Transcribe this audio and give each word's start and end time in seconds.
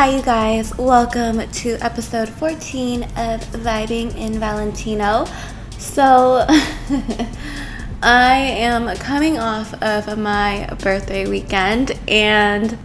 Hi, 0.00 0.16
you 0.16 0.22
guys. 0.22 0.74
Welcome 0.78 1.46
to 1.46 1.76
episode 1.82 2.30
14 2.30 3.02
of 3.02 3.42
Vibing 3.52 4.16
in 4.16 4.40
Valentino. 4.40 5.26
So, 5.76 6.46
I 8.02 8.34
am 8.34 8.96
coming 8.96 9.38
off 9.38 9.74
of 9.82 10.16
my 10.16 10.74
birthday 10.80 11.28
weekend, 11.28 12.00
and 12.08 12.78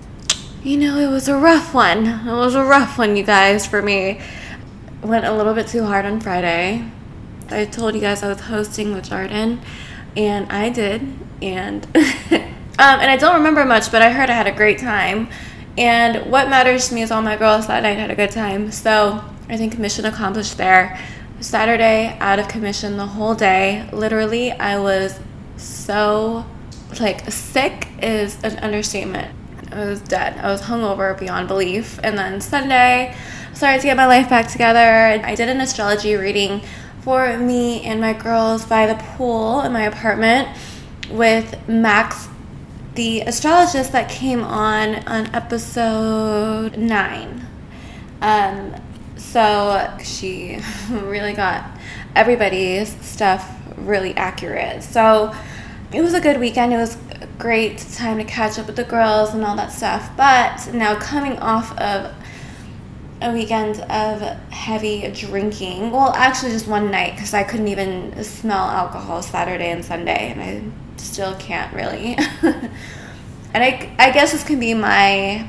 you 0.62 0.75
know, 0.75 0.98
it 0.98 1.09
was 1.09 1.30
a 1.30 1.38
rough 1.38 1.73
one. 1.73 2.05
It 2.05 2.36
was 2.36 2.54
a 2.54 2.66
rough 2.66 2.98
one, 2.98 3.16
you 3.16 3.23
guys, 3.23 3.66
for 3.66 3.82
me. 3.82 4.20
Went 5.02 5.23
a 5.23 5.32
little 5.32 5.54
bit 5.54 5.68
too 5.68 5.86
hard 5.86 6.04
on 6.04 6.20
Friday. 6.20 6.86
I 7.50 7.63
told 7.63 7.95
you 7.95 8.02
guys 8.02 8.23
I 8.23 8.27
was 8.27 8.41
hosting 8.41 8.93
with 8.93 9.07
Jordan, 9.07 9.62
and 10.18 10.52
I 10.52 10.68
did. 10.68 11.02
And 11.41 11.85
um, 11.95 12.99
and 12.99 13.09
I 13.09 13.16
don't 13.16 13.35
remember 13.35 13.63
much, 13.63 13.90
but 13.90 14.02
I 14.02 14.09
heard 14.12 14.29
I 14.29 14.34
had 14.34 14.48
a 14.48 14.52
great 14.52 14.79
time. 14.79 15.29
And 15.77 16.31
what 16.31 16.49
matters 16.49 16.89
to 16.89 16.95
me 16.95 17.02
is 17.02 17.11
all 17.11 17.21
my 17.21 17.35
girls 17.35 17.67
that 17.67 17.84
night 17.84 17.97
had 17.97 18.11
a 18.11 18.15
good 18.15 18.31
time. 18.31 18.71
So 18.71 19.23
I 19.49 19.57
think 19.57 19.77
mission 19.77 20.05
accomplished 20.05 20.57
there. 20.57 20.99
Saturday, 21.41 22.17
out 22.20 22.39
of 22.39 22.48
commission 22.48 22.98
the 22.98 23.05
whole 23.05 23.35
day. 23.35 23.88
Literally, 23.91 24.51
I 24.51 24.79
was 24.79 25.20
so 25.57 26.45
like 26.99 27.29
sick 27.31 27.89
is 28.01 28.41
an 28.43 28.57
understatement. 28.59 29.35
I 29.71 29.85
was 29.85 29.99
dead. 29.99 30.38
I 30.38 30.49
was 30.49 30.61
hungover 30.61 31.17
beyond 31.20 31.48
belief. 31.48 31.99
And 32.03 32.17
then 32.17 32.39
Sunday, 32.39 33.15
started 33.53 33.81
to 33.81 33.87
get 33.87 33.98
my 33.98 34.05
life 34.05 34.29
back 34.29 34.48
together. 34.48 34.79
I 34.79 35.35
did 35.35 35.49
an 35.49 35.62
astrology 35.62 36.15
reading 36.15 36.62
for 37.01 37.37
me 37.37 37.81
and 37.84 38.01
my 38.01 38.13
girls 38.13 38.65
by 38.65 38.87
the 38.87 38.95
pool 38.95 39.62
in 39.62 39.73
my 39.73 39.84
apartment 39.84 40.48
with 41.10 41.67
Max 41.67 42.27
the 42.96 43.21
astrologist 43.21 43.91
that 43.91 44.10
came 44.10 44.41
on 44.41 44.96
on 45.07 45.34
episode 45.35 46.77
nine. 46.77 47.46
Um, 48.21 48.74
so 49.18 49.98
she 50.01 50.60
really 50.90 51.34
got 51.34 51.70
everybody's 52.16 52.96
stuff 53.05 53.51
really 53.77 54.16
accurate. 54.16 54.82
So 54.82 55.35
it 55.93 56.01
was 56.01 56.13
a 56.13 56.21
good 56.21 56.40
weekend. 56.40 56.73
It 56.73 56.77
was 56.77 56.98
a 57.21 57.27
great 57.38 57.79
time 57.79 58.18
to 58.18 58.23
catch 58.23 58.57
up 58.57 58.68
with 58.68 58.77
the 58.77 58.85
girls 58.85 59.34
and 59.34 59.43
all 59.43 59.57
that 59.57 59.73
stuff. 59.73 60.10
But 60.16 60.73
now 60.73 60.96
coming 60.96 61.38
off 61.40 61.77
of 61.77 62.13
a 63.21 63.34
weekend 63.34 63.82
of 63.91 64.22
heavy 64.51 65.12
drinking, 65.12 65.91
well, 65.91 66.13
actually 66.13 66.51
just 66.51 66.68
one 66.68 66.91
night 66.91 67.16
because 67.16 67.34
I 67.34 67.44
couldn't 67.44 67.68
even 67.68 68.23
smell 68.23 68.63
alcohol 68.63 69.22
Saturday 69.22 69.72
and 69.72 69.84
Sunday, 69.84 70.31
and 70.31 70.41
I 70.41 70.84
still 71.06 71.35
can't 71.35 71.73
really. 71.73 72.16
and 72.41 73.63
I, 73.63 73.95
I 73.97 74.11
guess 74.11 74.31
this 74.31 74.44
can 74.44 74.59
be 74.59 74.73
my 74.73 75.47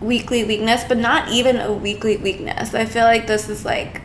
weekly 0.00 0.44
weakness, 0.44 0.84
but 0.86 0.98
not 0.98 1.30
even 1.30 1.56
a 1.56 1.72
weekly 1.72 2.16
weakness. 2.16 2.74
I 2.74 2.84
feel 2.84 3.04
like 3.04 3.26
this 3.26 3.48
is 3.48 3.64
like, 3.64 4.02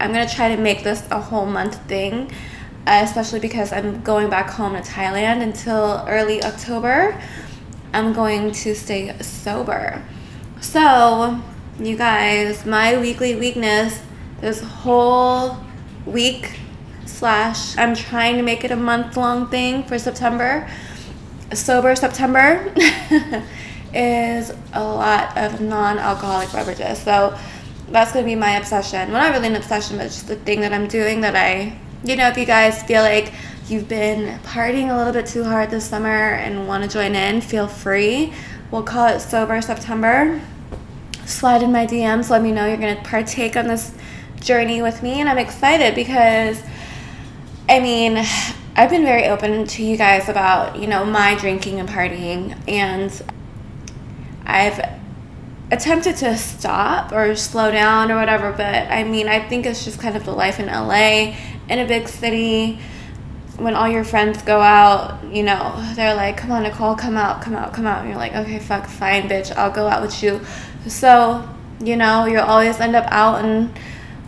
I'm 0.00 0.12
to 0.12 0.26
try 0.26 0.54
to 0.54 0.60
make 0.60 0.82
this 0.82 1.06
a 1.10 1.20
whole 1.20 1.46
month 1.46 1.76
thing, 1.86 2.30
uh, 2.86 3.00
especially 3.04 3.40
because 3.40 3.72
I'm 3.72 4.02
going 4.02 4.28
back 4.28 4.50
home 4.50 4.72
to 4.72 4.80
Thailand 4.80 5.42
until 5.42 6.04
early 6.08 6.42
October. 6.42 7.20
I'm 7.92 8.12
going 8.12 8.50
to 8.50 8.74
stay 8.74 9.16
sober. 9.20 10.02
So, 10.60 11.40
you 11.78 11.96
guys, 11.96 12.66
my 12.66 12.98
weekly 12.98 13.36
weakness 13.36 14.00
this 14.40 14.60
whole 14.60 15.58
week 16.06 16.58
slash 17.14 17.76
I'm 17.78 17.94
trying 17.94 18.36
to 18.36 18.42
make 18.42 18.64
it 18.64 18.70
a 18.70 18.76
month 18.76 19.16
long 19.16 19.48
thing 19.48 19.84
for 19.84 19.98
September. 19.98 20.68
Sober 21.52 21.94
September 21.94 22.74
is 23.94 24.52
a 24.72 24.82
lot 24.82 25.36
of 25.38 25.60
non 25.60 25.98
alcoholic 25.98 26.52
beverages. 26.52 26.98
So 26.98 27.38
that's 27.88 28.12
going 28.12 28.24
to 28.24 28.28
be 28.28 28.34
my 28.34 28.56
obsession. 28.56 29.12
Well, 29.12 29.22
not 29.22 29.32
really 29.32 29.48
an 29.48 29.56
obsession, 29.56 29.98
but 29.98 30.04
just 30.04 30.26
the 30.26 30.36
thing 30.36 30.60
that 30.62 30.72
I'm 30.72 30.88
doing 30.88 31.20
that 31.20 31.36
I, 31.36 31.78
you 32.02 32.16
know, 32.16 32.28
if 32.28 32.36
you 32.36 32.44
guys 32.44 32.82
feel 32.82 33.02
like 33.02 33.32
you've 33.68 33.88
been 33.88 34.38
partying 34.40 34.92
a 34.92 34.96
little 34.96 35.12
bit 35.12 35.26
too 35.26 35.44
hard 35.44 35.70
this 35.70 35.88
summer 35.88 36.08
and 36.34 36.66
want 36.66 36.82
to 36.82 36.90
join 36.90 37.14
in, 37.14 37.40
feel 37.40 37.68
free. 37.68 38.32
We'll 38.70 38.82
call 38.82 39.06
it 39.06 39.20
Sober 39.20 39.60
September. 39.62 40.40
Slide 41.26 41.62
in 41.62 41.72
my 41.72 41.86
DMs, 41.86 42.28
let 42.28 42.42
me 42.42 42.52
know 42.52 42.66
you're 42.66 42.76
going 42.76 42.96
to 42.96 43.02
partake 43.02 43.56
on 43.56 43.68
this 43.68 43.94
journey 44.40 44.82
with 44.82 45.02
me. 45.02 45.20
And 45.20 45.28
I'm 45.28 45.38
excited 45.38 45.94
because 45.94 46.60
I 47.68 47.80
mean, 47.80 48.18
I've 48.76 48.90
been 48.90 49.04
very 49.04 49.26
open 49.26 49.66
to 49.66 49.82
you 49.82 49.96
guys 49.96 50.28
about, 50.28 50.78
you 50.78 50.86
know, 50.86 51.04
my 51.04 51.34
drinking 51.34 51.80
and 51.80 51.88
partying, 51.88 52.56
and 52.68 53.10
I've 54.44 54.80
attempted 55.70 56.16
to 56.16 56.36
stop 56.36 57.10
or 57.12 57.34
slow 57.36 57.70
down 57.70 58.12
or 58.12 58.16
whatever, 58.16 58.52
but 58.52 58.74
I 58.90 59.04
mean, 59.04 59.28
I 59.28 59.48
think 59.48 59.64
it's 59.64 59.84
just 59.84 59.98
kind 59.98 60.14
of 60.14 60.24
the 60.26 60.32
life 60.32 60.60
in 60.60 60.66
LA, 60.66 61.36
in 61.68 61.78
a 61.78 61.86
big 61.86 62.06
city. 62.08 62.78
When 63.56 63.74
all 63.74 63.88
your 63.88 64.04
friends 64.04 64.42
go 64.42 64.60
out, 64.60 65.24
you 65.32 65.42
know, 65.42 65.80
they're 65.94 66.14
like, 66.14 66.36
come 66.36 66.52
on, 66.52 66.64
Nicole, 66.64 66.96
come 66.96 67.16
out, 67.16 67.40
come 67.40 67.54
out, 67.54 67.72
come 67.72 67.86
out. 67.86 68.00
And 68.00 68.08
you're 68.08 68.18
like, 68.18 68.34
okay, 68.34 68.58
fuck, 68.58 68.86
fine, 68.86 69.28
bitch, 69.28 69.56
I'll 69.56 69.70
go 69.70 69.86
out 69.86 70.02
with 70.02 70.22
you. 70.22 70.40
So, 70.86 71.48
you 71.80 71.96
know, 71.96 72.26
you'll 72.26 72.42
always 72.42 72.78
end 72.78 72.94
up 72.94 73.06
out 73.10 73.42
and 73.42 73.70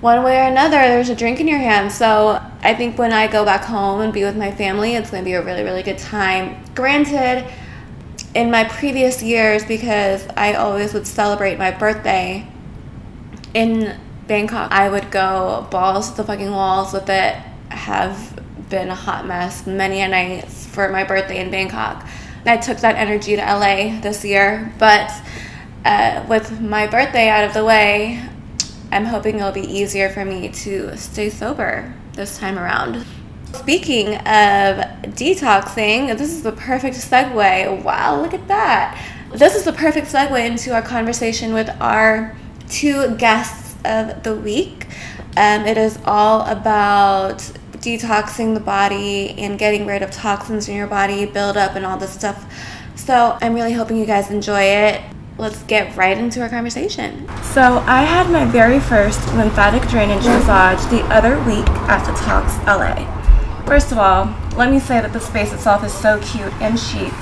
one 0.01 0.23
way 0.23 0.39
or 0.39 0.45
another, 0.45 0.79
there's 0.79 1.09
a 1.09 1.17
drink 1.17 1.41
in 1.41 1.49
your 1.49 1.59
hand. 1.59 1.91
So 1.91 2.41
I 2.66 2.75
think 2.75 2.99
when 2.99 3.12
I 3.12 3.28
go 3.28 3.44
back 3.44 3.62
home 3.62 4.00
and 4.00 4.12
be 4.12 4.25
with 4.25 4.37
my 4.37 4.50
family, 4.50 4.97
it's 4.97 5.12
going 5.12 5.22
to 5.22 5.25
be 5.25 5.34
a 5.34 5.41
really, 5.41 5.62
really 5.62 5.84
good 5.84 5.99
time. 5.99 6.65
Granted, 6.75 7.49
in 8.34 8.50
my 8.50 8.65
previous 8.65 9.22
years, 9.22 9.65
because 9.65 10.27
I 10.37 10.54
always 10.54 10.93
would 10.93 11.06
celebrate 11.06 11.59
my 11.59 11.71
birthday 11.71 12.44
in 13.55 13.97
Bangkok, 14.26 14.72
I 14.72 14.88
would 14.88 15.12
go 15.12 15.69
balls 15.71 16.10
to 16.10 16.16
the 16.16 16.25
fucking 16.25 16.50
walls 16.50 16.93
with 16.93 17.09
it. 17.09 17.37
Have 17.69 18.43
been 18.69 18.88
a 18.88 18.97
hot 18.97 19.28
mess 19.28 19.65
many 19.65 20.00
a 20.00 20.09
nights 20.09 20.66
for 20.66 20.88
my 20.88 21.05
birthday 21.05 21.38
in 21.38 21.53
Bangkok. 21.53 22.05
I 22.47 22.56
took 22.56 22.78
that 22.78 22.97
energy 22.97 23.37
to 23.37 23.43
LA 23.43 24.00
this 24.00 24.25
year, 24.25 24.72
but 24.81 25.12
uh, 25.84 26.26
with 26.28 26.60
my 26.60 26.88
birthday 26.88 27.28
out 27.28 27.44
of 27.44 27.55
the 27.55 27.65
way, 27.65 28.21
I'm 28.91 29.05
hoping 29.05 29.37
it'll 29.37 29.53
be 29.53 29.60
easier 29.60 30.10
for 30.10 30.25
me 30.25 30.49
to 30.49 30.97
stay 30.97 31.31
sober 31.31 31.94
this 32.16 32.38
time 32.38 32.59
around. 32.59 33.04
Speaking 33.53 34.16
of 34.16 34.84
detoxing, 35.15 36.16
this 36.19 36.32
is 36.32 36.43
the 36.43 36.53
perfect 36.53 36.97
segue. 36.97 37.82
Wow, 37.82 38.21
look 38.21 38.34
at 38.34 38.49
that. 38.49 39.00
This 39.32 39.54
is 39.54 39.65
the 39.65 39.72
perfect 39.72 40.09
segue 40.09 40.44
into 40.44 40.75
our 40.75 40.82
conversation 40.82 41.55
with 41.55 41.71
our 41.81 42.37
two 42.69 43.15
guests 43.16 43.76
of 43.84 44.22
the 44.22 44.34
week. 44.34 44.87
Um, 45.37 45.66
it 45.66 45.78
is 45.78 45.99
all 46.05 46.43
about 46.47 47.38
detoxing 47.78 48.55
the 48.55 48.60
body 48.60 49.31
and 49.38 49.59
getting 49.59 49.87
rid 49.87 50.03
of 50.03 50.10
toxins 50.10 50.69
in 50.69 50.75
your 50.75 50.87
body, 50.87 51.26
build 51.26 51.56
up, 51.56 51.76
and 51.76 51.87
all 51.87 51.97
this 51.97 52.12
stuff. 52.12 52.53
So 52.97 53.38
I'm 53.41 53.55
really 53.55 53.72
hoping 53.72 53.97
you 53.97 54.06
guys 54.06 54.31
enjoy 54.31 54.62
it 54.62 55.00
let's 55.39 55.63
get 55.65 55.95
right 55.97 56.17
into 56.17 56.41
our 56.41 56.49
conversation. 56.49 57.27
So, 57.43 57.79
I 57.87 58.03
had 58.03 58.31
my 58.31 58.45
very 58.45 58.81
first 58.81 59.21
lymphatic 59.35 59.89
drainage 59.89 60.25
massage 60.25 60.85
the 60.87 61.03
other 61.13 61.37
week 61.45 61.69
at 61.89 62.05
the 62.07 62.13
Tox 62.19 62.57
LA. 62.67 63.13
First 63.67 63.93
of 63.93 63.99
all, 63.99 64.35
let 64.57 64.71
me 64.71 64.79
say 64.79 65.01
that 65.01 65.13
the 65.13 65.21
space 65.21 65.53
itself 65.53 65.85
is 65.85 65.93
so 65.93 66.19
cute 66.21 66.53
and 66.63 66.79
chic. 66.79 67.13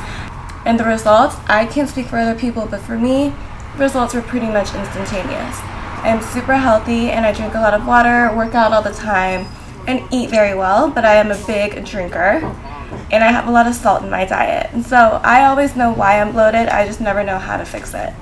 And 0.67 0.79
the 0.79 0.85
results, 0.85 1.37
I 1.47 1.67
can't 1.67 1.89
speak 1.89 2.07
for 2.07 2.19
other 2.19 2.39
people, 2.39 2.67
but 2.71 2.81
for 2.81 2.99
me, 2.99 3.33
results 3.77 4.15
were 4.15 4.23
pretty 4.23 4.47
much 4.47 4.75
instantaneous. 4.75 5.59
I 6.05 6.09
am 6.09 6.23
super 6.23 6.55
healthy 6.55 7.11
and 7.11 7.25
I 7.25 7.33
drink 7.33 7.55
a 7.55 7.61
lot 7.61 7.75
of 7.75 7.87
water, 7.87 8.35
work 8.37 8.55
out 8.55 8.73
all 8.73 8.83
the 8.83 8.93
time, 8.93 9.47
and 9.87 10.03
eat 10.13 10.31
very 10.31 10.55
well, 10.55 10.91
but 10.91 11.05
I 11.05 11.15
am 11.15 11.31
a 11.31 11.47
big 11.47 11.85
drinker 11.85 12.41
and 13.11 13.23
I 13.25 13.31
have 13.31 13.47
a 13.47 13.51
lot 13.51 13.67
of 13.67 13.75
salt 13.75 14.03
in 14.03 14.11
my 14.11 14.25
diet. 14.25 14.71
And 14.73 14.85
so 14.85 15.21
I 15.23 15.47
always 15.47 15.77
know 15.77 15.93
why 15.93 16.21
I'm 16.21 16.33
bloated, 16.33 16.69
I 16.69 16.87
just 16.87 17.01
never 17.01 17.23
know 17.23 17.39
how 17.39 17.57
to 17.57 17.65
fix 17.65 17.95
it. 17.95 18.13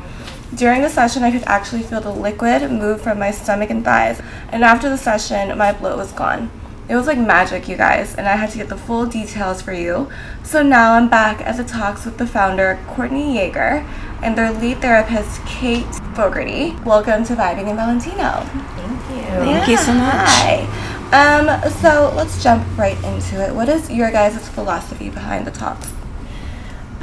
During 0.54 0.82
the 0.82 0.90
session, 0.90 1.22
I 1.22 1.30
could 1.30 1.44
actually 1.44 1.82
feel 1.82 2.00
the 2.00 2.12
liquid 2.12 2.70
move 2.70 3.00
from 3.00 3.18
my 3.18 3.30
stomach 3.30 3.70
and 3.70 3.82
thighs, 3.82 4.20
and 4.50 4.62
after 4.62 4.90
the 4.90 4.98
session, 4.98 5.56
my 5.56 5.72
bloat 5.72 5.96
was 5.96 6.12
gone. 6.12 6.50
It 6.88 6.96
was 6.96 7.06
like 7.06 7.16
magic, 7.16 7.68
you 7.68 7.76
guys, 7.76 8.14
and 8.16 8.28
I 8.28 8.36
had 8.36 8.50
to 8.50 8.58
get 8.58 8.68
the 8.68 8.76
full 8.76 9.06
details 9.06 9.62
for 9.62 9.72
you. 9.72 10.10
So 10.42 10.62
now 10.62 10.92
I'm 10.92 11.08
back 11.08 11.40
at 11.40 11.56
the 11.56 11.64
Tox 11.64 12.04
with 12.04 12.18
the 12.18 12.26
founder, 12.26 12.78
Courtney 12.88 13.36
Yeager, 13.36 13.86
and 14.22 14.36
their 14.36 14.52
lead 14.52 14.82
therapist, 14.82 15.40
Kate 15.46 15.86
Fogarty. 16.14 16.76
Welcome 16.84 17.24
to 17.24 17.34
Vibing 17.34 17.70
in 17.70 17.76
Valentino. 17.76 18.44
Thank 18.44 19.10
you. 19.10 19.16
Yeah, 19.16 19.44
Thank 19.44 19.68
you 19.68 19.76
so 19.78 19.94
much. 19.94 20.12
Hi. 20.12 20.81
Um, 21.12 21.70
so 21.72 22.12
let's 22.16 22.42
jump 22.42 22.66
right 22.78 22.96
into 23.04 23.42
it. 23.42 23.54
What 23.54 23.68
is 23.68 23.90
your 23.90 24.10
guys' 24.10 24.48
philosophy 24.48 25.10
behind 25.10 25.46
the 25.46 25.50
Tox? 25.50 25.92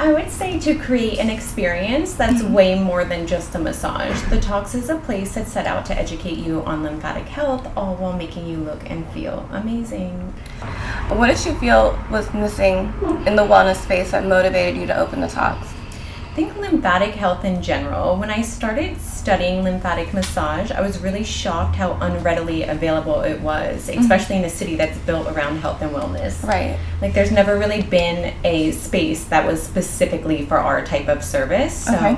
I 0.00 0.12
would 0.12 0.30
say 0.30 0.58
to 0.60 0.74
create 0.76 1.18
an 1.18 1.28
experience 1.28 2.14
that's 2.14 2.42
Mm-hmm. 2.42 2.54
way 2.54 2.78
more 2.78 3.04
than 3.04 3.26
just 3.26 3.54
a 3.54 3.58
massage. 3.58 4.20
The 4.30 4.40
Tox 4.40 4.74
is 4.74 4.88
a 4.88 4.96
place 4.96 5.34
that's 5.34 5.52
set 5.52 5.66
out 5.66 5.84
to 5.86 5.94
educate 5.96 6.38
you 6.38 6.62
on 6.64 6.82
lymphatic 6.82 7.26
health, 7.26 7.70
all 7.76 7.96
while 7.96 8.14
making 8.14 8.46
you 8.48 8.56
look 8.56 8.88
and 8.90 9.06
feel 9.12 9.46
amazing. 9.52 10.12
What 11.10 11.26
did 11.26 11.44
you 11.44 11.54
feel 11.60 11.98
was 12.10 12.32
missing 12.32 12.92
in 13.26 13.36
the 13.36 13.42
wellness 13.42 13.76
space 13.76 14.10
that 14.12 14.24
motivated 14.26 14.80
you 14.80 14.86
to 14.86 14.98
open 14.98 15.20
the 15.20 15.28
Tox? 15.28 15.68
I 16.30 16.32
think 16.32 16.56
lymphatic 16.58 17.16
health 17.16 17.44
in 17.44 17.60
general. 17.60 18.16
When 18.16 18.30
I 18.30 18.42
started 18.42 19.00
studying 19.00 19.64
lymphatic 19.64 20.14
massage, 20.14 20.70
I 20.70 20.80
was 20.80 21.00
really 21.00 21.24
shocked 21.24 21.74
how 21.74 21.98
unreadily 22.00 22.62
available 22.62 23.22
it 23.22 23.40
was, 23.40 23.88
mm-hmm. 23.88 24.00
especially 24.00 24.36
in 24.36 24.44
a 24.44 24.48
city 24.48 24.76
that's 24.76 24.96
built 24.98 25.26
around 25.26 25.58
health 25.58 25.82
and 25.82 25.90
wellness. 25.90 26.40
Right. 26.44 26.78
Like, 27.02 27.14
there's 27.14 27.32
never 27.32 27.58
really 27.58 27.82
been 27.82 28.32
a 28.44 28.70
space 28.70 29.24
that 29.24 29.44
was 29.44 29.60
specifically 29.60 30.46
for 30.46 30.58
our 30.58 30.86
type 30.86 31.08
of 31.08 31.24
service. 31.24 31.86
So. 31.86 31.96
Okay. 31.96 32.16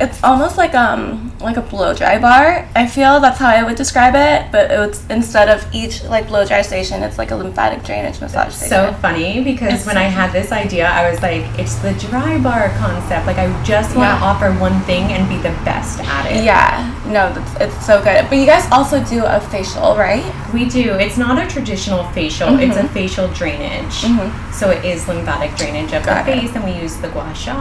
It's 0.00 0.22
almost 0.22 0.56
like 0.56 0.74
um 0.74 1.32
like 1.40 1.56
a 1.56 1.62
blow 1.62 1.92
dry 1.94 2.18
bar. 2.18 2.68
I 2.74 2.86
feel 2.86 3.20
that's 3.20 3.38
how 3.38 3.48
I 3.48 3.62
would 3.62 3.76
describe 3.76 4.14
it, 4.14 4.50
but 4.52 4.70
it's 4.70 5.04
instead 5.10 5.48
of 5.48 5.64
each 5.74 6.04
like 6.04 6.28
blow 6.28 6.44
dry 6.46 6.62
station, 6.62 7.02
it's 7.02 7.18
like 7.18 7.30
a 7.30 7.36
lymphatic 7.36 7.82
drainage 7.84 8.20
massage 8.20 8.52
So 8.54 8.66
station. 8.66 8.94
funny 9.00 9.42
because 9.44 9.72
It's 9.74 9.86
when 9.86 9.96
so 9.96 10.00
I 10.00 10.04
had 10.04 10.32
this 10.32 10.52
idea, 10.52 10.86
I 10.88 11.10
was 11.10 11.20
like, 11.22 11.42
it's 11.58 11.74
the 11.76 11.92
dry 11.94 12.38
bar 12.38 12.68
concept. 12.78 13.26
Like, 13.26 13.38
I 13.38 13.46
just 13.64 13.94
want 13.96 14.08
to 14.08 14.18
Yeah. 14.20 14.30
offer 14.30 14.52
one 14.58 14.80
thing 14.82 15.04
and 15.12 15.28
be 15.28 15.36
the 15.36 15.54
best 15.64 16.00
at 16.00 16.26
it. 16.32 16.44
Yeah, 16.44 16.94
no, 17.08 17.32
that's, 17.32 17.60
it's 17.60 17.86
so 17.86 17.98
good. 18.02 18.28
But 18.28 18.36
you 18.36 18.46
guys 18.46 18.70
also 18.70 19.02
do 19.04 19.24
a 19.24 19.40
facial, 19.40 19.96
right? 19.96 20.24
We 20.52 20.68
do. 20.68 20.94
It's 20.94 21.16
not 21.16 21.42
a 21.42 21.48
traditional 21.48 22.04
facial, 22.12 22.58
it's 22.58 22.76
a 22.76 22.80
mm-hmm. 22.80 22.94
facial 22.94 23.28
drainage. 23.28 24.04
Mm-hmm. 24.04 24.52
So 24.52 24.70
it 24.70 24.84
is 24.84 25.08
lymphatic 25.08 25.56
drainage 25.56 25.92
of 25.92 26.04
Got 26.04 26.26
the 26.26 26.32
it. 26.32 26.40
face, 26.40 26.54
and 26.54 26.64
we 26.64 26.72
use 26.72 26.96
the 26.98 27.08
gua 27.08 27.34
sha. 27.34 27.56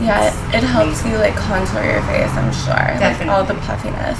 Yeah, 0.00 0.26
it, 0.26 0.56
it 0.56 0.64
helps 0.64 1.00
amazing. 1.00 1.12
you 1.12 1.18
like 1.18 1.34
contour 1.36 1.84
your 1.84 2.02
face, 2.02 2.32
I'm 2.32 2.52
sure. 2.52 3.00
Like 3.00 3.26
all 3.28 3.44
the 3.44 3.54
puffiness. 3.66 4.18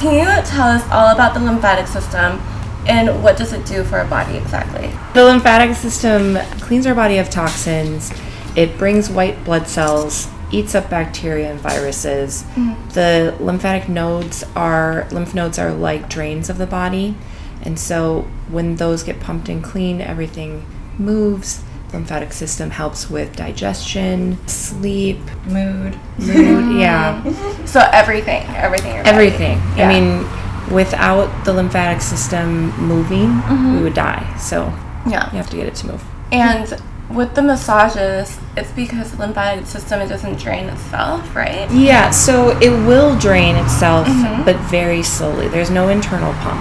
Can 0.00 0.14
you 0.14 0.26
tell 0.44 0.68
us 0.68 0.82
all 0.90 1.14
about 1.14 1.34
the 1.34 1.40
lymphatic 1.40 1.86
system 1.86 2.40
and 2.86 3.22
what 3.22 3.36
does 3.36 3.52
it 3.52 3.64
do 3.64 3.82
for 3.84 3.98
our 3.98 4.06
body 4.06 4.36
exactly? 4.36 4.90
The 5.14 5.24
lymphatic 5.24 5.74
system 5.76 6.36
cleans 6.60 6.86
our 6.86 6.94
body 6.94 7.18
of 7.18 7.30
toxins. 7.30 8.12
It 8.56 8.76
brings 8.76 9.08
white 9.08 9.42
blood 9.44 9.68
cells, 9.68 10.26
eats 10.52 10.74
up 10.74 10.90
bacteria 10.90 11.50
and 11.50 11.60
viruses. 11.60 12.44
Mm-hmm. 12.54 12.88
The 12.90 13.36
lymphatic 13.40 13.88
nodes 13.88 14.44
are 14.54 15.06
lymph 15.10 15.34
nodes 15.34 15.58
are 15.58 15.72
like 15.72 16.08
drains 16.08 16.48
of 16.48 16.58
the 16.58 16.66
body, 16.66 17.16
and 17.62 17.78
so 17.78 18.22
when 18.48 18.76
those 18.76 19.02
get 19.02 19.20
pumped 19.20 19.48
and 19.48 19.62
clean, 19.62 20.00
everything 20.00 20.64
moves. 20.98 21.62
The 21.88 21.98
lymphatic 21.98 22.32
system 22.32 22.70
helps 22.70 23.08
with 23.08 23.36
digestion, 23.36 24.38
sleep, 24.48 25.18
mood. 25.46 25.96
mood. 26.18 26.76
yeah, 26.76 27.22
So 27.66 27.80
everything, 27.92 28.42
everything. 28.48 28.90
in 28.90 28.96
your 28.96 29.04
body. 29.04 29.16
everything. 29.16 29.58
Yeah. 29.76 29.88
I 29.88 30.00
mean, 30.00 30.74
without 30.74 31.44
the 31.44 31.52
lymphatic 31.52 32.02
system 32.02 32.70
moving, 32.78 33.20
we 33.20 33.26
mm-hmm. 33.26 33.82
would 33.82 33.94
die. 33.94 34.36
So 34.38 34.72
yeah. 35.08 35.30
you 35.30 35.36
have 35.36 35.50
to 35.50 35.56
get 35.56 35.66
it 35.66 35.74
to 35.76 35.86
move. 35.86 36.04
And 36.32 36.80
with 37.10 37.34
the 37.34 37.42
massages, 37.42 38.38
it's 38.56 38.70
because 38.72 39.12
the 39.12 39.18
lymphatic 39.18 39.66
system 39.66 40.00
it 40.00 40.08
doesn't 40.08 40.38
drain 40.38 40.68
itself, 40.68 41.34
right? 41.36 41.70
Yeah, 41.70 42.10
so 42.10 42.56
it 42.60 42.70
will 42.70 43.18
drain 43.18 43.56
itself, 43.56 44.06
Mm-hmm. 44.08 44.44
but 44.44 44.56
very 44.70 45.02
slowly. 45.02 45.48
There's 45.48 45.70
no 45.70 45.88
internal 45.88 46.32
pump. 46.34 46.60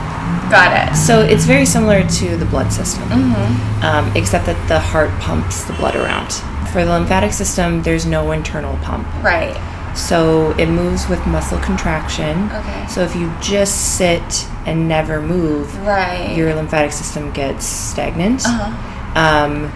Got 0.51 0.91
it. 0.93 0.95
So 0.97 1.21
it's 1.21 1.45
very 1.45 1.65
similar 1.65 2.03
to 2.07 2.37
the 2.37 2.45
blood 2.45 2.71
system, 2.73 3.03
Mm-hmm. 3.09 3.83
um, 3.85 4.11
except 4.15 4.45
that 4.47 4.67
the 4.67 4.79
heart 4.79 5.09
pumps 5.19 5.63
the 5.63 5.73
blood 5.73 5.95
around. 5.95 6.31
For 6.71 6.83
the 6.83 6.91
lymphatic 6.91 7.31
system, 7.33 7.81
there's 7.83 8.05
no 8.05 8.31
internal 8.31 8.75
pump. 8.77 9.07
Right. 9.23 9.55
So 9.95 10.51
it 10.57 10.65
moves 10.67 11.07
with 11.07 11.25
muscle 11.27 11.59
contraction. 11.59 12.49
Okay. 12.51 12.87
So 12.87 13.01
if 13.01 13.15
you 13.15 13.31
just 13.41 13.95
sit 13.95 14.47
and 14.65 14.87
never 14.87 15.21
move, 15.21 15.75
Right. 15.85 16.35
your 16.35 16.53
lymphatic 16.55 16.91
system 16.91 17.31
gets 17.31 17.65
stagnant. 17.65 18.43
uh-huh. 18.45 18.89
Um, 19.15 19.71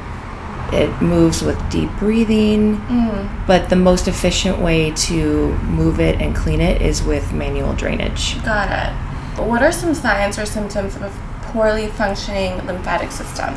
it 0.74 0.90
moves 1.02 1.42
with 1.42 1.58
deep 1.70 1.90
breathing, 2.00 2.78
Mm. 2.90 3.28
but 3.48 3.70
the 3.70 3.76
most 3.76 4.08
efficient 4.08 4.60
way 4.60 4.92
to 4.92 5.54
move 5.64 6.00
it 6.00 6.20
and 6.22 6.36
clean 6.36 6.62
it 6.62 6.82
is 6.82 7.02
with 7.04 7.32
manual 7.34 7.74
drainage. 7.74 8.44
Got 8.44 8.70
it. 8.72 8.94
What 9.42 9.62
are 9.62 9.72
some 9.72 9.94
signs 9.94 10.38
or 10.40 10.46
symptoms 10.46 10.96
of 10.96 11.04
a 11.04 11.12
poorly 11.54 11.88
functioning 11.88 12.66
lymphatic 12.66 13.12
system? 13.12 13.56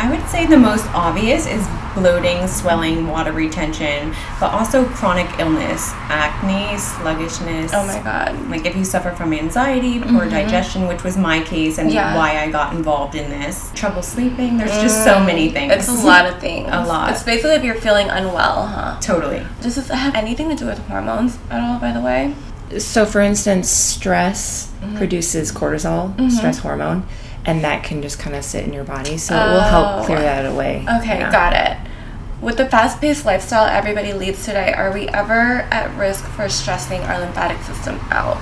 I 0.00 0.08
would 0.10 0.26
say 0.28 0.46
the 0.46 0.56
most 0.56 0.86
obvious 0.94 1.46
is 1.46 1.66
bloating, 1.94 2.46
swelling, 2.48 3.06
water 3.06 3.32
retention, 3.32 4.14
but 4.40 4.50
also 4.50 4.86
chronic 4.86 5.26
illness, 5.38 5.90
acne, 6.08 6.78
sluggishness. 6.78 7.72
Oh 7.74 7.86
my 7.86 8.00
god. 8.02 8.48
Like 8.48 8.64
if 8.64 8.74
you 8.76 8.84
suffer 8.84 9.10
from 9.10 9.34
anxiety, 9.34 9.98
poor 9.98 10.08
mm-hmm. 10.08 10.30
digestion, 10.30 10.88
which 10.88 11.04
was 11.04 11.18
my 11.18 11.42
case 11.42 11.76
and 11.76 11.90
Yeah. 11.92 12.16
why 12.16 12.38
I 12.38 12.50
got 12.50 12.74
involved 12.74 13.14
in 13.14 13.28
this, 13.28 13.70
trouble 13.74 14.00
sleeping, 14.00 14.56
there's 14.56 14.70
just 14.80 15.04
so 15.04 15.16
mm, 15.16 15.26
many 15.26 15.50
things. 15.50 15.70
It's 15.70 15.88
a 15.88 16.06
lot 16.06 16.24
of 16.24 16.40
things. 16.40 16.68
A 16.72 16.86
lot. 16.86 17.10
It's 17.10 17.22
basically 17.22 17.56
if 17.56 17.62
you're 17.64 17.74
feeling 17.74 18.08
unwell, 18.08 18.68
huh? 18.68 18.98
Totally. 19.02 19.46
Does 19.60 19.74
this 19.74 19.88
have 19.88 20.14
anything 20.14 20.48
to 20.48 20.56
do 20.56 20.64
with 20.64 20.78
hormones 20.88 21.38
at 21.50 21.60
all, 21.60 21.78
by 21.78 21.92
the 21.92 22.00
way? 22.00 22.34
So, 22.78 23.04
for 23.04 23.20
instance, 23.20 23.68
stress 23.68 24.70
Mm-hmm. 24.80 24.96
produces 24.96 25.52
cortisol, 25.52 26.14
mm-hmm. 26.16 26.30
stress 26.30 26.60
hormone, 26.60 27.06
and 27.46 27.64
that 27.64 27.82
can 27.84 28.02
just 28.02 28.18
kind 28.18 28.36
of 28.36 28.44
sit 28.44 28.64
in 28.64 28.72
your 28.72 28.84
body. 28.84 29.16
So, 29.18 29.34
it 29.34 29.48
will 29.50 29.56
Oh. 29.56 29.60
help 29.60 30.06
clear 30.06 30.18
oh. 30.18 30.22
that 30.22 30.46
away. 30.46 30.84
Okay, 31.00 31.18
Yeah. 31.20 31.30
got 31.32 31.52
it. 31.54 31.76
With 32.40 32.56
the 32.56 32.66
fast 32.66 33.00
paced 33.00 33.24
lifestyle 33.26 33.66
everybody 33.66 34.12
leads 34.14 34.44
today, 34.46 34.72
are 34.72 34.90
we 34.92 35.08
ever 35.08 35.66
at 35.70 35.94
risk 35.96 36.24
for 36.24 36.48
stressing 36.48 37.00
our 37.02 37.18
lymphatic 37.18 37.60
system 37.62 38.00
out? 38.10 38.38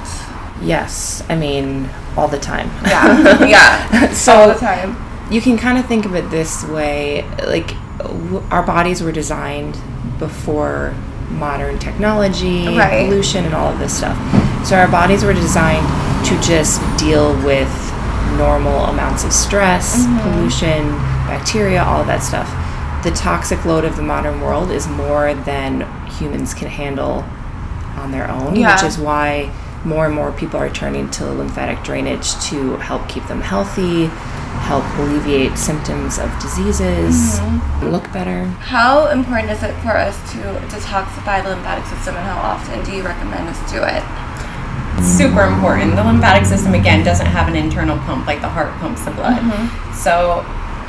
Yes, 0.62 1.22
I 1.28 1.34
mean, 1.36 1.88
all 2.16 2.28
the 2.28 2.38
time. 2.38 2.70
Yeah, 2.86 3.44
yeah. 3.44 4.12
so, 4.12 4.32
all 4.32 4.48
the 4.48 4.54
time. 4.54 4.96
you 5.30 5.40
can 5.40 5.56
kind 5.58 5.78
of 5.78 5.86
think 5.86 6.04
of 6.04 6.14
it 6.14 6.30
this 6.30 6.64
way 6.64 7.24
like 7.46 7.74
w- 7.98 8.42
our 8.50 8.62
bodies 8.62 9.02
were 9.02 9.12
designed 9.12 9.76
before 10.18 10.94
modern 11.30 11.78
technology 11.78 12.66
Right. 12.76 13.06
pollution 13.06 13.44
and 13.44 13.54
all 13.54 13.70
of 13.72 13.78
this 13.78 13.92
stuff 13.98 14.16
so 14.66 14.76
our 14.76 14.88
bodies 14.88 15.22
were 15.24 15.34
designed 15.34 15.86
to 16.26 16.40
just 16.40 16.80
deal 16.98 17.34
with 17.44 17.68
normal 18.38 18.86
amounts 18.86 19.24
of 19.24 19.32
stress 19.32 20.06
mm-hmm. 20.06 20.18
pollution 20.22 20.88
bacteria 21.26 21.82
all 21.82 22.00
of 22.00 22.06
that 22.06 22.22
stuff 22.22 22.48
the 23.04 23.10
toxic 23.10 23.64
load 23.64 23.84
of 23.84 23.96
the 23.96 24.02
modern 24.02 24.40
world 24.40 24.70
is 24.70 24.88
more 24.88 25.34
than 25.34 25.82
humans 26.08 26.54
can 26.54 26.68
handle 26.68 27.24
on 27.96 28.10
their 28.10 28.30
own 28.30 28.56
Yeah. 28.56 28.74
which 28.74 28.84
is 28.84 28.98
why 28.98 29.50
more 29.84 30.06
and 30.06 30.14
more 30.14 30.32
people 30.32 30.58
are 30.58 30.70
turning 30.70 31.08
to 31.10 31.24
lymphatic 31.24 31.82
drainage 31.84 32.34
to 32.46 32.76
help 32.76 33.08
keep 33.08 33.26
them 33.28 33.40
healthy, 33.40 34.06
help 34.66 34.84
alleviate 34.98 35.56
symptoms 35.56 36.18
of 36.18 36.28
diseases, 36.40 37.38
mm-hmm. 37.38 37.86
look 37.90 38.10
better. 38.12 38.44
How 38.58 39.08
important 39.08 39.52
is 39.52 39.62
it 39.62 39.72
for 39.82 39.96
us 39.96 40.16
to 40.32 40.38
detoxify 40.68 41.42
the 41.42 41.50
lymphatic 41.50 41.86
system 41.86 42.16
and 42.16 42.26
how 42.26 42.38
often 42.38 42.84
do 42.84 42.92
you 42.92 43.02
recommend 43.02 43.48
us 43.48 43.58
do 43.70 43.78
it? 43.82 44.02
Super 45.02 45.42
important. 45.44 45.96
The 45.96 46.04
lymphatic 46.04 46.46
system 46.46 46.74
again 46.74 47.04
doesn't 47.04 47.26
have 47.26 47.48
an 47.48 47.56
internal 47.56 47.98
pump 47.98 48.26
like 48.26 48.40
the 48.40 48.48
heart 48.48 48.72
pumps 48.80 49.04
the 49.04 49.10
blood. 49.12 49.38
So, 49.94 50.44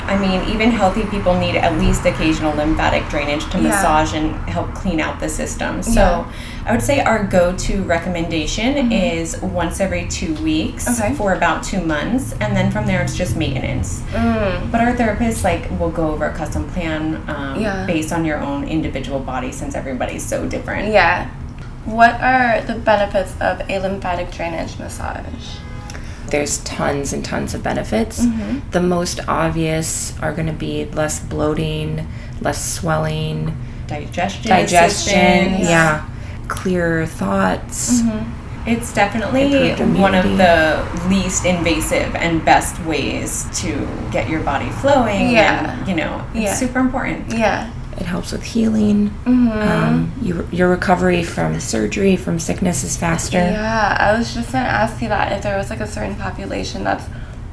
I 0.06 0.18
mean, 0.18 0.42
even 0.52 0.70
healthy 0.70 1.04
people 1.04 1.34
need 1.38 1.56
at 1.56 1.78
least 1.78 2.04
occasional 2.04 2.52
lymphatic 2.56 3.08
drainage 3.08 3.48
to 3.50 3.58
Yeah. 3.58 3.68
massage 3.68 4.14
and 4.14 4.34
help 4.48 4.74
clean 4.74 4.98
out 5.00 5.20
the 5.20 5.28
system. 5.28 5.82
So, 5.82 5.92
Yeah. 5.92 6.24
I 6.66 6.72
would 6.72 6.82
say 6.82 7.00
our 7.00 7.22
go-to 7.24 7.82
recommendation 7.82 8.90
is 8.92 9.40
once 9.40 9.80
every 9.80 10.06
2 10.08 10.34
weeks 10.42 10.88
Okay. 10.88 11.14
for 11.14 11.32
about 11.34 11.62
2 11.62 11.80
months 11.80 12.34
and 12.40 12.56
then 12.56 12.70
from 12.70 12.86
there 12.86 13.00
it's 13.02 13.16
just 13.16 13.36
maintenance. 13.36 14.02
Mm. 14.12 14.70
But 14.72 14.80
our 14.80 14.92
therapists 14.92 15.44
like 15.44 15.68
will 15.78 15.90
go 15.90 16.10
over 16.10 16.26
a 16.26 16.32
custom 16.32 16.64
plan 16.64 17.22
um, 17.28 17.60
Yeah. 17.60 17.84
based 17.86 18.12
on 18.12 18.24
your 18.24 18.38
own 18.38 18.64
individual 18.64 19.20
body 19.20 19.52
since 19.52 19.74
everybody's 19.74 20.24
so 20.24 20.44
different. 20.46 20.92
Yeah. 20.92 21.26
What 21.84 22.20
are 22.20 22.60
the 22.60 22.74
benefits 22.74 23.32
of 23.40 23.62
a 23.68 23.78
lymphatic 23.78 24.30
drainage 24.30 24.78
massage? 24.78 25.56
There's 26.28 26.58
tons 26.58 27.12
and 27.12 27.24
tons 27.24 27.54
of 27.54 27.62
benefits. 27.62 28.20
Mm-hmm. 28.24 28.70
The 28.70 28.80
most 28.80 29.20
obvious 29.26 30.16
are 30.20 30.32
going 30.32 30.46
to 30.46 30.52
be 30.52 30.84
less 30.86 31.18
bloating, 31.20 32.06
less 32.40 32.74
swelling, 32.74 33.56
Digestion, 33.88 34.48
digestion, 34.48 35.18
assistance. 35.18 35.68
yeah, 35.68 36.08
clearer 36.46 37.06
thoughts. 37.06 38.02
Mm-hmm. 38.02 38.68
It's 38.68 38.92
definitely 38.92 39.72
one 39.98 40.14
of 40.14 40.36
the 40.36 40.86
least 41.08 41.44
invasive 41.46 42.14
and 42.14 42.44
best 42.44 42.78
ways 42.84 43.46
to 43.62 43.88
get 44.12 44.28
your 44.28 44.42
body 44.42 44.68
flowing. 44.68 45.30
Yeah. 45.30 45.78
And, 45.78 45.88
you 45.88 45.96
know, 45.96 46.24
it's 46.34 46.44
Yeah. 46.44 46.54
super 46.54 46.78
important. 46.78 47.30
Yeah. 47.32 47.70
It 48.00 48.06
helps 48.06 48.32
with 48.32 48.42
healing. 48.42 49.10
Mm-hmm. 49.24 49.48
Um, 49.50 50.12
you, 50.22 50.48
your 50.50 50.70
recovery 50.70 51.22
from 51.22 51.60
surgery, 51.60 52.16
from 52.16 52.38
sickness 52.38 52.82
is 52.82 52.96
faster. 52.96 53.36
Yeah, 53.38 53.96
I 54.00 54.16
was 54.18 54.32
just 54.34 54.52
gonna 54.52 54.66
ask 54.66 55.00
you 55.02 55.08
that 55.08 55.32
if 55.32 55.42
there 55.42 55.56
was 55.58 55.68
like 55.70 55.80
a 55.80 55.86
certain 55.86 56.16
population 56.16 56.82
that's 56.82 57.04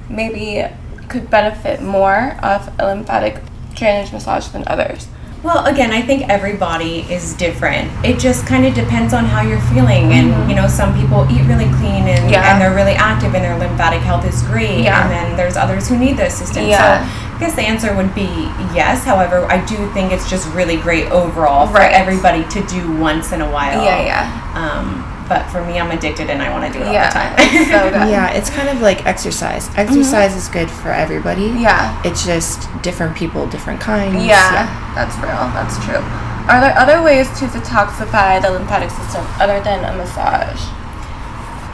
maybe 0.10 0.66
could 1.10 1.30
benefit 1.30 1.82
more 1.82 2.38
of 2.42 2.74
a 2.80 2.86
lymphatic 2.86 3.42
drainage 3.76 4.12
massage 4.14 4.48
than 4.48 4.64
others. 4.68 5.08
Well, 5.44 5.66
again, 5.66 5.92
I 5.92 6.02
think 6.02 6.28
every 6.30 6.56
body 6.58 7.02
is 7.12 7.34
different. 7.36 7.92
It 8.04 8.18
just 8.20 8.48
kind 8.48 8.66
of 8.66 8.74
depends 8.74 9.14
on 9.14 9.24
how 9.26 9.42
you're 9.42 9.62
feeling. 9.72 10.12
And, 10.12 10.50
you 10.50 10.56
know, 10.56 10.68
some 10.68 10.98
people 11.00 11.28
eat 11.32 11.44
really 11.48 11.70
clean 11.78 12.08
and, 12.10 12.18
Mm-hmm. 12.18 12.30
Yeah. 12.34 12.52
and 12.52 12.60
they're 12.62 12.74
really 12.76 12.94
active 12.98 13.36
and 13.36 13.44
their 13.46 13.58
lymphatic 13.58 14.02
health 14.02 14.26
is 14.26 14.42
great. 14.44 14.84
Yeah. 14.84 15.04
And 15.04 15.12
then 15.12 15.38
there's 15.38 15.56
others 15.56 15.88
who 15.88 15.98
need 15.98 16.18
the 16.18 16.26
assistance. 16.26 16.68
Yeah. 16.68 17.08
So 17.08 17.27
I 17.27 17.27
guess 17.40 17.56
the 17.56 17.62
answer 17.62 17.94
would 17.96 18.14
be 18.16 18.28
yes. 18.74 19.04
However, 19.04 19.46
I 19.46 19.64
do 19.66 19.78
think 19.92 20.12
it's 20.12 20.30
just 20.30 20.48
really 20.54 20.78
great 20.78 21.12
overall 21.12 21.68
for 21.68 21.74
Right. 21.76 21.92
everybody 21.94 22.44
to 22.50 22.62
do 22.68 22.92
once 22.98 23.32
in 23.32 23.42
a 23.42 23.50
while. 23.50 23.84
Yeah, 23.84 24.02
yeah. 24.02 24.54
Um, 24.56 25.04
but 25.30 25.44
for 25.52 25.64
me, 25.66 25.78
I'm 25.80 25.92
addicted 25.92 26.30
and 26.30 26.42
I 26.42 26.50
want 26.52 26.72
to 26.72 26.80
do 26.80 26.84
it 26.86 26.92
Yeah. 26.92 27.04
all 27.04 27.36
the 27.36 27.44
time. 27.44 27.66
So 27.72 27.90
good. 28.00 28.10
Yeah, 28.10 28.32
it's 28.32 28.50
kind 28.50 28.70
of 28.70 28.82
like 28.82 29.06
exercise. 29.06 29.70
Exercise 29.76 30.36
is 30.36 30.48
good 30.48 30.70
for 30.72 30.90
everybody. 30.92 31.48
Yeah. 31.58 32.02
It's 32.04 32.26
just 32.26 32.70
different 32.82 33.16
people, 33.16 33.46
different 33.48 33.80
kinds. 33.82 34.24
Yeah, 34.24 34.68
that's 34.96 35.16
real. 35.18 35.36
That's 35.54 35.78
true. 35.86 36.02
Are 36.48 36.62
there 36.62 36.78
other 36.78 37.04
ways 37.04 37.28
to 37.40 37.46
detoxify 37.48 38.42
the 38.42 38.50
lymphatic 38.52 38.90
system 38.90 39.26
other 39.38 39.60
than 39.62 39.84
a 39.84 39.96
massage? 39.98 40.62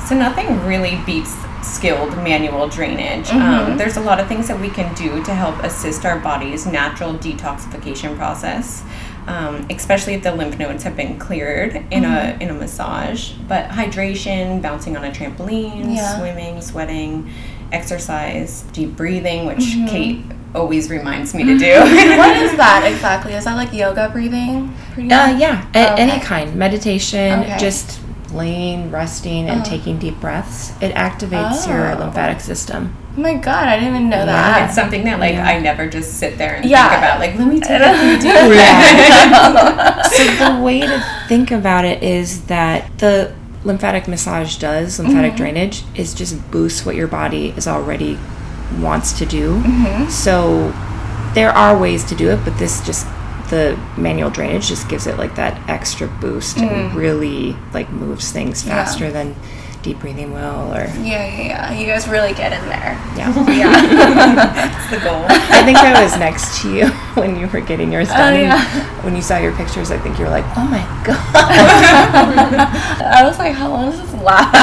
So 0.08 0.16
nothing 0.16 0.60
really 0.66 1.00
beats 1.06 1.34
skilled 1.62 2.16
manual 2.18 2.68
drainage. 2.68 3.28
Mm-hmm. 3.28 3.72
Um, 3.72 3.78
there's 3.78 3.96
a 3.98 4.02
lot 4.02 4.20
of 4.20 4.28
things 4.28 4.48
that 4.50 4.60
we 4.60 4.70
can 4.70 4.94
do 4.96 5.24
to 5.24 5.34
help 5.34 5.58
assist 5.64 6.06
our 6.06 6.20
body's 6.20 6.66
natural 6.66 7.14
detoxification 7.14 8.18
process, 8.18 8.84
um, 9.28 9.66
especially 9.70 10.14
if 10.16 10.24
the 10.24 10.36
lymph 10.36 10.60
nodes 10.60 10.84
have 10.84 10.98
been 10.98 11.18
cleared 11.18 11.76
in 11.90 12.04
Mm-hmm. 12.04 12.42
a 12.42 12.44
in 12.44 12.50
a 12.50 12.54
massage. 12.54 13.32
But 13.48 13.70
hydration, 13.70 14.62
bouncing 14.62 14.98
on 14.98 15.06
a 15.06 15.12
trampoline, 15.12 15.96
Yeah. 15.96 16.18
swimming, 16.20 16.62
sweating, 16.62 17.32
exercise, 17.72 18.64
deep 18.74 18.96
breathing, 18.98 19.46
which 19.46 19.60
Mm-hmm. 19.60 19.88
Kate 19.88 20.26
always 20.54 20.90
reminds 20.90 21.34
me 21.34 21.44
to 21.46 21.58
do. 21.58 21.80
what 22.20 22.36
is 22.46 22.56
that 22.58 22.84
exactly? 22.86 23.34
Is 23.34 23.46
that 23.46 23.56
like 23.56 23.74
yoga 23.74 24.10
breathing? 24.10 24.68
Uh, 24.98 25.36
yeah, 25.40 25.66
a- 25.74 25.98
any 26.00 26.12
Okay. 26.14 26.22
kind. 26.22 26.56
Meditation, 26.56 27.40
Okay. 27.40 27.58
just 27.58 28.00
laying, 28.34 28.92
resting, 28.92 29.50
and 29.50 29.62
Uh-huh. 29.62 29.70
taking 29.70 29.98
deep 29.98 30.20
breaths. 30.20 30.74
It 30.82 30.94
activates 30.96 31.68
your 31.68 31.92
Oh. 31.92 32.00
lymphatic 32.00 32.40
system. 32.42 32.96
Oh 33.18 33.22
my 33.22 33.36
god, 33.36 33.68
I 33.68 33.76
didn't 33.76 33.90
even 33.96 34.10
know 34.10 34.20
Yeah. 34.20 34.26
that. 34.26 34.66
It's 34.66 34.76
something 34.76 35.04
that 35.06 35.20
like 35.20 35.34
Yeah. 35.34 35.46
I 35.46 35.60
never 35.60 35.88
just 35.88 36.18
sit 36.18 36.38
there 36.38 36.56
and 36.56 36.66
Yeah. 36.66 36.90
think 36.90 36.98
about. 37.04 37.20
Like, 37.20 37.38
let 37.38 37.48
me 37.48 37.60
take 37.60 37.82
a 37.82 37.98
few 38.00 38.18
deep 38.20 38.34
so 40.12 40.24
the 40.46 40.60
way 40.62 40.82
to 40.82 41.04
think 41.28 41.52
about 41.52 41.86
it 41.86 42.02
is 42.04 42.42
that 42.42 42.86
the 42.98 43.32
lymphatic 43.64 44.08
massage 44.08 44.58
does 44.58 45.00
lymphatic 45.00 45.32
mm-hmm. 45.34 45.38
drainage 45.38 45.84
is 45.96 46.14
just 46.14 46.52
boosts 46.52 46.86
what 46.86 46.96
your 46.96 47.08
body 47.08 47.54
is 47.56 47.66
already 47.68 48.20
wants 48.80 49.14
to 49.14 49.26
do 49.26 49.56
mm-hmm. 49.62 50.10
so 50.10 50.74
there 51.34 51.52
are 51.52 51.78
ways 51.78 52.04
to 52.04 52.14
do 52.16 52.30
it 52.30 52.40
but 52.44 52.58
this 52.58 52.82
just 52.86 53.08
the 53.54 53.78
manual 53.98 54.32
drainage 54.32 54.68
just 54.68 54.90
gives 54.90 55.06
it 55.06 55.18
like 55.18 55.36
that 55.36 55.54
extra 55.70 56.08
boost 56.08 56.58
and 56.58 56.94
really 56.96 57.56
like 57.74 57.90
moves 57.92 58.32
things 58.32 58.66
Yeah. 58.66 58.74
faster 58.84 59.12
than 59.12 59.36
deep 59.84 60.00
breathing 60.00 60.32
will 60.32 60.74
or 60.74 60.86
Yeah, 61.04 61.28
yeah, 61.28 61.42
yeah. 61.44 61.74
You 61.78 61.86
guys 61.86 62.08
really 62.08 62.34
get 62.34 62.54
in 62.54 62.64
there. 62.70 62.98
yeah 63.20 63.30
Yeah. 63.62 63.70
That's 64.56 64.90
the 64.90 65.00
goal. 65.04 65.26
I 65.28 65.62
think 65.66 65.78
I 65.78 66.02
was 66.02 66.18
next 66.18 66.62
to 66.62 66.74
you 66.74 66.88
when 67.20 67.38
you 67.38 67.48
were 67.48 67.60
getting 67.60 67.92
yours 67.92 68.08
done. 68.08 68.34
and 68.34 68.38
Oh, 68.38 68.56
yeah. 68.56 69.04
When 69.04 69.14
you 69.16 69.22
saw 69.22 69.38
your 69.38 69.52
pictures, 69.56 69.92
I 69.92 69.98
think 70.00 70.18
you 70.18 70.24
were 70.26 70.32
like, 70.32 70.46
"Oh 70.56 70.64
my 70.64 70.80
god!" 71.04 71.20
I 73.20 73.24
was 73.28 73.38
like, 73.38 73.54
how 73.54 73.70
long 73.70 73.92
does 73.92 74.00
this 74.02 74.14
last? 74.22 74.54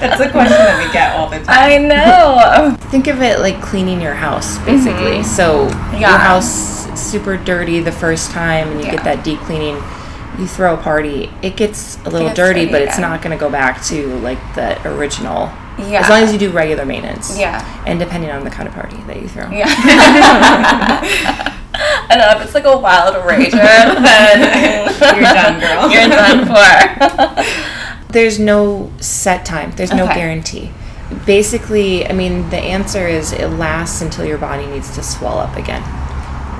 That's 0.00 0.20
a 0.20 0.30
question 0.30 0.56
that 0.56 0.78
we 0.86 0.92
get 0.92 1.12
all 1.16 1.28
the 1.28 1.38
time. 1.42 1.46
I 1.48 1.78
know. 1.78 2.76
Think 2.94 3.08
of 3.08 3.20
it 3.22 3.40
like 3.40 3.60
cleaning 3.60 4.00
your 4.00 4.14
house, 4.14 4.58
basically. 4.58 5.22
So 5.24 5.66
Mm-hmm. 5.68 5.94
Yeah. 6.00 6.10
your 6.10 6.18
house 6.18 6.83
is 6.83 6.83
super 6.96 7.36
dirty 7.36 7.80
the 7.80 7.92
first 7.92 8.30
time, 8.30 8.68
and 8.70 8.80
you 8.80 8.86
Yeah. 8.86 8.92
get 8.96 9.04
that 9.04 9.24
deep 9.24 9.40
cleaning. 9.40 9.82
You 10.38 10.46
throw 10.48 10.74
a 10.74 10.76
party, 10.76 11.30
it 11.42 11.54
gets 11.56 11.96
a 12.04 12.10
little 12.10 12.26
gets 12.28 12.36
dirty, 12.36 12.60
dirty 12.62 12.72
but 12.72 12.82
it's 12.82 12.98
not 12.98 13.22
going 13.22 13.30
to 13.36 13.40
go 13.40 13.48
back 13.50 13.82
to 13.84 14.16
like 14.18 14.38
the 14.56 14.76
original. 14.88 15.50
Yeah. 15.78 16.00
As 16.00 16.08
long 16.08 16.22
as 16.22 16.32
you 16.32 16.38
do 16.38 16.50
regular 16.50 16.84
maintenance. 16.84 17.38
Yeah. 17.38 17.64
And 17.86 17.98
depending 17.98 18.30
on 18.30 18.42
the 18.44 18.50
kind 18.50 18.68
of 18.68 18.74
party 18.74 18.96
that 19.06 19.20
you 19.22 19.28
throw. 19.28 19.48
Yeah. 19.50 19.66
I 21.76 22.16
know 22.16 22.30
if 22.36 22.44
it's 22.44 22.54
like 22.54 22.64
a 22.64 22.76
wild 22.76 23.14
rager, 23.16 23.50
then 23.52 24.80
You're 25.14 25.22
done, 25.22 25.60
girl. 25.60 25.90
You're 25.92 26.08
done 26.08 26.46
for. 26.46 28.12
There's 28.12 28.38
no 28.38 28.92
set 29.00 29.44
time. 29.44 29.72
There's 29.72 29.92
no 29.92 30.06
guarantee. 30.06 30.70
Basically, 31.26 32.06
I 32.06 32.12
mean, 32.12 32.48
the 32.50 32.58
answer 32.58 33.06
is 33.08 33.32
it 33.32 33.48
lasts 33.48 34.00
until 34.00 34.24
your 34.24 34.38
body 34.38 34.66
needs 34.66 34.94
to 34.94 35.02
swell 35.02 35.38
up 35.38 35.56
again. 35.56 35.82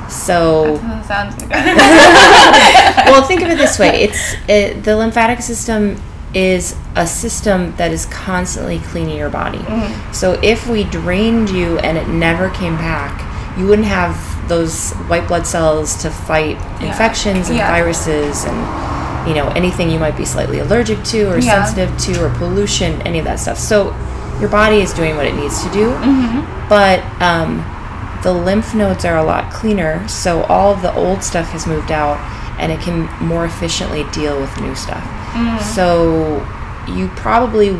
So, 0.08 0.78
Sounds 1.06 1.34
good. 1.36 1.50
well, 3.06 3.22
think 3.26 3.42
of 3.42 3.48
it 3.48 3.58
this 3.58 3.78
way: 3.78 4.02
it's 4.04 4.34
it, 4.48 4.82
the 4.84 4.96
lymphatic 4.96 5.40
system 5.40 6.00
is 6.34 6.74
a 6.96 7.06
system 7.06 7.74
that 7.76 7.92
is 7.92 8.06
constantly 8.06 8.78
cleaning 8.80 9.16
your 9.16 9.30
body. 9.30 9.58
Mm-hmm. 9.58 10.12
So, 10.12 10.32
if 10.42 10.66
we 10.66 10.84
drained 10.84 11.50
you 11.50 11.78
and 11.78 11.96
it 11.96 12.08
never 12.08 12.50
came 12.50 12.76
back, 12.76 13.58
you 13.58 13.66
wouldn't 13.66 13.86
have 13.88 14.16
those 14.48 14.92
white 15.08 15.26
blood 15.28 15.46
cells 15.46 15.94
to 16.02 16.10
fight 16.10 16.56
infections 16.82 17.48
and 17.48 17.56
Yeah. 17.58 17.70
viruses 17.70 18.44
and 18.44 19.28
you 19.28 19.34
know 19.34 19.48
anything 19.56 19.90
you 19.90 19.98
might 19.98 20.16
be 20.16 20.24
slightly 20.26 20.58
allergic 20.58 21.02
to 21.04 21.30
or 21.30 21.38
Yeah. 21.38 21.64
sensitive 21.64 21.96
to 22.14 22.24
or 22.24 22.30
pollution, 22.36 23.00
any 23.02 23.18
of 23.18 23.24
that 23.24 23.38
stuff. 23.40 23.58
So, 23.58 23.94
your 24.40 24.48
body 24.50 24.80
is 24.82 24.92
doing 24.92 25.16
what 25.16 25.26
it 25.26 25.34
needs 25.34 25.62
to 25.64 25.70
do, 25.70 25.88
Mm-hmm. 25.90 26.68
but 26.68 27.00
um, 27.22 27.64
the 28.24 28.32
lymph 28.32 28.74
nodes 28.74 29.04
are 29.04 29.16
a 29.18 29.22
lot 29.22 29.52
cleaner, 29.52 30.06
so 30.08 30.42
all 30.44 30.72
of 30.72 30.82
the 30.82 30.92
old 30.94 31.22
stuff 31.22 31.50
has 31.50 31.66
moved 31.66 31.92
out 31.92 32.18
and 32.58 32.72
it 32.72 32.80
can 32.80 33.02
more 33.24 33.44
efficiently 33.44 34.04
deal 34.12 34.40
with 34.40 34.60
new 34.60 34.74
stuff. 34.74 35.04
Mm. 35.32 35.60
So 35.60 36.38
you 36.92 37.08
probably 37.08 37.76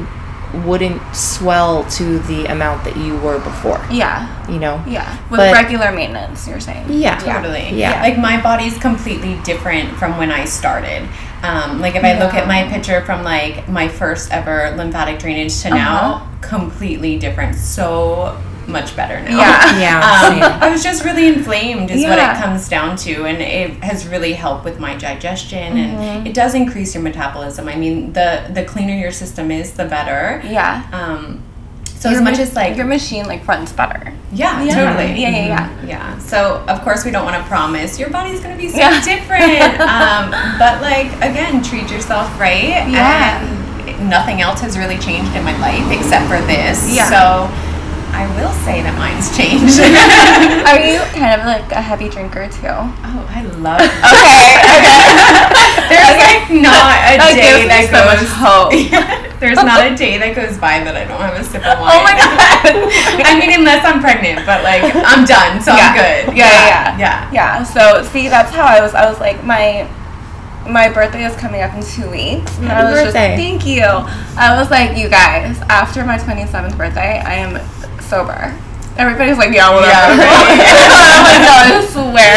wouldn't 0.64 1.00
swell 1.16 1.84
to 1.90 2.18
the 2.20 2.44
amount 2.46 2.84
that 2.84 2.96
you 2.96 3.16
were 3.18 3.38
before, 3.40 3.84
yeah. 3.90 4.28
you 4.48 4.58
know? 4.60 4.82
Yeah. 4.86 5.18
With 5.30 5.40
But- 5.40 5.52
regular 5.52 5.90
maintenance, 5.92 6.46
you're 6.46 6.60
saying. 6.60 6.86
Yeah. 6.90 7.18
Totally. 7.18 7.70
Yeah. 7.70 8.00
Like 8.02 8.18
my 8.18 8.40
body's 8.40 8.76
completely 8.78 9.36
different 9.44 9.96
from 9.98 10.16
when 10.16 10.30
I 10.30 10.44
started. 10.44 11.08
Um, 11.42 11.80
like 11.80 11.94
if 11.94 12.04
I 12.04 12.18
look 12.18 12.34
at 12.34 12.46
my 12.46 12.68
picture 12.68 13.00
from 13.04 13.22
like 13.24 13.68
my 13.68 13.88
first 13.88 14.30
ever 14.30 14.74
lymphatic 14.76 15.18
drainage 15.18 15.60
to 15.62 15.68
Uh-huh. 15.68 15.76
now, 15.76 16.28
completely 16.40 17.18
different. 17.18 17.56
So 17.56 18.40
much 18.68 18.94
better 18.96 19.20
now. 19.20 19.38
Yeah. 19.38 19.78
Yeah. 19.84 19.98
Um. 19.98 20.62
I 20.62 20.70
was 20.70 20.82
just 20.82 21.04
really 21.04 21.26
inflamed, 21.26 21.90
is 21.90 22.04
what 22.04 22.18
it 22.18 22.36
comes 22.42 22.68
down 22.68 22.96
to, 22.98 23.24
and 23.26 23.42
it 23.42 23.70
has 23.82 24.06
really 24.06 24.32
helped 24.32 24.64
with 24.64 24.78
my 24.80 24.94
digestion, 24.96 25.74
Mm-hmm. 25.74 25.96
and 26.00 26.26
it 26.28 26.34
does 26.34 26.54
increase 26.54 26.94
your 26.94 27.02
metabolism. 27.02 27.68
I 27.68 27.76
mean, 27.76 28.12
the 28.12 28.46
the 28.52 28.64
cleaner 28.64 28.94
your 28.94 29.12
system 29.12 29.50
is, 29.50 29.72
the 29.72 29.84
better. 29.84 30.40
Yeah. 30.44 30.86
Um, 30.92 31.42
so 31.96 32.10
Your 32.10 32.18
as 32.18 32.24
much 32.24 32.36
ma- 32.36 32.42
as 32.42 32.54
like 32.54 32.76
your 32.76 32.86
machine 32.86 33.26
like 33.26 33.46
runs 33.48 33.72
better. 33.72 34.12
yeah, 34.32 34.62
Yeah. 34.62 34.74
totally. 34.74 35.20
Yeah, 35.20 35.30
yeah, 35.30 35.46
yeah. 35.46 35.86
Yeah. 35.86 36.18
So 36.18 36.62
of 36.68 36.82
course 36.82 37.02
we 37.04 37.10
don't 37.10 37.24
want 37.24 37.36
to 37.42 37.48
promise 37.48 37.98
your 37.98 38.10
body's 38.10 38.40
gonna 38.40 38.56
be 38.58 38.68
so 38.68 38.76
Yeah. 38.78 39.00
different. 39.02 39.80
um, 39.80 40.30
but 40.58 40.82
like 40.82 41.08
again, 41.24 41.62
treat 41.62 41.90
yourself 41.90 42.28
right. 42.38 42.86
Yeah. 42.90 43.40
And 43.40 44.10
nothing 44.10 44.42
else 44.42 44.60
has 44.60 44.76
really 44.76 44.98
changed 44.98 45.34
in 45.34 45.44
my 45.44 45.56
life 45.58 45.86
except 45.98 46.26
for 46.28 46.40
this. 46.46 46.94
Yeah. 46.94 47.08
So 47.08 47.48
I 48.14 48.30
will 48.38 48.54
say 48.62 48.78
that 48.86 48.94
mine's 48.94 49.26
changed. 49.34 49.82
Are 50.70 50.78
you 50.78 51.02
kind 51.18 51.34
of 51.34 51.42
like 51.46 51.66
a 51.74 51.82
heavy 51.82 52.08
drinker 52.08 52.46
too? 52.48 52.70
oh, 52.70 53.22
I 53.28 53.42
love. 53.58 53.82
Okay. 54.14 54.54
Okay. 54.64 55.02
There's 55.90 56.16
like 56.16 56.46
not 56.48 56.94
a 57.10 57.18
That 57.18 57.34
day 57.34 57.42
gives 57.42 57.66
me 57.66 57.68
that 57.68 57.90
so 57.90 58.00
much 58.06 58.22
goes. 58.22 58.38
hope. 58.38 58.70
There's 59.40 59.58
not 59.60 59.84
a 59.84 59.92
day 59.96 60.16
that 60.18 60.32
goes 60.34 60.56
by 60.56 60.80
that 60.86 60.96
I 60.96 61.04
don't 61.04 61.20
have 61.20 61.34
a 61.36 61.44
sip 61.44 61.60
of 61.66 61.76
wine. 61.82 61.90
Oh 61.92 62.00
my 62.06 62.14
god. 62.16 62.88
I 63.26 63.36
mean, 63.38 63.52
unless 63.52 63.84
I'm 63.84 64.00
pregnant, 64.00 64.46
but 64.46 64.62
like 64.64 64.80
I'm 64.94 65.26
done, 65.26 65.60
so 65.60 65.74
yeah. 65.74 65.90
I'm 65.90 65.94
good. 65.98 66.36
Yeah, 66.38 66.48
yeah, 66.48 66.98
yeah. 66.98 67.30
yeah. 67.32 67.62
So 67.66 68.02
see, 68.14 68.28
that's 68.28 68.50
how 68.54 68.64
I 68.64 68.80
was. 68.80 68.94
I 68.94 69.04
was 69.10 69.20
like, 69.20 69.42
my 69.44 69.84
my 70.64 70.88
birthday 70.88 71.26
is 71.26 71.36
coming 71.36 71.60
up 71.60 71.74
in 71.74 71.82
two 71.84 72.08
weeks, 72.08 72.56
and 72.58 72.70
I 72.72 72.80
Happy 72.80 72.92
was 72.94 73.04
birthday. 73.12 73.36
just 73.36 73.42
thank 73.42 73.66
you. 73.66 73.84
I 74.38 74.56
was 74.56 74.70
like, 74.70 74.96
you 74.96 75.10
guys, 75.10 75.58
after 75.68 76.04
my 76.06 76.16
twenty 76.16 76.46
seventh 76.46 76.78
birthday, 76.78 77.20
I 77.20 77.34
am 77.34 77.60
sober. 78.04 78.54
Everybody's 78.96 79.38
like, 79.38 79.50
yeah, 79.52 79.74
whatever. 79.74 79.90
Yeah, 79.90 80.14
right. 80.22 81.10
I'm 81.18 81.26
like, 81.26 81.42
no, 81.42 81.54
I 81.66 81.82
swear. 81.90 82.34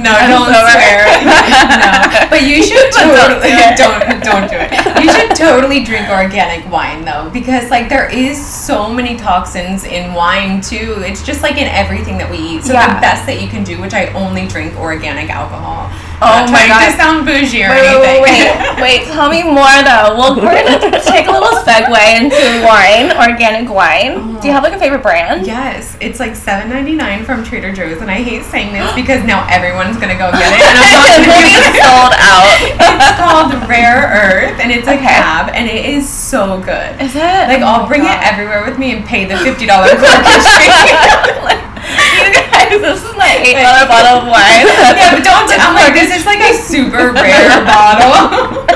No, 0.00 0.10
I'm 0.16 0.30
don't 0.30 0.48
sober. 0.48 0.72
swear. 0.72 1.04
no, 2.24 2.30
but 2.30 2.42
you 2.48 2.62
should 2.64 2.88
But 2.96 3.12
don't 3.12 3.12
totally 3.12 3.52
do 3.52 4.24
don't 4.24 4.48
do 4.48 4.56
it. 4.56 5.04
You 5.04 5.12
should 5.12 5.36
totally 5.36 5.84
drink 5.84 6.08
organic 6.08 6.64
wine 6.72 7.04
though, 7.04 7.28
because 7.30 7.68
like 7.70 7.90
there 7.90 8.08
is 8.08 8.40
so 8.40 8.90
many 8.90 9.18
toxins 9.18 9.84
in 9.84 10.14
wine 10.14 10.62
too. 10.62 10.94
It's 11.04 11.22
just 11.22 11.42
like 11.42 11.58
in 11.58 11.68
everything 11.68 12.16
that 12.18 12.30
we 12.30 12.38
eat. 12.38 12.64
So 12.64 12.72
Yeah. 12.72 12.94
the 12.94 13.00
best 13.02 13.26
that 13.26 13.42
you 13.42 13.48
can 13.48 13.62
do, 13.62 13.78
which 13.78 13.92
I 13.92 14.06
only 14.14 14.46
drink 14.48 14.76
organic 14.78 15.28
alcohol, 15.28 15.90
Oh 16.20 16.42
Not 16.42 16.50
my 16.50 16.66
God. 16.66 16.82
to 16.82 16.90
sound 16.98 17.22
bougie 17.26 17.62
or 17.62 17.70
Wait, 17.70 17.86
anything. 17.86 18.22
wait, 18.26 18.42
wait, 18.50 18.82
wait. 18.82 19.00
Tell 19.14 19.30
me 19.30 19.46
more 19.46 19.70
though. 19.86 20.18
Well, 20.18 20.34
we're 20.34 20.50
gonna 20.66 20.98
take 20.98 21.30
a 21.30 21.30
little 21.30 21.62
segue 21.62 21.94
into 22.18 22.66
wine, 22.66 23.14
organic 23.14 23.70
wine. 23.70 24.34
Do 24.42 24.48
you 24.48 24.50
oh. 24.50 24.58
have 24.58 24.64
like 24.66 24.72
a 24.74 24.78
favorite 24.82 25.02
brand? 25.02 25.46
Yes, 25.46 25.96
it's 26.00 26.18
like 26.18 26.34
seven 26.34 26.68
ninety 26.70 26.96
nine 26.96 27.24
from 27.24 27.44
Trader 27.44 27.70
Joe's, 27.72 28.02
and 28.02 28.10
I 28.10 28.18
hate 28.22 28.42
saying 28.50 28.72
this 28.74 28.90
because 28.98 29.22
now 29.22 29.46
everyone's 29.48 29.94
gonna 29.96 30.18
go 30.18 30.32
get 30.34 30.50
it, 30.50 30.58
and 30.58 30.74
I'm 30.74 30.90
not 30.98 31.06
gonna 31.22 31.46
be 31.46 31.78
sold 31.78 32.14
out. 32.18 32.50
It's 32.98 33.14
called 33.20 33.68
Rare 33.68 34.10
Earth, 34.10 34.58
and 34.60 34.72
it's 34.72 34.88
a 34.88 34.94
Okay. 34.94 35.04
cab, 35.06 35.50
and 35.54 35.68
it 35.68 35.84
is 35.86 36.08
so 36.08 36.58
good. 36.60 37.00
Is 37.00 37.14
it? 37.14 37.22
Like 37.46 37.62
Oh 37.62 37.82
I'll 37.82 37.86
bring 37.86 38.02
God. 38.02 38.18
it 38.18 38.26
everywhere 38.32 38.64
with 38.64 38.76
me 38.78 38.90
and 38.96 39.04
pay 39.06 39.24
the 39.24 39.36
fifty 39.38 39.66
dollar 39.66 39.86
corkage 39.94 40.46
fee. 40.58 41.67
This 42.76 43.00
is 43.02 43.14
eight 43.16 43.56
dollar 43.56 43.88
bottle 43.88 44.20
of 44.20 44.24
wine. 44.28 44.66
yeah, 44.68 45.14
but 45.16 45.24
don't. 45.24 45.48
I'm 45.48 45.74
like, 45.74 45.94
this 45.94 46.12
is 46.14 46.26
like 46.26 46.40
a 46.40 46.52
super 46.54 47.12
rare 47.16 47.64
bottle. 47.64 48.66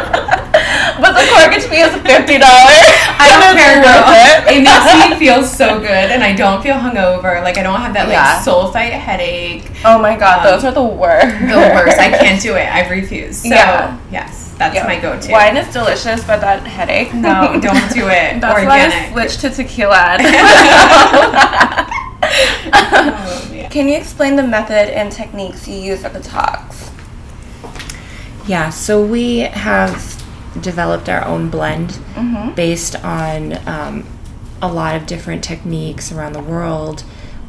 But 1.03 1.13
the 1.19 1.25
corkage 1.35 1.67
fee 1.69 1.81
is 1.83 1.93
fifty 2.03 2.39
dollars. 2.39 2.79
I 3.19 3.27
don't 3.37 3.57
care, 3.57 3.83
girl. 3.83 4.03
It. 4.09 4.59
It 4.59 4.63
makes 4.65 5.11
me 5.11 5.19
feel 5.27 5.43
so 5.45 5.79
good, 5.81 6.11
and 6.15 6.23
I 6.23 6.33
don't 6.35 6.63
feel 6.63 6.77
hungover. 6.77 7.43
Like 7.43 7.59
I 7.59 7.63
don't 7.63 7.81
have 7.81 7.93
that 7.95 8.07
like 8.09 8.15
Yeah. 8.15 8.41
sulfite 8.43 8.91
headache. 8.93 9.65
Oh 9.85 9.99
my 9.99 10.17
god, 10.17 10.39
Um, 10.47 10.53
those 10.53 10.65
are 10.65 10.73
the 10.73 10.83
worst. 10.83 11.39
The 11.41 11.57
worst. 11.75 11.99
I 11.99 12.11
can't 12.11 12.41
do 12.41 12.55
it. 12.55 12.69
I've 12.73 12.91
refused. 12.99 13.43
So 13.43 13.49
Yeah. 13.49 13.99
yes, 14.13 14.55
that's 14.59 14.75
Yeah. 14.77 14.87
my 14.87 14.99
go-to. 15.01 15.33
Wine 15.33 15.57
is 15.57 15.73
delicious, 15.73 16.23
but 16.25 16.41
that 16.41 16.65
headache. 16.67 17.13
No, 17.15 17.59
don't 17.61 17.91
do 17.93 18.09
it. 18.09 18.41
That's 18.41 18.65
why 18.65 18.79
I 18.79 18.85
Organic. 18.85 19.13
switched 19.13 19.41
to 19.41 19.51
tequila. 19.51 20.19
Oh, 22.23 23.51
yeah. 23.55 23.69
Can 23.69 23.89
you 23.89 23.97
explain 23.97 24.37
the 24.37 24.43
method 24.43 24.91
and 24.97 25.11
techniques 25.13 25.67
you 25.67 25.77
use 25.77 26.05
at 26.05 26.13
the 26.13 26.21
Tox? 26.21 26.91
Yeah, 28.47 28.71
so 28.71 29.05
we 29.05 29.39
have 29.41 30.23
developed 30.61 31.09
our 31.09 31.25
own 31.25 31.49
blend 31.49 31.91
Mm-hmm. 32.15 32.55
based 32.55 32.97
on 33.05 33.67
um, 33.67 34.07
a 34.61 34.71
lot 34.73 34.95
of 34.97 35.07
different 35.07 35.43
techniques 35.43 36.13
around 36.13 36.35
the 36.35 36.43
world. 36.43 37.05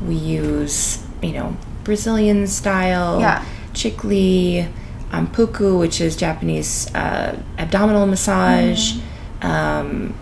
We 0.06 0.16
use, 0.16 1.04
you 1.22 1.34
know, 1.34 1.58
Brazilian 1.84 2.48
style, 2.48 3.20
Yeah. 3.20 3.44
Chikly, 3.74 4.68
um, 5.12 5.28
puku, 5.28 5.78
which 5.80 6.00
is 6.00 6.16
Japanese 6.16 6.94
uh, 6.96 7.38
abdominal 7.58 8.06
massage, 8.08 8.94
Mm-hmm. 8.94 9.48
um, 9.48 10.16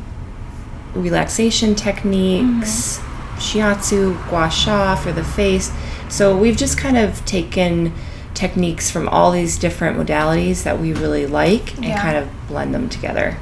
relaxation 0.96 1.76
techniques, 1.76 3.00
shiatsu, 3.42 4.16
gua 4.30 4.50
sha 4.50 4.96
for 4.96 5.12
the 5.12 5.24
face. 5.24 5.72
So 6.10 6.38
we've 6.38 6.58
just 6.58 6.78
kind 6.78 6.98
of 6.98 7.24
taken 7.26 7.94
techniques 8.34 8.90
from 8.90 9.08
all 9.10 9.32
these 9.32 9.58
different 9.58 9.98
modalities 9.98 10.64
that 10.64 10.80
we 10.80 10.94
really 10.94 11.26
like 11.28 11.76
and 11.76 11.86
Yeah. 11.86 12.02
kind 12.02 12.18
of 12.18 12.28
blend 12.48 12.74
them 12.74 12.88
together. 12.90 13.38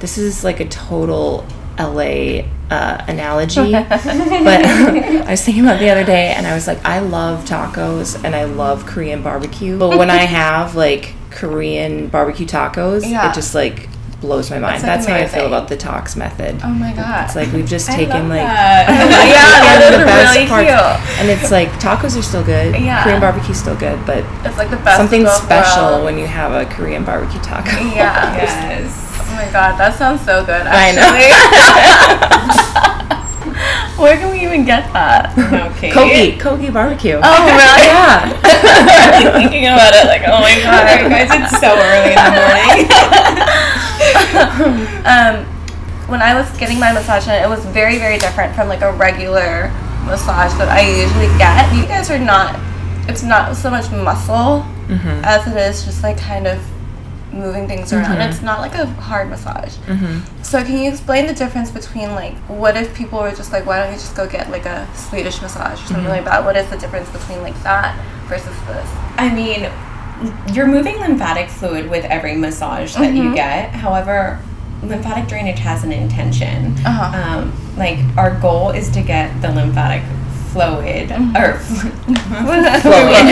This 0.00 0.18
is 0.18 0.44
like 0.44 0.60
a 0.60 0.66
total 0.66 1.46
LA 1.78 2.44
uh, 2.70 3.04
analogy, 3.08 3.72
but 3.88 3.90
I 4.02 5.30
was 5.30 5.42
thinking 5.42 5.64
about 5.64 5.76
it 5.76 5.80
the 5.80 5.90
other 5.90 6.04
day 6.04 6.32
and 6.36 6.46
I 6.46 6.54
was 6.54 6.66
like, 6.66 6.84
I 6.84 6.98
love 7.00 7.44
tacos 7.44 8.22
and 8.22 8.34
I 8.34 8.44
love 8.44 8.86
Korean 8.86 9.22
barbecue. 9.22 9.78
But 9.78 9.98
when 9.98 10.10
I 10.10 10.24
have 10.42 10.74
like 10.76 11.14
Korean 11.30 12.08
barbecue 12.08 12.46
tacos, 12.46 13.08
Yeah. 13.08 13.30
it 13.30 13.34
just 13.34 13.54
like 13.54 13.88
blows 14.24 14.50
my 14.50 14.58
mind. 14.58 14.76
like, 14.76 14.82
That's 14.82 15.06
how 15.06 15.14
I 15.16 15.26
feel 15.26 15.46
about 15.46 15.68
the 15.68 15.76
Tox 15.76 16.16
method. 16.16 16.56
Oh 16.64 16.68
my 16.72 16.92
god. 16.94 17.26
It's 17.26 17.36
like 17.36 17.52
we've 17.52 17.66
just 17.68 17.90
I 17.90 17.96
taken 17.96 18.28
like 18.30 18.40
oh 18.40 18.46
yeah, 18.48 18.88
and 18.88 19.76
that 19.76 19.92
is 19.92 20.00
really 20.00 20.48
cute. 20.48 21.20
and 21.20 21.28
it's 21.28 21.50
like 21.52 21.68
tacos 21.76 22.16
are 22.18 22.22
still 22.24 22.42
good. 22.44 22.74
Yeah. 22.80 23.02
Korean 23.04 23.20
barbecue's 23.20 23.60
still 23.60 23.76
good, 23.76 24.00
but 24.06 24.24
It's 24.44 24.56
like 24.56 24.70
the 24.70 24.76
best. 24.80 24.96
something 24.96 25.26
special 25.28 26.00
worlds. 26.00 26.04
when 26.04 26.16
you 26.18 26.26
have 26.26 26.52
a 26.56 26.64
Korean 26.72 27.04
barbecue 27.04 27.40
taco. 27.40 27.70
Yeah. 27.92 28.34
Yes. 28.40 28.88
Oh 29.28 29.34
my 29.36 29.44
god, 29.52 29.76
that 29.78 29.94
sounds 29.98 30.24
so 30.24 30.40
good. 30.44 30.64
I 30.64 30.96
Actually. 30.96 31.28
Where 34.00 34.16
can 34.16 34.30
we 34.32 34.42
even 34.42 34.64
get 34.64 34.90
that? 34.92 35.30
Okay. 35.76 35.90
Kogi, 35.90 36.36
Kogi 36.40 36.72
barbecue. 36.72 37.14
Oh 37.22 37.38
really? 37.46 37.86
yeah. 37.92 38.26
I'm 38.34 39.32
thinking 39.38 39.66
about 39.70 39.94
it 39.94 40.06
like, 40.10 40.22
oh 40.26 40.40
my 40.42 40.50
Sorry, 40.64 41.06
god. 41.06 41.12
guys, 41.12 41.30
it's 41.30 41.54
so 41.60 41.70
early 41.76 42.12
in 42.12 42.20
the 42.24 42.34
morning. 42.34 42.88
um, 45.04 45.44
when 46.08 46.20
I 46.22 46.34
was 46.34 46.50
getting 46.58 46.78
my 46.78 46.92
massage, 46.92 47.26
it 47.28 47.48
was 47.48 47.64
very, 47.66 47.98
very 47.98 48.18
different 48.18 48.54
from 48.54 48.68
like 48.68 48.82
a 48.82 48.92
regular 48.92 49.70
massage 50.06 50.52
that 50.58 50.68
I 50.68 50.82
usually 50.82 51.28
get. 51.38 51.74
You 51.74 51.86
guys 51.86 52.10
are 52.10 52.18
not. 52.18 52.58
It's 53.08 53.22
not 53.22 53.56
so 53.56 53.70
much 53.70 53.90
muscle 53.90 54.64
Mm-hmm. 54.84 55.24
as 55.24 55.46
it 55.46 55.56
is 55.56 55.82
just 55.86 56.02
like 56.02 56.18
kind 56.18 56.46
of 56.46 56.60
moving 57.32 57.66
things 57.66 57.90
around. 57.94 58.18
Mhm. 58.18 58.28
It's 58.28 58.42
not 58.42 58.60
like 58.60 58.74
a 58.74 58.84
hard 58.84 59.30
massage. 59.30 59.74
hmm 59.88 60.18
So 60.42 60.62
can 60.62 60.76
you 60.78 60.90
explain 60.90 61.26
the 61.26 61.32
difference 61.32 61.70
between 61.70 62.10
like 62.14 62.34
what 62.48 62.76
if 62.76 62.94
people 62.94 63.18
were 63.20 63.30
just 63.30 63.50
like 63.50 63.64
why 63.64 63.78
don't 63.78 63.92
you 63.94 63.98
just 63.98 64.14
go 64.14 64.26
get 64.28 64.50
like 64.50 64.66
a 64.66 64.86
Swedish 64.94 65.40
massage 65.40 65.82
or 65.82 65.86
something 65.86 66.04
Mhm. 66.04 66.08
like 66.20 66.24
that? 66.26 66.44
What 66.44 66.54
is 66.56 66.68
the 66.68 66.76
difference 66.76 67.08
between 67.08 67.40
like 67.40 67.56
that 67.62 67.96
versus 68.28 68.54
this? 68.68 68.88
I 69.16 69.30
mean, 69.34 69.70
you're 70.52 70.66
moving 70.66 70.98
lymphatic 71.00 71.48
fluid 71.48 71.88
with 71.90 72.04
every 72.06 72.36
massage 72.36 72.94
that 72.94 73.12
you 73.14 73.24
Mhm. 73.30 73.34
get. 73.34 73.70
However, 73.70 74.38
lymphatic 74.82 75.26
drainage 75.28 75.58
has 75.60 75.82
an 75.84 75.92
intention. 75.92 76.74
Uh-huh. 76.84 77.38
Um, 77.38 77.52
like 77.76 77.98
our 78.16 78.30
goal 78.32 78.70
is 78.70 78.88
to 78.90 79.00
get 79.00 79.40
the 79.42 79.50
lymphatic 79.50 80.02
fluid 80.52 81.08
Mhm. 81.08 81.34
or 81.36 81.54
Flowing. 82.80 83.26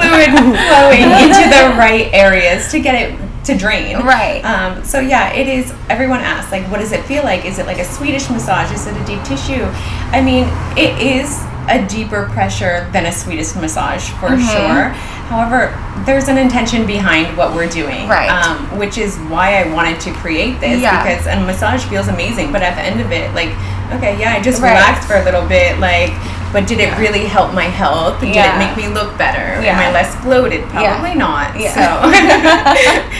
fluid 0.00 0.30
flowing 0.68 1.02
into 1.22 1.48
the 1.50 1.74
right 1.78 2.08
areas 2.12 2.70
to 2.70 2.80
get 2.80 2.94
it 2.94 3.14
to 3.44 3.54
drain. 3.56 3.98
Right. 4.00 4.42
Um, 4.42 4.82
so 4.84 5.00
yeah, 5.00 5.30
it 5.32 5.46
is. 5.48 5.72
Everyone 5.90 6.20
asks 6.20 6.50
like, 6.50 6.64
what 6.70 6.80
does 6.80 6.92
it 6.92 7.04
feel 7.04 7.22
like? 7.24 7.44
Is 7.44 7.58
it 7.58 7.66
like 7.66 7.78
a 7.78 7.84
Swedish 7.84 8.30
massage? 8.30 8.72
Is 8.72 8.86
it 8.86 8.96
a 8.96 9.04
deep 9.04 9.22
tissue? 9.24 9.66
I 10.12 10.22
mean, 10.22 10.48
it 10.78 10.98
is 11.02 11.42
a 11.68 11.84
deeper 11.86 12.28
pressure 12.32 12.88
than 12.92 13.06
a 13.06 13.12
Swedish 13.12 13.54
massage 13.54 14.08
for 14.20 14.28
Mhm. 14.30 14.50
sure. 14.52 14.88
However, 15.30 15.72
there's 16.04 16.28
an 16.28 16.36
intention 16.36 16.84
behind 16.86 17.36
what 17.36 17.54
we're 17.54 17.66
doing, 17.68 18.06
Right. 18.08 18.28
Um, 18.30 18.58
which 18.78 18.98
is 18.98 19.16
why 19.28 19.60
I 19.62 19.64
wanted 19.68 19.98
to 20.00 20.10
create 20.12 20.60
this 20.60 20.80
Yeah. 20.80 21.02
because 21.02 21.26
a 21.26 21.36
massage 21.40 21.82
feels 21.84 22.08
amazing, 22.08 22.52
but 22.52 22.62
at 22.62 22.76
the 22.76 22.82
end 22.82 23.00
of 23.00 23.10
it, 23.10 23.34
like, 23.34 23.48
okay, 23.94 24.16
yeah, 24.18 24.32
I 24.36 24.40
just 24.40 24.60
Right. 24.60 24.70
relaxed 24.72 25.08
for 25.08 25.16
a 25.16 25.22
little 25.24 25.42
bit, 25.42 25.80
like. 25.80 26.12
But 26.52 26.68
did 26.68 26.78
it 26.78 26.96
really 26.98 27.24
help 27.26 27.52
my 27.52 27.64
health? 27.64 28.20
Did 28.20 28.32
Yeah. 28.32 28.54
it 28.54 28.58
make 28.58 28.76
me 28.76 28.86
look 28.86 29.18
better? 29.18 29.60
Yeah. 29.60 29.72
Am 29.72 29.88
I 29.88 29.90
less 29.90 30.14
bloated? 30.22 30.62
Yeah. 30.72 30.92
Probably 30.92 31.16
not. 31.16 31.48
Yeah. 31.58 31.74
So, 31.74 31.86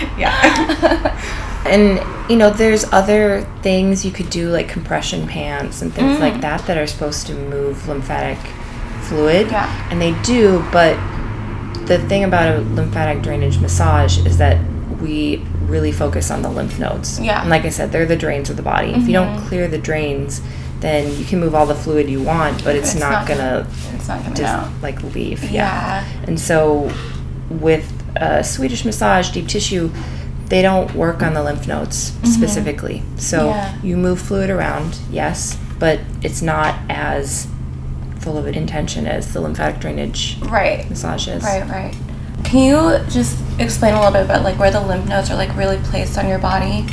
yeah. 0.17 1.11
And 1.65 2.01
you 2.31 2.37
know, 2.37 2.51
there's 2.51 2.85
other 2.93 3.47
things 3.63 4.05
you 4.05 4.11
could 4.11 4.31
do 4.31 4.51
like 4.51 4.69
compression 4.69 5.27
pants 5.27 5.83
and 5.83 5.93
things 5.93 6.17
Mm. 6.19 6.21
like 6.21 6.41
that 6.41 6.67
that 6.67 6.77
are 6.79 6.87
supposed 6.87 7.27
to 7.29 7.35
move 7.35 7.87
lymphatic 7.89 8.39
fluid. 9.03 9.51
Yeah. 9.51 9.71
And 9.91 10.01
they 10.01 10.13
do, 10.23 10.65
but 10.73 10.97
the 11.87 11.99
thing 12.09 12.25
about 12.25 12.55
a 12.55 12.61
lymphatic 12.61 13.23
drainage 13.23 13.59
massage 13.59 14.19
is 14.27 14.39
that 14.39 14.59
we 15.03 15.45
really 15.67 15.93
focus 15.93 16.31
on 16.31 16.41
the 16.41 16.49
lymph 16.49 16.79
nodes. 16.79 17.21
Yeah. 17.21 17.41
And 17.43 17.51
like 17.51 17.65
I 17.67 17.69
said, 17.69 17.93
they're 17.93 18.07
the 18.07 18.17
drains 18.17 18.49
of 18.49 18.57
the 18.57 18.63
body. 18.63 18.93
If 18.93 19.07
you 19.07 19.13
don't 19.13 19.37
Mhm. 19.37 19.47
clear 19.49 19.69
the 19.69 19.77
drains, 19.79 20.41
then 20.81 21.15
you 21.19 21.25
can 21.27 21.41
move 21.41 21.55
all 21.55 21.67
the 21.67 21.75
fluid 21.75 22.09
you 22.09 22.23
want, 22.23 22.65
but 22.65 22.75
it's, 22.77 22.93
It's 22.93 23.01
not, 23.01 23.13
not 23.13 23.27
gonna 23.27 23.67
It's 23.95 24.09
not 24.09 24.19
coming 24.23 24.35
just 24.35 24.69
like 24.83 25.03
leave. 25.15 25.45
Yeah. 25.51 26.05
And 26.27 26.39
so 26.41 26.91
with 27.51 27.91
a 28.17 28.43
Swedish 28.45 28.85
massage, 28.87 29.29
deep 29.31 29.47
tissue, 29.49 29.91
they 30.49 30.63
don't 30.63 30.95
work 30.95 31.23
on 31.23 31.35
the 31.35 31.43
lymph 31.43 31.67
nodes 31.67 32.13
specifically. 32.25 33.03
So 33.17 33.39
Mm-hmm. 33.49 33.49
Yeah. 33.49 33.83
you 33.83 33.97
move 33.97 34.21
fluid 34.21 34.51
around, 34.51 34.99
yes, 35.11 35.59
but 35.79 36.01
it's 36.23 36.43
not 36.43 36.79
as 36.89 37.47
full 38.21 38.39
of 38.39 38.47
intention 38.47 39.07
as 39.07 39.33
the 39.33 39.41
lymphatic 39.41 39.81
drainage 39.81 40.39
Right. 40.43 40.89
massage 40.89 41.29
is. 41.29 41.43
Right, 41.43 41.67
right. 41.69 41.95
Can 42.45 42.61
you 42.61 42.99
just 43.11 43.39
explain 43.59 43.95
a 43.95 43.99
little 43.99 44.13
bit 44.13 44.25
about 44.25 44.43
like 44.43 44.59
where 44.59 44.71
the 44.71 44.81
lymph 44.81 45.09
nodes 45.09 45.31
are 45.31 45.37
like 45.37 45.55
really 45.57 45.79
placed 45.79 46.19
on 46.19 46.29
your 46.29 46.39
body? 46.39 46.87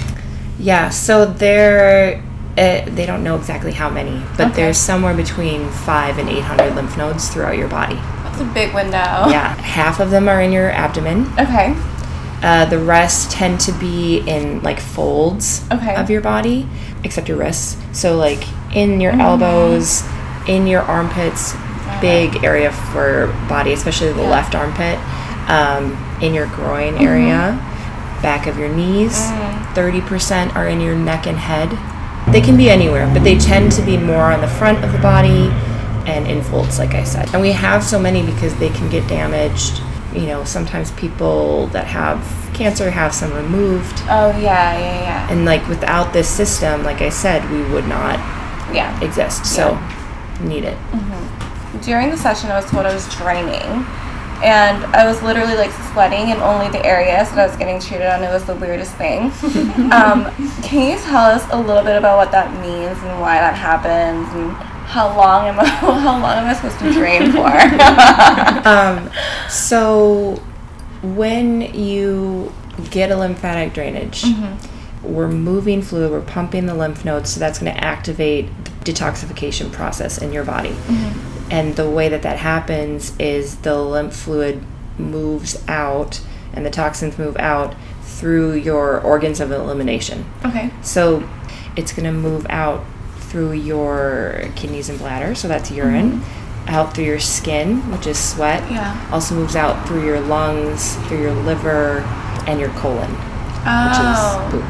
Yeah, 0.60 0.90
so 0.90 1.26
they're 1.26 2.24
uh, 2.58 2.84
they 2.86 3.06
don't 3.06 3.24
know 3.24 3.38
exactly 3.38 3.72
how 3.72 3.90
many, 3.90 4.22
but 4.38 4.48
Okay. 4.48 4.56
there's 4.64 4.78
somewhere 4.78 5.14
between 5.14 5.70
five 5.70 6.18
and 6.20 6.28
eight 6.30 6.44
hundred 6.44 6.76
lymph 6.76 6.98
nodes 6.98 7.30
throughout 7.30 7.58
your 7.58 7.70
body. 7.70 7.96
That's 7.96 8.42
a 8.42 8.46
big 8.46 8.74
window. 8.74 8.92
Yeah, 9.30 9.56
half 9.62 10.00
of 10.02 10.10
them 10.12 10.28
are 10.28 10.42
in 10.42 10.52
your 10.52 10.70
abdomen. 10.72 11.28
Okay. 11.40 11.76
Uh, 12.44 12.66
the 12.66 12.80
rest 12.80 13.32
tend 13.32 13.60
to 13.60 13.72
be 13.74 14.20
in 14.28 14.62
like 14.64 14.80
folds 14.80 15.62
Okay. 15.72 15.96
of 15.96 16.10
your 16.10 16.22
body, 16.22 16.68
except 17.04 17.28
your 17.30 17.38
wrists. 17.38 17.78
So 17.92 18.16
like 18.18 18.44
in 18.74 19.00
your 19.00 19.14
Mhm. 19.14 19.22
elbows, 19.22 20.04
in 20.48 20.66
your 20.66 20.82
armpits, 20.82 21.54
big 22.00 22.44
area 22.44 22.72
for 22.72 23.30
body, 23.48 23.74
especially 23.74 24.12
the 24.14 24.24
Yeah. 24.24 24.30
left 24.30 24.56
armpit, 24.56 24.98
um, 25.48 25.96
in 26.20 26.34
your 26.34 26.48
groin 26.48 26.96
area, 26.98 27.58
back 28.24 28.48
of 28.48 28.58
your 28.58 28.70
knees. 28.70 29.16
Mm. 29.20 29.76
Thirty 29.76 30.02
percent 30.02 30.56
are 30.56 30.68
in 30.68 30.82
your 30.82 30.96
neck 30.96 31.28
and 31.28 31.38
head. 31.38 31.70
They 32.28 32.42
can 32.42 32.58
be 32.58 32.70
anywhere, 32.72 33.08
but 33.14 33.24
they 33.24 33.38
tend 33.38 33.72
to 33.74 33.82
be 33.82 33.98
more 33.98 34.32
on 34.32 34.42
the 34.42 34.48
front 34.48 34.84
of 34.84 34.92
the 34.92 35.00
body 35.00 35.52
and 36.08 36.26
in 36.28 36.42
folds, 36.42 36.80
like 36.80 36.96
I 36.96 37.04
said. 37.04 37.30
And 37.34 37.42
we 37.42 37.52
have 37.52 37.84
so 37.84 38.00
many 38.00 38.22
because 38.24 38.54
they 38.56 38.70
can 38.70 38.90
get 38.90 39.08
damaged 39.08 39.82
you 40.14 40.28
know, 40.28 40.44
sometimes 40.44 40.92
people 40.92 41.68
that 41.68 41.88
have 41.88 42.20
cancer 42.54 42.92
have 42.92 43.14
some 43.14 43.34
removed. 43.34 44.00
Oh 44.04 44.30
yeah, 44.40 44.78
yeah, 44.78 45.02
yeah. 45.02 45.32
And 45.32 45.46
like 45.46 45.68
without 45.68 46.14
this 46.14 46.30
system, 46.30 46.84
like 46.84 47.02
I 47.02 47.10
said, 47.10 47.50
we 47.50 47.64
would 47.72 47.88
not 47.88 48.20
yeah. 48.74 49.00
exist. 49.04 49.46
So 49.46 49.80
need 50.42 50.64
it. 50.64 50.78
During 51.82 52.10
the 52.10 52.18
session, 52.18 52.52
I 52.52 52.60
was 52.60 52.70
told 52.70 52.86
I 52.86 52.94
was 52.94 53.08
draining, 53.16 53.86
and 54.44 54.84
I 54.94 55.06
was 55.06 55.22
literally 55.24 55.56
like 55.56 55.72
sweating 55.92 56.30
in 56.30 56.38
only 56.38 56.70
the 56.70 56.86
areas 56.86 57.30
that 57.30 57.40
I 57.40 57.48
was 57.48 57.56
getting 57.56 57.80
treated 57.80 58.08
on. 58.08 58.24
It 58.24 58.30
was 58.30 58.46
the 58.46 58.56
weirdest 58.56 58.94
thing. 58.96 59.32
um, 59.92 60.30
can 60.62 60.92
you 60.92 61.00
tell 61.00 61.26
us 61.26 61.46
a 61.52 61.58
little 61.58 61.84
bit 61.84 61.98
about 61.98 62.18
what 62.18 62.32
that 62.32 62.52
means 62.62 62.98
and 63.02 63.22
why 63.22 63.40
that 63.40 63.56
happens 63.56 64.28
and 64.34 64.71
how 64.92 65.08
long 65.16 65.48
am 65.48 65.60
I 65.60 65.66
how 65.82 66.20
long 66.20 66.38
am 66.38 66.46
I 66.46 66.54
supposed 66.54 66.80
to 66.80 66.92
drain 66.92 67.32
for? 67.32 67.48
Um, 68.68 69.10
so 69.50 70.36
when 71.02 71.62
you 71.74 72.54
get 72.92 73.10
a 73.10 73.16
lymphatic 73.18 73.74
drainage, 73.74 74.24
we're 75.02 75.28
moving 75.30 75.82
fluid, 75.82 76.12
we're 76.12 76.22
pumping 76.22 76.68
the 76.68 76.76
lymph 76.76 77.04
nodes, 77.04 77.34
so 77.34 77.40
that's 77.40 77.58
going 77.58 77.74
to 77.74 77.84
activate 77.84 78.46
the 78.66 78.92
detoxification 78.92 79.72
process 79.72 80.20
in 80.20 80.32
your 80.32 80.44
body. 80.44 80.76
And 81.50 81.76
the 81.76 81.90
way 81.90 82.08
that 82.10 82.22
that 82.22 82.38
happens 82.38 83.18
is 83.18 83.58
the 83.58 83.78
lymph 83.82 84.16
fluid 84.16 84.62
moves 85.00 85.64
out 85.68 86.22
and 86.54 86.64
the 86.66 86.70
toxins 86.70 87.18
move 87.18 87.36
out 87.38 87.74
through 88.04 88.54
your 88.54 89.00
organs 89.02 89.40
of 89.40 89.52
elimination. 89.52 90.26
okay. 90.46 90.70
So 90.84 91.28
it's 91.76 91.94
going 91.94 92.06
to 92.06 92.12
move 92.12 92.46
out 92.50 92.84
through 93.32 93.54
your 93.54 94.44
kidneys 94.58 94.90
and 94.90 95.00
bladder, 95.00 95.34
so 95.34 95.48
that's 95.48 95.72
urine, 95.72 96.20
mm-hmm. 96.20 96.70
out 96.70 96.94
through 96.94 97.06
your 97.06 97.20
skin, 97.20 97.80
which 97.90 98.06
is 98.06 98.20
sweat. 98.20 98.70
Yeah. 98.70 99.10
Also 99.10 99.36
moves 99.36 99.56
out 99.56 99.88
through 99.88 100.06
your 100.06 100.20
lungs, 100.20 100.98
through 101.08 101.22
your 101.22 101.34
liver, 101.34 102.00
and 102.46 102.60
your 102.60 102.70
colon, 102.72 103.10
which 103.62 104.00
Oh. 104.02 104.42
is 104.48 104.52
poop. 104.52 104.66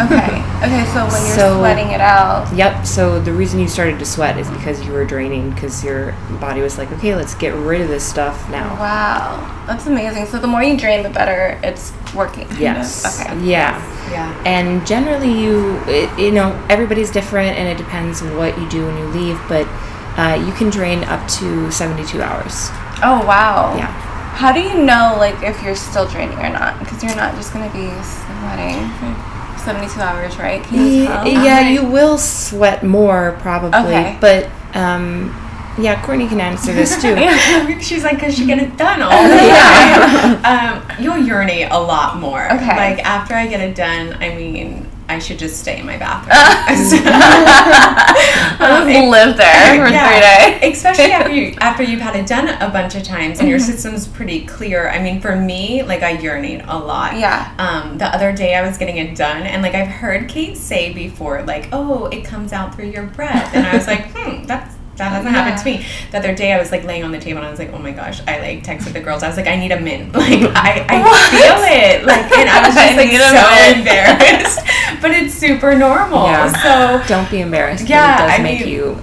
okay. 0.12 0.42
Okay. 0.64 0.84
So 0.92 1.00
when 1.04 1.22
you're 1.26 1.36
So- 1.36 1.58
sweating 1.58 1.90
it 1.90 2.00
out. 2.00 2.52
Yep. 2.54 2.84
So 2.86 3.18
the 3.20 3.32
reason 3.32 3.58
you 3.58 3.68
started 3.68 3.98
to 3.98 4.04
sweat 4.04 4.38
is 4.38 4.48
because 4.50 4.84
you 4.84 4.92
were 4.92 5.04
draining, 5.04 5.50
because 5.50 5.82
your 5.82 6.14
body 6.40 6.60
was 6.60 6.76
like, 6.78 6.92
okay, 6.92 7.14
let's 7.14 7.34
get 7.34 7.54
rid 7.54 7.80
of 7.80 7.88
this 7.88 8.04
stuff 8.04 8.48
now. 8.50 8.74
Wow, 8.78 9.64
that's 9.66 9.86
amazing. 9.86 10.26
So 10.26 10.38
the 10.38 10.46
more 10.46 10.62
you 10.62 10.76
drain, 10.76 11.02
the 11.02 11.10
better 11.10 11.58
it's 11.62 11.92
working. 12.14 12.46
Yes. 12.58 13.04
Okay. 13.20 13.34
Yeah. 13.44 13.80
Yeah. 14.10 14.30
And 14.44 14.86
generally, 14.86 15.32
you 15.32 15.78
it, 15.86 16.10
you 16.18 16.30
know 16.30 16.52
everybody's 16.68 17.10
different, 17.10 17.56
and 17.56 17.66
it 17.68 17.78
depends 17.78 18.20
on 18.22 18.36
what 18.36 18.56
you 18.58 18.68
do 18.68 18.84
when 18.86 18.96
you 18.98 19.06
leave. 19.06 19.40
But 19.48 19.66
uh, 20.18 20.34
you 20.46 20.52
can 20.52 20.68
drain 20.70 21.02
up 21.04 21.26
to 21.40 21.70
seventy-two 21.72 22.20
hours. 22.22 22.68
Oh 23.02 23.24
wow. 23.26 23.74
Yeah. 23.76 23.90
How 24.34 24.52
do 24.52 24.60
you 24.60 24.74
know 24.84 25.14
like 25.18 25.42
if 25.42 25.62
you're 25.62 25.74
still 25.76 26.06
draining 26.06 26.38
or 26.38 26.50
not? 26.50 26.78
Because 26.78 27.02
you're 27.02 27.16
not 27.16 27.34
just 27.36 27.52
gonna 27.52 27.72
be 27.72 27.88
sweating 28.48 28.88
for 28.98 29.58
72 29.64 30.00
hours, 30.00 30.36
right? 30.38 30.62
Can 30.64 30.86
you 30.92 31.06
tell? 31.06 31.26
Yeah, 31.26 31.68
you 31.68 31.84
will 31.84 32.18
sweat 32.18 32.82
more 32.84 33.36
probably, 33.40 33.78
Okay. 33.80 34.18
but 34.20 34.50
um, 34.76 35.28
yeah, 35.78 36.00
Courtney 36.04 36.28
can 36.28 36.40
answer 36.40 36.72
this 36.72 37.00
too. 37.02 37.16
She's 37.80 38.04
like, 38.04 38.16
because 38.16 38.36
she 38.36 38.46
get 38.46 38.58
it 38.58 38.76
done 38.76 39.02
all 39.02 39.10
the 39.28 39.36
time. 39.38 40.44
um, 40.44 41.02
you'll 41.02 41.18
urinate 41.18 41.68
a 41.70 41.78
lot 41.80 42.18
more. 42.18 42.44
Okay. 42.52 42.66
Like 42.76 43.04
after 43.04 43.34
I 43.34 43.46
get 43.46 43.60
it 43.60 43.74
done, 43.74 44.14
I 44.22 44.34
mean, 44.34 44.86
I 45.08 45.18
should 45.18 45.38
just 45.38 45.60
stay 45.60 45.80
in 45.80 45.86
my 45.86 45.98
bathroom. 45.98 46.34
I'll 48.60 48.86
just 48.86 49.08
live 49.10 49.36
there 49.36 49.86
for 49.86 49.92
Yeah. 49.92 50.08
three 50.08 50.20
days. 50.60 50.76
Especially 50.76 51.12
after 51.12 51.30
you 51.32 51.54
after 51.60 51.82
you've 51.82 52.00
had 52.00 52.16
it 52.16 52.26
done 52.26 52.48
a 52.48 52.70
bunch 52.70 52.94
of 52.94 53.02
times 53.02 53.38
and 53.40 53.48
your 53.48 53.58
system's 53.58 54.06
pretty 54.06 54.46
clear. 54.46 54.88
I 54.88 55.00
mean, 55.02 55.20
for 55.20 55.36
me, 55.36 55.82
like 55.82 56.02
I 56.02 56.10
urinate 56.18 56.62
a 56.66 56.78
lot. 56.78 57.18
Yeah. 57.18 57.52
Um, 57.58 57.98
the 57.98 58.06
other 58.06 58.32
day 58.32 58.54
I 58.54 58.62
was 58.66 58.78
getting 58.78 58.96
it 58.96 59.14
done, 59.16 59.42
and 59.42 59.62
like 59.62 59.74
I've 59.74 59.88
heard 59.88 60.28
Kate 60.28 60.56
say 60.56 60.92
before, 60.92 61.42
like, 61.42 61.68
"Oh, 61.72 62.06
it 62.06 62.24
comes 62.24 62.52
out 62.52 62.74
through 62.74 62.86
your 62.90 63.04
breath," 63.04 63.54
and 63.54 63.66
I 63.66 63.74
was 63.74 63.86
like, 63.86 64.10
"Hmm, 64.12 64.44
that's." 64.44 64.73
That 64.96 65.10
hasn't 65.10 65.34
happened 65.34 65.58
to 65.58 65.64
me. 65.64 65.84
The 66.12 66.18
other 66.18 66.34
day, 66.34 66.52
I 66.52 66.58
was 66.58 66.70
like 66.70 66.84
laying 66.84 67.02
on 67.02 67.10
the 67.10 67.18
table, 67.18 67.38
and 67.38 67.46
I 67.46 67.50
was 67.50 67.58
like, 67.58 67.72
"Oh 67.72 67.78
my 67.78 67.90
gosh!" 67.90 68.20
I 68.28 68.38
like 68.38 68.62
texted 68.62 68.92
the 68.92 69.00
girls. 69.00 69.22
I 69.24 69.28
was 69.28 69.36
like, 69.36 69.48
"I 69.48 69.56
need 69.56 69.72
a 69.72 69.80
mint. 69.80 70.12
Like, 70.14 70.42
I, 70.54 70.86
I 70.88 71.02
What? 71.02 71.30
feel 71.30 71.60
it. 71.66 72.04
Like, 72.06 72.30
and 72.38 72.48
I 72.48 72.66
was 72.66 72.76
I 72.78 72.94
just 72.94 72.96
like 72.96 73.10
so 73.18 73.78
embarrassed, 73.78 74.60
but 75.02 75.10
it's 75.10 75.34
super 75.34 75.74
normal. 75.76 76.24
Yeah. 76.26 77.02
So 77.02 77.08
Don't 77.08 77.28
be 77.30 77.40
embarrassed. 77.40 77.88
Yeah, 77.88 78.14
it 78.14 78.28
does 78.28 78.38
I 78.38 78.42
make 78.42 78.60
mean- 78.60 78.68
you 78.68 79.00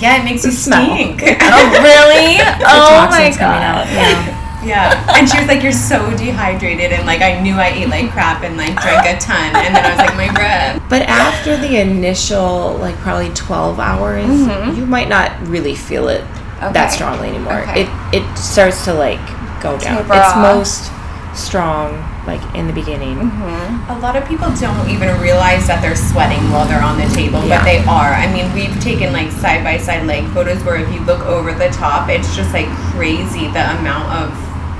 yeah, 0.00 0.20
it 0.20 0.24
makes 0.24 0.44
you 0.44 0.50
smell. 0.50 0.84
stink. 0.94 1.22
Oh 1.22 1.82
really? 1.82 2.36
oh 2.66 3.08
my 3.10 3.30
toxins 3.30 3.36
coming 3.38 3.62
out. 3.62 3.84
god. 3.86 3.92
Yeah. 3.94 4.40
Yeah, 4.64 5.16
and 5.16 5.28
she 5.28 5.38
was 5.38 5.46
like, 5.48 5.62
"You're 5.62 5.72
so 5.72 6.10
dehydrated," 6.16 6.92
and 6.92 7.06
like 7.06 7.20
I 7.22 7.40
knew 7.40 7.54
I 7.54 7.68
ate 7.68 7.88
like 7.88 8.10
crap 8.10 8.42
and 8.42 8.56
like 8.56 8.80
drank 8.80 9.06
a 9.06 9.18
ton, 9.20 9.54
and 9.54 9.74
then 9.74 9.84
I 9.84 9.90
was 9.90 9.98
like, 9.98 10.16
"My 10.16 10.32
breath." 10.32 10.82
But 10.88 11.02
after 11.02 11.56
the 11.56 11.80
initial, 11.80 12.76
like 12.80 12.96
probably 12.96 13.30
12 13.34 13.78
hours, 13.80 14.76
you 14.76 14.86
might 14.86 15.08
not 15.08 15.30
really 15.46 15.74
feel 15.74 16.08
it. 16.08 16.24
Okay. 16.62 16.72
that 16.72 16.92
strongly 16.92 17.28
anymore. 17.28 17.60
Okay. 17.62 17.82
It 17.82 18.22
it 18.22 18.38
starts 18.38 18.84
to 18.86 18.94
like 18.94 19.20
go 19.60 19.76
down. 19.78 20.02
Taper 20.02 20.14
it's 20.14 20.32
off. 20.32 20.38
most 20.38 20.90
strong 21.36 21.98
like 22.26 22.40
in 22.54 22.66
the 22.66 22.72
beginning. 22.72 23.16
Mm-hmm. 23.18 23.90
A 23.90 23.98
lot 23.98 24.16
of 24.16 24.26
people 24.26 24.48
don't 24.56 24.88
even 24.88 25.20
realize 25.20 25.66
that 25.66 25.82
they're 25.82 25.96
sweating 25.96 26.40
while 26.50 26.64
they're 26.66 26.80
on 26.82 26.96
the 26.96 27.08
table, 27.14 27.44
Yeah. 27.44 27.58
but 27.58 27.64
they 27.64 27.78
are. 27.84 28.14
I 28.14 28.32
mean, 28.32 28.48
we've 28.54 28.72
taken 28.80 29.12
like 29.12 29.30
side 29.30 29.62
by 29.62 29.76
side 29.76 30.06
leg 30.06 30.24
photos 30.32 30.62
where 30.64 30.76
if 30.76 30.88
you 30.94 31.00
look 31.00 31.20
over 31.26 31.52
the 31.52 31.68
top, 31.68 32.08
it's 32.08 32.34
just 32.34 32.54
like 32.54 32.68
crazy 32.94 33.48
the 33.48 33.64
amount 33.76 34.08
of 34.14 34.32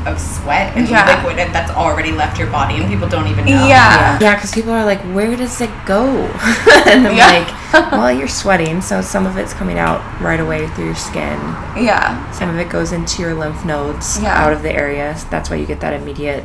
of 0.07 0.21
sweat 0.21 0.77
and 0.77 0.89
Yeah. 0.89 1.07
liquid 1.23 1.37
that's 1.53 1.71
already 1.73 2.13
left 2.13 2.39
your 2.39 2.49
body, 2.49 2.77
and 2.77 2.89
people 2.89 3.09
don't 3.09 3.27
even 3.27 3.45
know. 3.47 3.67
Yeah. 3.67 4.19
Yeah, 4.21 4.35
because 4.35 4.53
people 4.53 4.73
are 4.73 4.85
like, 4.85 5.01
"Where 5.15 5.35
does 5.37 5.61
it 5.61 5.71
go?" 5.87 6.07
and 6.87 7.07
I'm 7.09 7.17
Yeah. 7.17 7.27
like, 7.73 7.91
"Well, 7.93 8.13
you're 8.13 8.29
sweating, 8.29 8.81
so 8.83 9.01
some 9.01 9.27
of 9.27 9.37
it's 9.37 9.53
coming 9.55 9.79
out 9.79 10.01
right 10.21 10.41
away 10.41 10.67
through 10.69 10.87
your 10.87 10.95
skin. 10.95 11.39
Yeah. 11.77 12.31
Some 12.33 12.51
of 12.51 12.59
it 12.59 12.69
goes 12.69 12.93
into 12.93 13.23
your 13.23 13.35
lymph 13.35 13.65
nodes, 13.65 14.19
Yeah. 14.23 14.35
out 14.45 14.53
of 14.53 14.63
the 14.63 14.73
area. 14.73 15.17
So 15.17 15.27
that's 15.31 15.51
why 15.51 15.57
you 15.57 15.67
get 15.67 15.81
that 15.81 15.93
immediate. 15.95 16.45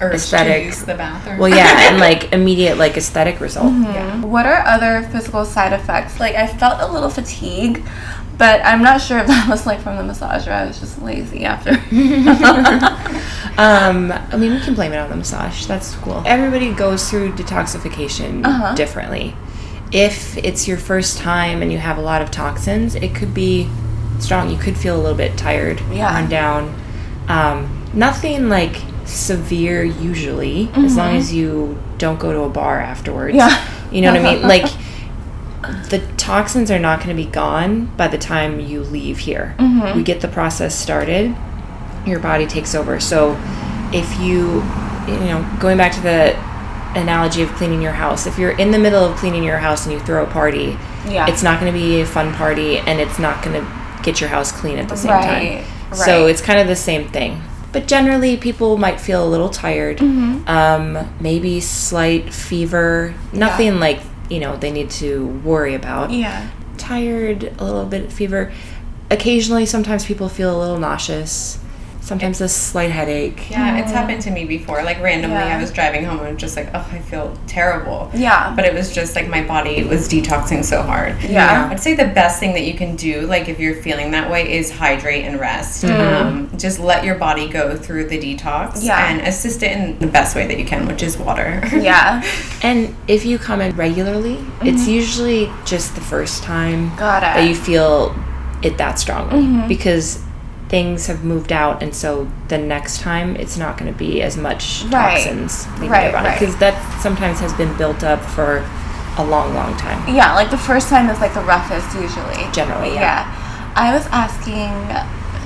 Urge 0.00 0.14
Aesthetic. 0.14 0.60
to 0.62 0.66
use 0.66 0.82
the 0.82 0.94
bathroom. 0.94 1.38
Well, 1.38 1.48
yeah, 1.48 1.88
and 1.90 1.98
like 2.08 2.32
immediate 2.32 2.78
like 2.78 2.96
aesthetic 2.96 3.40
result. 3.40 3.72
Mm-hmm. 3.72 4.22
What 4.22 4.46
are 4.46 4.64
other 4.64 5.02
physical 5.10 5.44
side 5.44 5.72
effects? 5.72 6.20
Like 6.20 6.36
I 6.36 6.46
felt 6.46 6.80
a 6.80 6.86
little 6.86 7.10
fatigue, 7.10 7.82
but 8.38 8.64
I'm 8.64 8.82
not 8.82 9.00
sure 9.00 9.18
if 9.18 9.26
that 9.26 9.48
was 9.48 9.66
like 9.66 9.80
from 9.80 9.96
the 9.96 10.04
massage 10.04 10.46
or 10.46 10.52
I 10.52 10.64
was 10.66 10.78
just 10.80 11.02
lazy 11.02 11.44
after. 11.44 11.76
Um, 13.58 14.12
I 14.12 14.36
mean, 14.36 14.52
we 14.54 14.60
can 14.60 14.74
blame 14.74 14.92
it 14.92 14.98
on 14.98 15.10
the 15.10 15.16
massage. 15.16 15.66
That's 15.66 15.92
cool. 15.96 16.22
Everybody 16.24 16.72
goes 16.72 17.10
through 17.10 17.32
detoxification 17.32 18.46
Uh-huh. 18.46 18.74
differently. 18.76 19.34
If 19.90 20.36
it's 20.36 20.68
your 20.68 20.76
first 20.76 21.18
time 21.18 21.60
and 21.60 21.72
you 21.72 21.78
have 21.78 21.98
a 21.98 22.00
lot 22.00 22.22
of 22.22 22.30
toxins, 22.30 22.94
it 22.94 23.16
could 23.16 23.34
be 23.34 23.68
strong. 24.20 24.48
You 24.50 24.58
could 24.58 24.76
feel 24.76 24.94
a 24.96 25.02
little 25.02 25.16
bit 25.16 25.36
tired, 25.36 25.80
Yeah. 25.90 26.12
run 26.14 26.28
down. 26.28 26.72
Um, 27.26 27.88
nothing 27.92 28.48
like 28.48 28.76
severe 29.06 29.82
usually, 29.82 30.70
as 30.74 30.96
long 30.96 31.16
as 31.16 31.32
you 31.34 31.76
don't 31.98 32.20
go 32.20 32.32
to 32.32 32.42
a 32.42 32.48
bar 32.48 32.78
afterwards. 32.78 33.36
Mm-hmm. 33.36 33.48
Yeah. 33.50 33.90
You 33.90 34.02
know 34.02 34.12
what 34.12 34.20
I 34.24 34.34
mean? 34.36 34.42
Like 34.46 34.66
the 35.90 36.00
toxins 36.16 36.70
are 36.70 36.78
not 36.78 36.98
going 37.02 37.16
to 37.16 37.22
be 37.22 37.28
gone 37.30 37.86
by 37.96 38.08
the 38.08 38.18
time 38.18 38.60
you 38.60 38.80
leave 38.82 39.18
here. 39.18 39.54
Mm-hmm. 39.58 39.96
We 39.96 40.02
get 40.02 40.20
the 40.20 40.28
process 40.28 40.78
started, 40.78 41.34
your 42.06 42.20
body 42.20 42.46
takes 42.46 42.74
over. 42.74 43.00
So 43.00 43.32
if 43.92 44.08
you, 44.20 44.62
you 45.12 45.28
know, 45.28 45.56
going 45.60 45.76
back 45.78 45.92
to 45.92 46.00
the 46.00 46.36
analogy 46.98 47.42
of 47.42 47.48
cleaning 47.52 47.82
your 47.82 47.92
house, 47.92 48.26
if 48.26 48.38
you're 48.38 48.56
in 48.58 48.70
the 48.70 48.78
middle 48.78 49.04
of 49.04 49.16
cleaning 49.16 49.44
your 49.44 49.58
house 49.58 49.84
and 49.86 49.92
you 49.92 50.00
throw 50.00 50.24
a 50.24 50.26
party, 50.26 50.76
Yeah. 51.06 51.26
it's 51.28 51.42
not 51.42 51.60
going 51.60 51.72
to 51.72 51.78
be 51.78 52.00
a 52.00 52.06
fun 52.06 52.32
party 52.34 52.78
and 52.78 53.00
it's 53.00 53.18
not 53.18 53.42
going 53.44 53.60
to 53.62 54.02
get 54.02 54.20
your 54.20 54.30
house 54.30 54.52
clean 54.52 54.78
at 54.78 54.88
the 54.88 54.96
same 54.96 55.10
Right, 55.12 55.64
time. 55.64 55.94
So 55.96 56.26
it's 56.26 56.40
kind 56.40 56.60
of 56.60 56.66
the 56.66 56.76
same 56.76 57.08
thing. 57.08 57.40
But 57.70 57.86
generally, 57.86 58.36
people 58.38 58.78
might 58.78 58.98
feel 58.98 59.22
a 59.26 59.28
little 59.28 59.50
tired, 59.50 59.98
Mm-hmm. 59.98 60.48
um, 60.48 61.14
maybe 61.20 61.60
slight 61.60 62.32
fever, 62.32 63.14
nothing 63.32 63.78
like 63.78 64.00
you 64.28 64.40
know 64.40 64.56
they 64.56 64.70
need 64.70 64.90
to 64.90 65.26
worry 65.44 65.74
about. 65.74 66.10
yeah. 66.10 66.50
Tired, 66.76 67.52
a 67.58 67.64
little 67.64 67.86
bit 67.86 68.12
fever. 68.12 68.52
Occasionally, 69.10 69.66
sometimes 69.66 70.04
people 70.04 70.28
feel 70.28 70.56
a 70.56 70.58
little 70.58 70.78
nauseous. 70.78 71.58
Sometimes 72.08 72.40
a 72.40 72.48
slight 72.48 72.90
headache. 72.90 73.50
Yeah, 73.50 73.76
it's 73.80 73.92
happened 73.92 74.22
to 74.22 74.30
me 74.30 74.46
before. 74.46 74.82
Like 74.82 74.98
randomly, 75.02 75.36
Yeah. 75.36 75.58
I 75.58 75.60
was 75.60 75.70
driving 75.70 76.06
home 76.06 76.20
and 76.24 76.38
just 76.38 76.56
like, 76.56 76.70
oh, 76.72 76.88
I 76.90 77.00
feel 77.00 77.36
terrible. 77.46 78.10
Yeah. 78.14 78.54
But 78.56 78.64
it 78.64 78.72
was 78.72 78.94
just 78.94 79.14
like 79.14 79.28
my 79.28 79.42
body 79.42 79.84
was 79.84 80.08
detoxing 80.08 80.64
so 80.64 80.80
hard. 80.80 81.22
Yeah. 81.22 81.68
I'd 81.70 81.80
say 81.80 81.92
the 81.92 82.06
best 82.06 82.40
thing 82.40 82.54
that 82.54 82.62
you 82.64 82.72
can 82.72 82.96
do, 82.96 83.26
like 83.26 83.50
if 83.50 83.60
you're 83.60 83.74
feeling 83.82 84.12
that 84.12 84.30
way, 84.30 84.50
is 84.56 84.70
hydrate 84.70 85.26
and 85.26 85.38
rest. 85.38 85.84
Um, 85.84 86.50
just 86.56 86.78
let 86.80 87.04
your 87.04 87.16
body 87.16 87.46
go 87.46 87.76
through 87.76 88.08
the 88.08 88.18
detox 88.18 88.82
Yeah. 88.82 89.10
and 89.10 89.20
assist 89.28 89.62
it 89.62 89.72
in 89.72 89.98
the 89.98 90.06
best 90.06 90.34
way 90.34 90.46
that 90.46 90.58
you 90.58 90.64
can, 90.64 90.86
which 90.86 91.02
is 91.02 91.18
water. 91.18 91.62
Yeah. 91.78 92.22
And 92.62 92.96
if 93.06 93.26
you 93.26 93.38
come 93.38 93.60
in 93.60 93.76
regularly, 93.76 94.38
it's 94.62 94.88
usually 94.88 95.50
just 95.66 95.94
the 95.94 96.00
first 96.00 96.42
time 96.42 96.88
Mm-hmm. 96.88 96.98
Got 96.98 97.22
it. 97.22 97.34
that 97.36 97.48
you 97.48 97.54
feel 97.54 98.14
it 98.62 98.78
that 98.78 98.98
strongly 98.98 99.40
Mm-hmm. 99.44 99.68
because 99.68 100.22
things 100.68 101.06
have 101.06 101.24
moved 101.24 101.50
out, 101.52 101.82
and 101.82 101.94
so 101.94 102.28
the 102.48 102.58
next 102.58 103.00
time 103.00 103.36
it's 103.36 103.56
not 103.56 103.78
going 103.78 103.90
to 103.92 103.98
be 103.98 104.20
as 104.22 104.36
much 104.36 104.84
Right. 104.84 105.22
toxins 105.24 105.66
Right, 105.78 106.04
your 106.04 106.12
right. 106.12 106.38
because 106.38 106.56
that 106.58 106.76
sometimes 107.00 107.40
has 107.40 107.52
been 107.54 107.74
built 107.78 108.04
up 108.04 108.20
for 108.20 108.62
a 109.16 109.24
long, 109.24 109.54
long 109.54 109.76
time. 109.78 109.98
Yeah, 110.14 110.34
like 110.34 110.50
the 110.50 110.58
first 110.58 110.88
time 110.88 111.08
is 111.08 111.18
like 111.20 111.32
the 111.34 111.40
roughest 111.40 111.88
usually. 111.96 112.44
Generally, 112.52 112.94
yeah. 112.94 113.24
Yeah. 113.24 113.72
I 113.74 113.94
was 113.94 114.06
asking 114.12 114.70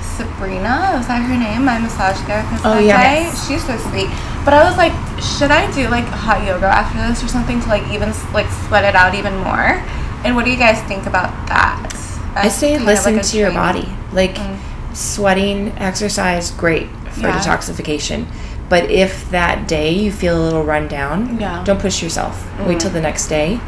Sabrina, 0.01 0.93
was 0.97 1.07
that 1.07 1.21
her 1.25 1.37
name? 1.37 1.65
My 1.65 1.79
massage 1.79 2.17
therapist 2.27 2.61
Oh, 2.65 2.77
yeah. 2.77 3.01
Yes. 3.01 3.47
She's 3.47 3.65
so 3.65 3.77
sweet. 3.89 4.09
But 4.45 4.53
I 4.53 4.63
was 4.67 4.77
like, 4.77 4.91
should 5.23 5.49
I 5.51 5.71
do 5.73 5.87
like 5.89 6.05
hot 6.05 6.45
yoga 6.45 6.67
after 6.67 6.99
this 7.07 7.23
or 7.23 7.27
something 7.27 7.61
to 7.61 7.67
like 7.69 7.81
even 7.91 8.11
like 8.33 8.45
sweat 8.67 8.83
it 8.83 8.93
out 8.95 9.15
even 9.15 9.35
more? 9.37 9.81
And 10.25 10.35
what 10.35 10.45
do 10.45 10.51
you 10.51 10.57
guys 10.57 10.81
think 10.83 11.05
about 11.07 11.31
that? 11.47 11.89
I 12.35 12.47
say 12.49 12.77
listen 12.77 13.15
like 13.17 13.25
to 13.27 13.37
your 13.37 13.51
body. 13.53 13.87
Like 14.11 14.35
Mm. 14.35 14.57
Sweating, 14.93 15.73
exercise, 15.77 16.51
great 16.51 16.87
for 17.11 17.27
Yeah. 17.27 17.39
detoxification. 17.39 18.25
But 18.69 18.89
if 18.89 19.29
that 19.31 19.67
day 19.67 19.91
you 19.91 20.11
feel 20.11 20.37
a 20.37 20.43
little 20.43 20.63
run 20.63 20.87
down, 20.87 21.37
Yeah. 21.39 21.61
don't 21.63 21.79
push 21.79 22.01
yourself. 22.01 22.45
Wait 22.65 22.77
Mm. 22.77 22.81
till 22.81 22.89
the 22.91 23.01
next 23.01 23.27
day. 23.27 23.59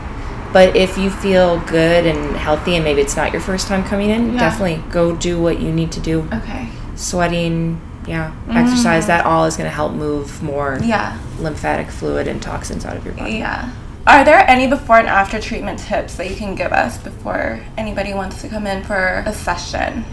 But 0.54 0.76
if 0.76 0.98
you 0.98 1.10
feel 1.10 1.58
good 1.68 2.06
and 2.06 2.38
healthy 2.38 2.76
and 2.76 2.84
maybe 2.84 3.02
it's 3.02 3.18
not 3.18 3.32
your 3.34 3.42
first 3.42 3.68
time 3.68 3.84
coming 3.84 4.10
in, 4.10 4.34
Yeah. 4.34 4.40
definitely 4.40 4.82
go 4.90 5.12
do 5.12 5.40
what 5.40 5.60
you 5.60 5.72
need 5.72 5.92
to 5.92 6.00
do. 6.00 6.28
Okay. 6.34 6.70
Sweating, 6.96 7.80
yeah, 8.08 8.32
exercise, 8.52 9.06
that 9.08 9.26
all 9.26 9.44
is 9.46 9.58
going 9.58 9.70
to 9.70 9.76
help 9.76 9.94
move 9.94 10.42
more. 10.42 10.80
Yeah. 10.82 11.14
lymphatic 11.42 11.92
fluid 11.92 12.30
and 12.30 12.42
toxins 12.42 12.86
out 12.86 12.96
of 12.96 13.04
your 13.04 13.14
body. 13.14 13.40
Yeah. 13.40 13.66
Are 14.08 14.24
there 14.24 14.50
any 14.50 14.68
before 14.68 15.00
and 15.00 15.08
after 15.10 15.38
treatment 15.38 15.80
tips 15.80 16.14
that 16.16 16.30
you 16.30 16.36
can 16.38 16.56
give 16.56 16.72
us 16.72 16.96
before 16.98 17.60
anybody 17.78 18.14
wants 18.14 18.42
to 18.42 18.48
come 18.48 18.66
in 18.66 18.84
for 18.84 19.22
a 19.26 19.34
session? 19.34 20.06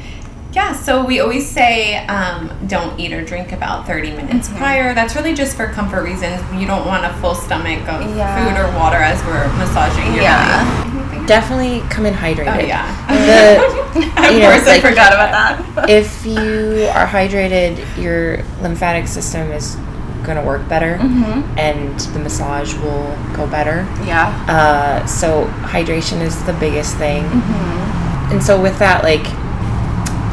Yeah, 0.53 0.75
so 0.75 1.05
we 1.05 1.21
always 1.21 1.49
say 1.51 2.05
um, 2.07 2.51
don't 2.67 2.99
eat 3.01 3.13
or 3.13 3.25
drink 3.25 3.53
about 3.53 3.87
30 3.87 4.11
minutes 4.13 4.49
Mm-hmm. 4.49 4.59
prior. 4.59 4.95
That's 4.95 5.15
really 5.17 5.33
just 5.35 5.57
for 5.57 5.67
comfort 5.69 6.03
reasons. 6.03 6.43
You 6.61 6.67
don't 6.67 6.87
want 6.87 7.05
a 7.07 7.13
full 7.21 7.35
stomach 7.35 7.81
of 7.89 8.17
Yeah. 8.17 8.37
food 8.37 8.61
or 8.61 8.79
water 8.79 8.99
as 8.99 9.23
we're 9.25 9.47
massaging 9.57 10.13
your 10.15 10.23
Yeah. 10.25 10.85
body. 10.85 11.27
Definitely 11.27 11.81
come 11.89 12.05
in 12.05 12.13
hydrated. 12.15 12.57
Oh, 12.57 12.67
yeah. 12.67 12.85
The, 13.09 14.03
of 14.29 14.33
you 14.35 14.41
know, 14.41 14.51
course, 14.51 14.67
I 14.69 14.73
like- 14.73 14.83
forgot 14.83 15.13
about 15.15 15.31
that. 15.77 15.89
if 15.91 16.27
you 16.27 16.89
are 16.95 17.07
hydrated, 17.07 17.79
your 18.01 18.43
lymphatic 18.61 19.07
system 19.09 19.51
is 19.53 19.77
going 20.25 20.37
to 20.37 20.43
work 20.45 20.69
better 20.69 20.99
Mm-hmm. 21.01 21.59
and 21.59 21.99
the 21.99 22.19
massage 22.19 22.75
will 22.75 23.17
go 23.35 23.47
better. 23.47 23.87
Yeah. 24.05 24.29
Uh, 24.49 25.07
so, 25.07 25.47
hydration 25.63 26.21
is 26.21 26.41
the 26.45 26.53
biggest 26.55 26.97
thing. 26.97 27.25
Mm-hmm. 27.25 28.33
And 28.33 28.43
so, 28.43 28.61
with 28.61 28.79
that, 28.81 29.03
like, 29.03 29.25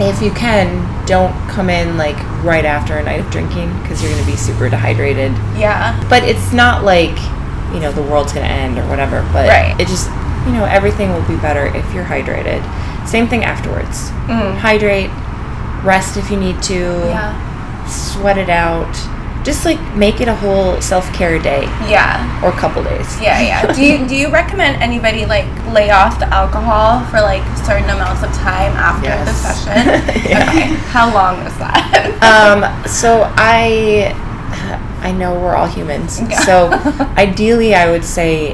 if 0.07 0.21
you 0.21 0.31
can, 0.31 1.05
don't 1.05 1.33
come 1.49 1.69
in 1.69 1.97
like 1.97 2.17
right 2.43 2.63
after 2.65 2.97
a 2.97 3.03
night 3.03 3.19
of 3.19 3.29
drinking 3.31 3.67
because 3.81 4.01
you're 4.01 4.12
going 4.12 4.23
to 4.23 4.29
be 4.31 4.38
super 4.38 4.69
dehydrated. 4.69 5.31
Yeah. 5.57 5.99
But 6.09 6.23
it's 6.23 6.53
not 6.53 6.83
like, 6.83 7.17
you 7.73 7.79
know, 7.79 7.91
the 7.91 8.03
world's 8.03 8.31
going 8.33 8.45
to 8.47 8.51
end 8.51 8.77
or 8.77 8.88
whatever. 8.88 9.21
But 9.33 9.49
Right. 9.49 9.75
it 9.79 9.88
just, 9.88 10.07
you 10.45 10.53
know, 10.53 10.65
everything 10.65 11.12
will 11.12 11.27
be 11.27 11.35
better 11.38 11.65
if 11.75 11.93
you're 11.93 12.05
hydrated. 12.05 12.63
Same 13.07 13.27
thing 13.27 13.43
afterwards. 13.43 14.09
Mm. 14.27 14.55
Hydrate, 14.57 15.09
rest 15.83 16.15
if 16.17 16.29
you 16.31 16.38
need 16.38 16.62
to, 16.63 16.75
Yeah. 17.09 17.85
sweat 17.88 18.38
it 18.38 18.49
out. 18.49 18.88
Just 19.49 19.65
like 19.65 19.81
make 19.95 20.21
it 20.21 20.27
a 20.27 20.35
whole 20.35 20.79
self 20.79 21.12
care 21.12 21.39
day 21.39 21.63
Yeah. 21.89 22.21
or 22.45 22.51
couple 22.51 22.83
days. 22.83 23.09
Yeah, 23.19 23.41
yeah. 23.41 23.73
Do 23.77 23.83
you 23.83 24.07
do 24.07 24.15
you 24.15 24.29
recommend 24.29 24.79
anybody 24.79 25.25
like 25.25 25.47
lay 25.73 25.89
off 25.89 26.19
the 26.19 26.27
alcohol 26.31 27.03
for 27.09 27.19
like 27.19 27.41
certain 27.65 27.89
amounts 27.89 28.21
of 28.21 28.31
time 28.33 28.73
after 28.77 29.09
the 29.09 29.33
Yes. 29.33 29.41
session? 29.41 29.77
Yeah. 30.29 30.45
Okay. 30.49 30.67
How 30.93 31.12
long 31.12 31.39
is 31.47 31.57
that? 31.57 31.81
Um, 32.29 32.59
so 32.85 33.23
I, 33.38 34.13
I 35.01 35.12
know 35.13 35.33
we're 35.33 35.55
all 35.55 35.65
humans. 35.67 36.19
Yeah. 36.21 36.39
So 36.41 36.69
ideally, 37.17 37.73
I 37.73 37.89
would 37.89 38.05
say 38.05 38.53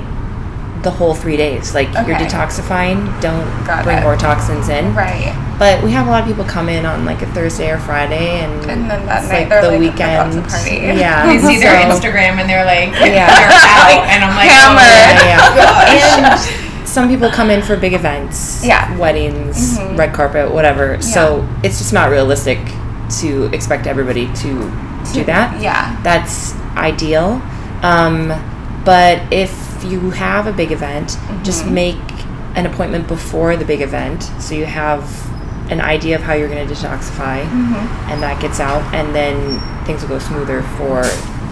the 0.83 0.91
whole 0.91 1.13
three 1.13 1.35
days. 1.35 1.73
Like 1.73 1.87
you're 2.07 2.15
detoxifying, 2.15 3.03
don't 3.21 3.43
Got 3.65 3.83
bring 3.83 3.97
it. 3.97 4.03
more 4.03 4.15
toxins 4.15 4.69
in. 4.69 4.93
right. 4.95 5.33
But 5.57 5.81
we 5.83 5.91
have 5.91 6.07
a 6.07 6.09
lot 6.11 6.21
of 6.21 6.27
people 6.27 6.43
come 6.43 6.67
in 6.67 6.85
on 6.85 7.05
like 7.05 7.21
a 7.21 7.27
Thursday 7.27 7.71
or 7.71 7.77
Friday, 7.79 8.41
and, 8.41 8.53
And 8.69 8.89
then 8.91 9.05
that 9.05 9.23
it's 9.23 9.31
night 9.31 9.39
like 9.39 9.49
they're 9.49 9.61
the 9.61 9.67
like, 9.71 9.79
weekend. 9.79 10.11
"I'm 10.11 10.31
about 10.39 10.49
to 10.49 10.55
party." 10.57 10.75
Yeah, 10.99 11.23
I 11.27 11.37
see 11.39 11.59
their 11.59 11.81
so- 11.81 11.87
Instagram 11.99 12.39
and 12.41 12.49
they're 12.49 12.65
like, 12.65 12.89
Yeah. 12.99 13.27
you're 13.39 13.51
out. 13.51 14.07
And 14.11 14.23
I'm 14.25 14.35
like, 14.35 14.49
Hammered. 14.49 15.15
oh, 15.15 15.95
Yeah, 15.95 15.95
yeah. 15.95 16.75
And 16.81 16.87
some 16.87 17.07
people 17.07 17.29
come 17.29 17.49
in 17.49 17.61
for 17.61 17.77
big 17.77 17.93
events, 17.93 18.63
Yeah. 18.65 18.95
weddings, 18.97 19.77
Mhm. 19.79 19.97
red 19.97 20.13
carpet, 20.13 20.53
whatever. 20.53 21.01
So 21.01 21.47
it's 21.63 21.77
just 21.77 21.93
not 21.93 22.09
realistic 22.09 22.59
to 23.21 23.45
expect 23.53 23.87
everybody 23.87 24.27
to 24.43 24.71
do 25.13 25.23
that. 25.25 25.61
Yeah. 25.61 25.95
That's 26.03 26.53
ideal. 26.75 27.41
Um, 27.81 28.33
but 28.83 29.21
if 29.31 29.83
you 29.85 30.09
have 30.11 30.47
a 30.47 30.51
big 30.53 30.71
event, 30.71 31.17
just 31.43 31.63
Mm-hmm. 31.63 31.73
make 31.73 31.97
an 32.55 32.65
appointment 32.65 33.07
before 33.07 33.55
the 33.57 33.65
big 33.65 33.81
event 33.81 34.23
so 34.39 34.55
you 34.55 34.65
have 34.65 35.03
an 35.69 35.81
idea 35.81 36.15
of 36.15 36.21
how 36.21 36.33
you're 36.33 36.47
going 36.49 36.67
to 36.67 36.73
detoxify 36.73 37.43
Mm-hmm. 37.45 38.11
and 38.11 38.21
that 38.23 38.41
gets 38.41 38.59
out 38.59 38.81
and 38.93 39.13
then 39.15 39.59
things 39.85 40.01
will 40.01 40.09
go 40.09 40.19
smoother 40.19 40.61
for 40.77 41.03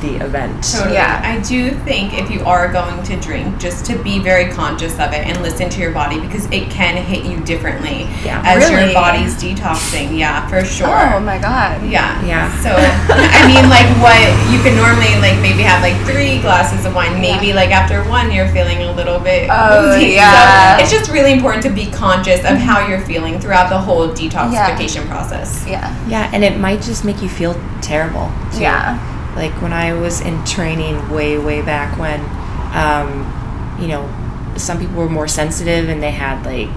the 0.03 0.15
event. 0.23 0.63
Totally. 0.63 0.95
Yeah. 0.95 1.21
I 1.23 1.39
do 1.47 1.71
think 1.87 2.13
if 2.13 2.29
you 2.29 2.41
are 2.43 2.71
going 2.71 3.01
to 3.03 3.15
drink, 3.19 3.57
just 3.57 3.85
to 3.87 3.97
be 4.03 4.19
very 4.19 4.51
conscious 4.51 4.93
of 4.99 5.13
it 5.13 5.25
and 5.25 5.41
listen 5.41 5.69
to 5.69 5.79
your 5.79 5.91
body 5.91 6.19
because 6.19 6.45
it 6.51 6.69
can 6.69 6.97
hit 6.97 7.23
you 7.25 7.39
differently 7.45 8.03
Yeah. 8.23 8.41
as 8.45 8.69
Really? 8.69 8.85
your 8.91 8.93
body's 8.93 9.33
detoxing. 9.35 10.17
Yeah, 10.17 10.45
for 10.47 10.63
sure. 10.65 11.15
Oh 11.15 11.19
my 11.21 11.37
god. 11.37 11.81
Yeah. 11.87 12.21
Yeah. 12.25 12.51
So, 12.61 12.69
I 12.75 13.47
mean, 13.47 13.69
like, 13.69 13.87
what 14.03 14.19
you 14.51 14.59
can 14.61 14.75
normally, 14.75 15.15
like, 15.21 15.39
maybe 15.41 15.63
have, 15.63 15.81
like, 15.81 15.95
three 16.05 16.39
glasses 16.41 16.85
of 16.85 16.93
wine. 16.93 17.19
Maybe, 17.21 17.53
like, 17.53 17.71
after 17.71 18.03
one, 18.09 18.31
you're 18.31 18.49
feeling 18.49 18.79
a 18.83 18.91
little 18.91 19.19
bit 19.19 19.49
Oh, 19.49 19.89
woozy. 19.95 20.11
yeah. 20.11 20.77
So, 20.77 20.83
it's 20.83 20.91
just 20.91 21.09
really 21.11 21.31
important 21.31 21.63
to 21.63 21.69
be 21.69 21.87
conscious 21.91 22.39
of 22.41 22.57
how 22.57 22.85
you're 22.87 23.01
feeling 23.01 23.39
throughout 23.39 23.69
the 23.69 23.77
whole 23.79 24.09
detoxification 24.09 25.07
process. 25.07 25.63
Yeah. 25.67 25.93
Yeah, 26.07 26.29
and 26.33 26.43
it 26.43 26.59
might 26.59 26.81
just 26.81 27.05
make 27.05 27.21
you 27.21 27.29
feel 27.29 27.55
terrible. 27.81 28.29
Too. 28.53 28.61
Yeah. 28.61 28.99
Like 29.35 29.51
when 29.61 29.73
I 29.73 29.93
was 29.93 30.21
in 30.21 30.43
training 30.45 31.09
way, 31.09 31.37
way 31.37 31.61
back 31.61 31.97
when, 31.97 32.19
um, 32.75 33.77
you 33.81 33.87
know, 33.87 34.07
some 34.57 34.79
people 34.79 34.95
were 34.95 35.09
more 35.09 35.27
sensitive 35.27 35.89
and 35.89 36.01
they 36.01 36.11
had 36.11 36.45
like 36.45 36.69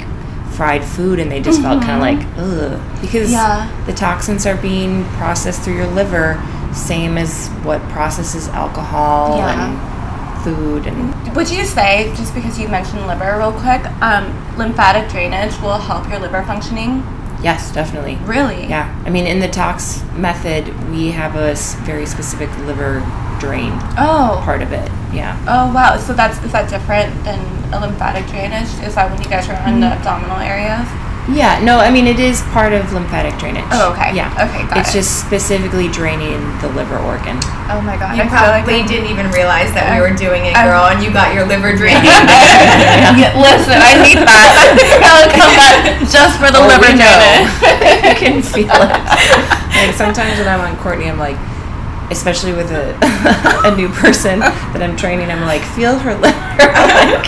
fried 0.55 0.83
food 0.85 1.19
and 1.19 1.31
they 1.31 1.40
just 1.40 1.61
felt 1.61 1.83
kind 1.83 1.97
of 1.97 2.01
like, 2.01 2.27
ugh. 2.38 2.81
Because 3.03 3.31
Yeah. 3.31 3.69
the 3.85 3.92
toxins 3.92 4.47
are 4.47 4.57
being 4.57 5.05
processed 5.19 5.62
through 5.62 5.75
your 5.77 5.87
liver, 5.88 6.42
same 6.73 7.19
as 7.19 7.49
what 7.62 7.83
processes 7.90 8.49
alcohol 8.49 9.37
Yeah. 9.38 9.66
and 9.69 10.42
food 10.45 10.87
and 10.87 11.35
Would 11.37 11.51
you 11.51 11.64
say, 11.64 12.11
just 12.16 12.35
because 12.35 12.59
you 12.59 12.69
mentioned 12.69 13.07
liver 13.07 13.37
real 13.37 13.53
quick, 13.53 13.83
um, 14.01 14.25
lymphatic 14.57 15.11
drainage 15.11 15.61
will 15.61 15.77
help 15.79 16.09
your 16.09 16.19
liver 16.21 16.42
functioning? 16.45 17.03
Yes, 17.42 17.72
definitely. 17.72 18.16
Really? 18.25 18.66
Yeah, 18.66 18.92
I 19.07 19.11
mean, 19.11 19.27
in 19.27 19.40
the 19.40 19.49
tox 19.49 20.03
method, 20.14 20.68
we 20.90 21.11
have 21.12 21.37
a 21.37 21.55
very 21.85 22.07
specific 22.07 22.51
liver 22.59 23.01
drain 23.38 23.72
Oh. 23.99 24.40
part 24.44 24.62
of 24.62 24.72
it. 24.72 24.90
Yeah. 25.12 25.37
Oh 25.49 25.72
wow. 25.72 25.96
So 25.99 26.12
that's 26.12 26.42
is 26.42 26.53
that 26.53 26.68
different 26.68 27.12
than 27.25 27.38
a 27.72 27.81
lymphatic 27.81 28.27
drainage? 28.27 28.68
Is 28.87 28.94
that 28.94 29.11
when 29.11 29.22
you 29.22 29.29
guys 29.29 29.49
are 29.49 29.57
on 29.57 29.81
the 29.81 29.87
mm-hmm. 29.87 29.99
abdominal 29.99 30.38
areas? 30.38 30.88
Yeah, 31.26 31.58
no, 31.58 31.82
I 31.82 31.90
mean, 31.90 32.06
it 32.06 32.22
is 32.22 32.38
part 32.54 32.70
of 32.72 32.86
lymphatic 32.94 33.34
drainage. 33.42 33.66
Oh, 33.74 33.90
okay. 33.90 34.14
Yeah. 34.14 34.30
Okay, 34.46 34.62
got 34.70 34.78
It's 34.78 34.94
it. 34.94 35.02
just 35.02 35.26
specifically 35.26 35.90
draining 35.90 36.38
the 36.62 36.70
liver 36.70 36.94
organ. 37.02 37.34
Oh 37.66 37.82
my 37.82 37.98
god. 37.98 38.14
You 38.14 38.22
I 38.22 38.30
feel 38.30 38.46
like 38.46 38.62
probably 38.62 38.86
didn't 38.86 39.10
even 39.10 39.26
realize 39.34 39.74
that 39.74 39.90
we 39.90 39.98
were 39.98 40.14
doing 40.14 40.46
it, 40.46 40.54
I'm- 40.54 40.70
girl, 40.70 40.86
and 40.86 41.02
you 41.02 41.10
got 41.10 41.34
your 41.34 41.42
liver 41.42 41.74
drained. 41.80 42.06
Yeah, 42.06 43.34
listen, 43.42 43.74
I 43.74 43.98
need 44.06 44.22
that. 44.22 44.54
I'll 45.02 45.26
come 45.34 45.50
back 45.58 46.06
just 46.06 46.38
for 46.38 46.46
the 46.54 46.62
Oh, 46.62 46.70
liver 46.70 46.94
we 46.94 46.94
know. 46.94 47.10
drainage. 47.10 48.06
I 48.06 48.14
can 48.14 48.38
feel 48.38 48.70
it. 48.70 48.94
Like 49.74 49.98
sometimes 49.98 50.38
when 50.38 50.46
I'm 50.46 50.62
on 50.62 50.78
Courtney, 50.78 51.10
I'm 51.10 51.18
like, 51.18 51.34
especially 52.11 52.53
with 52.53 52.71
a, 52.71 52.97
a 53.64 53.77
new 53.77 53.88
person 53.88 54.40
that 54.40 54.83
I'm 54.83 54.97
training, 54.97 55.31
I'm 55.31 55.42
like, 55.42 55.62
feel 55.62 55.99
her 55.99 56.14
liver. 56.14 56.37
like, 56.59 57.27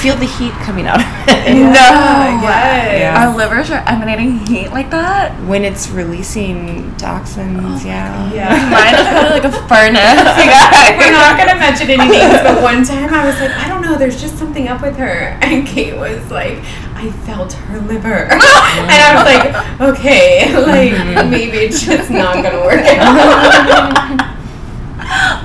feel 0.00 0.16
the 0.16 0.26
heat 0.26 0.52
coming 0.64 0.86
out 0.86 1.00
of 1.00 1.06
it. 1.28 1.34
No. 1.44 2.40
yes. 2.40 3.00
Yeah. 3.00 3.26
Our 3.26 3.36
livers 3.36 3.70
are 3.70 3.84
emanating 3.86 4.38
heat 4.46 4.68
like 4.70 4.90
that. 4.90 5.32
When 5.46 5.62
it's 5.62 5.90
releasing 5.90 6.94
toxins, 6.96 7.82
oh 7.84 7.86
yeah. 7.86 8.32
Yeah. 8.32 8.48
Mine 8.70 8.94
is 8.94 9.06
kind 9.06 9.26
of 9.26 9.32
like 9.32 9.44
a 9.44 9.52
furnace. 9.68 10.24
You. 10.40 10.98
We're 10.98 11.12
not 11.12 11.36
gonna 11.36 11.60
mention 11.60 11.90
any 11.90 12.08
names, 12.08 12.40
but 12.42 12.62
one 12.62 12.82
time 12.84 13.12
I 13.12 13.26
was 13.26 13.38
like, 13.40 13.50
I 13.50 13.68
don't 13.68 13.82
know, 13.82 13.98
there's 13.98 14.20
just 14.20 14.38
something 14.38 14.68
up 14.68 14.80
with 14.80 14.96
her, 14.96 15.38
and 15.42 15.66
Kate 15.66 15.96
was 15.96 16.30
like, 16.30 16.58
I 17.04 17.10
felt 17.26 17.52
her 17.52 17.80
liver, 17.80 18.24
and 18.32 18.40
I 18.40 19.12
was 19.14 19.24
like, 19.28 19.98
okay, 19.98 20.54
like 20.66 21.28
maybe 21.28 21.58
it's 21.58 21.82
just 21.84 22.10
not 22.10 22.36
gonna 22.42 22.60
work 22.64 22.80
out. 22.98 24.30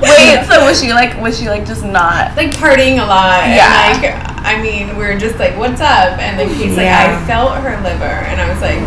Wait, 0.01 0.45
so 0.47 0.63
was 0.65 0.79
she 0.81 0.93
like? 0.93 1.19
Was 1.21 1.37
she 1.37 1.49
like 1.49 1.65
just 1.65 1.83
not? 1.83 2.35
like 2.37 2.51
partying 2.51 3.03
a 3.03 3.05
lot, 3.05 3.43
Yeah. 3.49 3.91
and 3.91 4.01
like 4.01 4.45
I 4.45 4.61
mean, 4.61 4.95
we 4.97 5.03
were 5.03 5.17
just 5.17 5.37
like, 5.37 5.57
what's 5.57 5.81
up? 5.81 6.17
And 6.19 6.39
then 6.39 6.47
Kate's 6.57 6.77
like, 6.77 6.87
I 6.87 7.25
felt 7.27 7.55
her 7.57 7.75
liver, 7.83 8.05
and 8.05 8.39
I 8.39 8.47
was 8.49 8.61
like, 8.61 8.79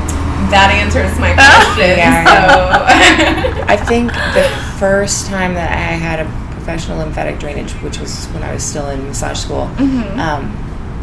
that 0.50 0.70
answers 0.72 1.12
my 1.20 1.34
question. 1.34 1.98
Yeah. 1.98 2.24
So 2.24 3.64
I 3.68 3.76
think 3.76 4.12
the 4.32 4.48
first 4.78 5.26
time 5.26 5.52
that 5.54 5.72
I 5.72 5.92
had 5.92 6.20
a 6.20 6.54
professional 6.54 6.98
lymphatic 6.98 7.38
drainage, 7.38 7.72
which 7.82 7.98
was 7.98 8.26
when 8.28 8.42
I 8.42 8.54
was 8.54 8.62
still 8.64 8.88
in 8.88 9.04
massage 9.06 9.38
school, 9.38 9.66
Mm-hmm. 9.76 10.18
um, 10.18 10.56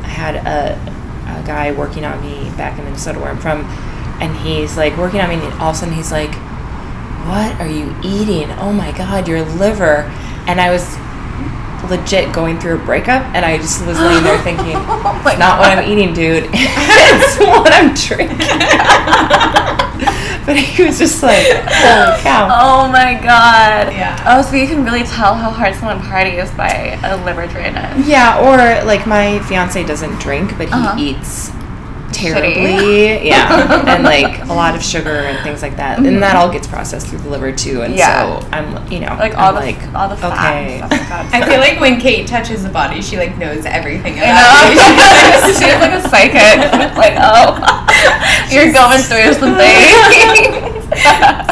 I 0.04 0.08
had 0.08 0.36
a, 0.38 0.76
a 1.38 1.44
guy 1.46 1.72
working 1.72 2.06
on 2.06 2.22
me 2.22 2.50
back 2.58 2.78
in 2.78 2.86
Minnesota 2.86 3.20
where 3.20 3.30
I'm 3.30 3.40
from, 3.40 3.66
and 4.22 4.36
he's 4.38 4.78
like 4.78 4.98
working 4.98 5.22
on 5.22 5.30
me, 5.30 5.36
and 5.36 5.44
all 5.62 5.70
of 5.70 5.76
a 5.76 5.80
sudden 5.80 5.94
he's 5.94 6.12
like, 6.12 6.34
What 7.26 7.60
are 7.60 7.68
you 7.68 7.96
eating? 8.04 8.50
Oh 8.60 8.74
my 8.74 8.92
God, 8.98 9.28
your 9.28 9.44
liver. 9.44 10.12
And 10.48 10.60
I 10.60 10.72
was 10.72 10.96
legit 11.90 12.34
going 12.34 12.60
through 12.60 12.82
a 12.82 12.86
breakup, 12.86 13.24
and 13.36 13.46
I 13.46 13.58
just 13.58 13.86
was 13.86 14.00
laying 14.00 14.24
there 14.24 14.42
thinking, 14.44 14.76
Oh 14.90 15.22
It's 15.26 15.40
not 15.40 15.60
what 15.60 15.78
I'm 15.78 15.90
eating, 15.90 16.14
dude. 16.14 16.50
it's 16.52 17.40
what 17.40 17.72
I'm 17.74 17.94
drinking. 17.94 18.38
but 20.46 20.58
he 20.58 20.84
was 20.84 20.98
just 20.98 21.22
like, 21.24 21.46
Holy 21.46 22.22
cow. 22.22 22.48
Oh 22.52 22.92
my 22.92 23.14
god. 23.14 23.92
Yeah. 23.94 24.22
Oh, 24.28 24.42
so 24.42 24.56
you 24.56 24.68
can 24.68 24.84
really 24.84 25.04
tell 25.04 25.36
how 25.36 25.50
hard 25.52 25.76
someone 25.76 26.00
parties 26.02 26.50
by 26.52 27.00
a 27.04 27.24
liver 27.26 27.48
drainage. 27.48 28.06
Yeah, 28.06 28.40
or 28.40 28.86
like 28.86 29.06
my 29.08 29.40
fiance 29.48 29.84
doesn't 29.84 30.20
drink, 30.20 30.58
but 30.58 30.68
he 30.68 30.74
Uh-huh. 30.74 30.96
eats 30.98 31.52
terribly. 32.12 33.28
Yeah, 33.28 33.86
and 33.96 34.04
like 34.04 34.40
a 34.48 34.54
lot 34.54 34.76
of 34.76 34.84
sugar 34.84 35.10
and 35.10 35.38
things 35.44 35.62
like 35.62 35.78
that, 35.78 35.98
and 35.98 36.08
mm-hmm. 36.08 36.20
that 36.20 36.36
all 36.36 36.52
gets 36.52 36.68
processed 36.68 37.08
through 37.08 37.20
the 37.20 37.30
liver 37.30 37.52
too. 37.52 37.82
And 37.82 37.96
Yeah. 37.96 38.40
so 38.42 38.48
I'm, 38.52 38.92
you 38.92 39.00
know, 39.00 39.16
Like 39.20 39.38
all 39.38 39.50
I'm 39.50 39.56
the 39.56 39.72
like, 39.72 39.94
all 39.94 40.10
the 40.10 40.18
fat 40.18 40.34
okay. 40.34 40.80
and 40.80 40.92
stuff 40.92 41.00
like 41.00 41.10
that. 41.10 41.34
I 41.34 41.50
feel 41.50 41.60
like 41.60 41.80
when 41.80 42.00
Kate 42.00 42.28
touches 42.28 42.64
the 42.64 42.70
body, 42.70 43.02
she 43.02 43.18
like 43.18 43.38
knows 43.38 43.66
everything 43.66 44.16
I 44.20 44.24
about 44.24 44.76
know. 44.76 45.48
you. 45.48 45.54
She's 45.60 45.62
like 45.80 45.94
a 45.94 46.10
psychic. 46.10 46.96
like, 46.98 47.16
oh, 47.18 47.58
you're 48.52 48.72
going 48.74 49.02
through 49.02 49.34
something. 49.34 50.70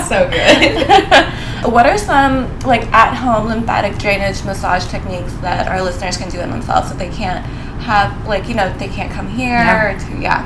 so 0.08 0.30
good. 0.30 1.34
What 1.72 1.86
are 1.86 1.98
some 1.98 2.48
like 2.62 2.84
at-home 2.94 3.48
lymphatic 3.48 3.98
drainage 3.98 4.44
massage 4.46 4.86
techniques 4.88 5.34
that 5.42 5.68
our 5.68 5.82
listeners 5.82 6.16
can 6.16 6.30
do 6.30 6.40
it 6.40 6.48
themselves 6.48 6.92
if 6.92 6.98
they 6.98 7.10
can't 7.10 7.46
have 7.88 8.12
like 8.28 8.48
you 8.50 8.54
know 8.56 8.68
they 8.78 8.88
can't 8.90 9.12
come 9.12 9.28
here 9.30 9.58
Yeah. 9.58 9.98
to 9.98 10.18
yeah 10.22 10.42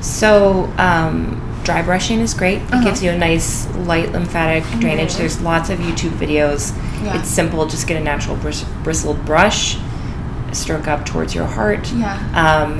So 0.00 0.72
um, 0.78 1.40
dry 1.64 1.82
brushing 1.82 2.20
is 2.20 2.32
great. 2.34 2.58
It 2.62 2.72
Uh-huh. 2.72 2.84
gives 2.84 3.02
you 3.02 3.10
a 3.10 3.18
nice 3.18 3.66
light 3.90 4.12
lymphatic 4.12 4.62
drainage. 4.80 5.16
There's 5.16 5.40
lots 5.40 5.70
of 5.70 5.78
YouTube 5.80 6.14
videos. 6.24 6.72
Yeah. 7.04 7.18
It's 7.18 7.28
simple. 7.28 7.66
Just 7.66 7.86
get 7.88 7.96
a 8.00 8.04
natural 8.04 8.36
bris- 8.36 8.64
bristled 8.84 9.24
brush, 9.26 9.76
stroke 10.52 10.86
up 10.88 11.04
towards 11.04 11.34
your 11.34 11.46
heart. 11.46 11.84
Yeah. 11.92 12.14
Um, 12.44 12.70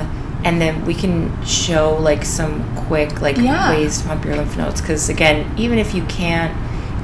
and 0.45 0.61
then 0.61 0.85
we 0.85 0.93
can 0.93 1.29
show 1.45 1.97
like 1.99 2.23
some 2.23 2.63
quick 2.87 3.21
like 3.21 3.37
Yeah. 3.37 3.69
ways 3.71 3.99
to 4.01 4.07
pump 4.07 4.23
your 4.25 4.35
lymph 4.37 4.55
nodes. 4.57 4.79
Because 4.81 5.09
again, 5.09 5.45
even 5.57 5.77
if 5.77 5.93
you 5.93 6.03
can't 6.03 6.53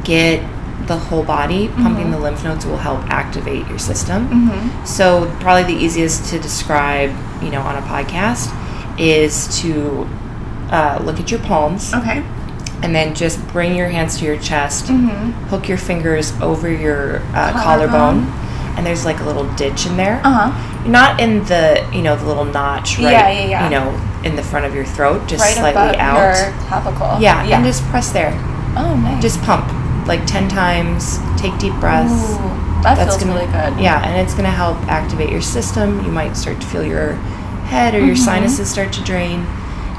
get 0.06 0.40
the 0.88 0.98
whole 0.98 1.24
body, 1.24 1.68
pumping 1.70 2.12
the 2.12 2.20
lymph 2.20 2.44
nodes 2.44 2.66
will 2.66 2.78
help 2.78 3.00
activate 3.10 3.68
your 3.68 3.80
system. 3.80 4.28
Mm-hmm. 4.28 4.86
So 4.86 5.26
probably 5.40 5.64
the 5.74 5.80
easiest 5.84 6.30
to 6.32 6.40
describe, 6.40 7.10
you 7.44 7.50
know, 7.50 7.62
on 7.62 7.76
a 7.76 7.82
podcast 7.82 8.52
is 9.00 9.60
to 9.62 10.08
uh, 10.72 11.02
look 11.04 11.20
at 11.20 11.30
your 11.30 11.40
palms 11.42 11.94
okay 11.94 12.24
and 12.82 12.94
then 12.94 13.16
just 13.16 13.40
bring 13.48 13.76
your 13.76 13.88
hands 13.90 14.20
to 14.20 14.26
your 14.26 14.38
chest, 14.38 14.86
mm-hmm. 14.86 15.32
hook 15.48 15.68
your 15.68 15.78
fingers 15.78 16.32
over 16.42 16.70
your 16.72 17.18
uh, 17.34 17.52
Collarbone. 17.52 17.90
collarbone, 17.90 18.78
and 18.78 18.86
there's 18.86 19.06
like 19.06 19.20
a 19.22 19.24
little 19.24 19.52
ditch 19.56 19.86
in 19.88 19.96
there. 19.98 20.22
uh-huh 20.24 20.88
Not 20.88 21.20
in 21.20 21.44
the, 21.46 21.90
you 21.94 22.02
know, 22.04 22.16
the 22.16 22.26
little 22.26 22.46
notch 22.46 22.98
right, 23.00 23.12
Yeah, 23.12 23.32
yeah, 23.32 23.46
yeah. 23.50 23.64
you 23.64 23.70
know, 23.72 24.22
in 24.24 24.36
the 24.36 24.44
front 24.44 24.66
of 24.66 24.76
your 24.76 24.86
throat, 24.86 25.28
just 25.28 25.42
right 25.44 25.56
slightly 25.56 25.82
above 25.82 25.96
out. 25.96 26.18
your 26.38 26.68
clavicle 26.68 27.20
Yeah, 27.22 27.44
yeah 27.46 27.56
and 27.58 27.66
just 27.66 27.82
press 27.86 28.12
there. 28.12 28.32
oh 28.78 28.96
nice 29.02 29.22
Just 29.22 29.42
pump 29.42 29.66
like 30.08 30.26
10 30.26 30.48
times, 30.50 31.18
take 31.38 31.58
deep 31.58 31.74
breaths. 31.80 32.14
Ooh, 32.14 32.82
that 32.84 32.98
feels 32.98 33.18
gonna, 33.18 33.34
really 33.34 33.46
good 33.48 33.80
Yeah, 33.82 34.06
and 34.06 34.20
it's 34.22 34.34
going 34.34 34.46
to 34.46 34.52
help 34.52 34.78
activate 34.88 35.30
your 35.32 35.42
system. 35.42 36.04
You 36.06 36.12
might 36.12 36.36
start 36.38 36.62
to 36.62 36.68
feel 36.68 36.84
your 36.86 37.14
head 37.66 37.96
or 37.96 38.00
your 38.00 38.16
Mhm. 38.16 38.20
sinuses 38.26 38.70
start 38.70 38.92
to 38.94 39.02
drain. 39.04 39.46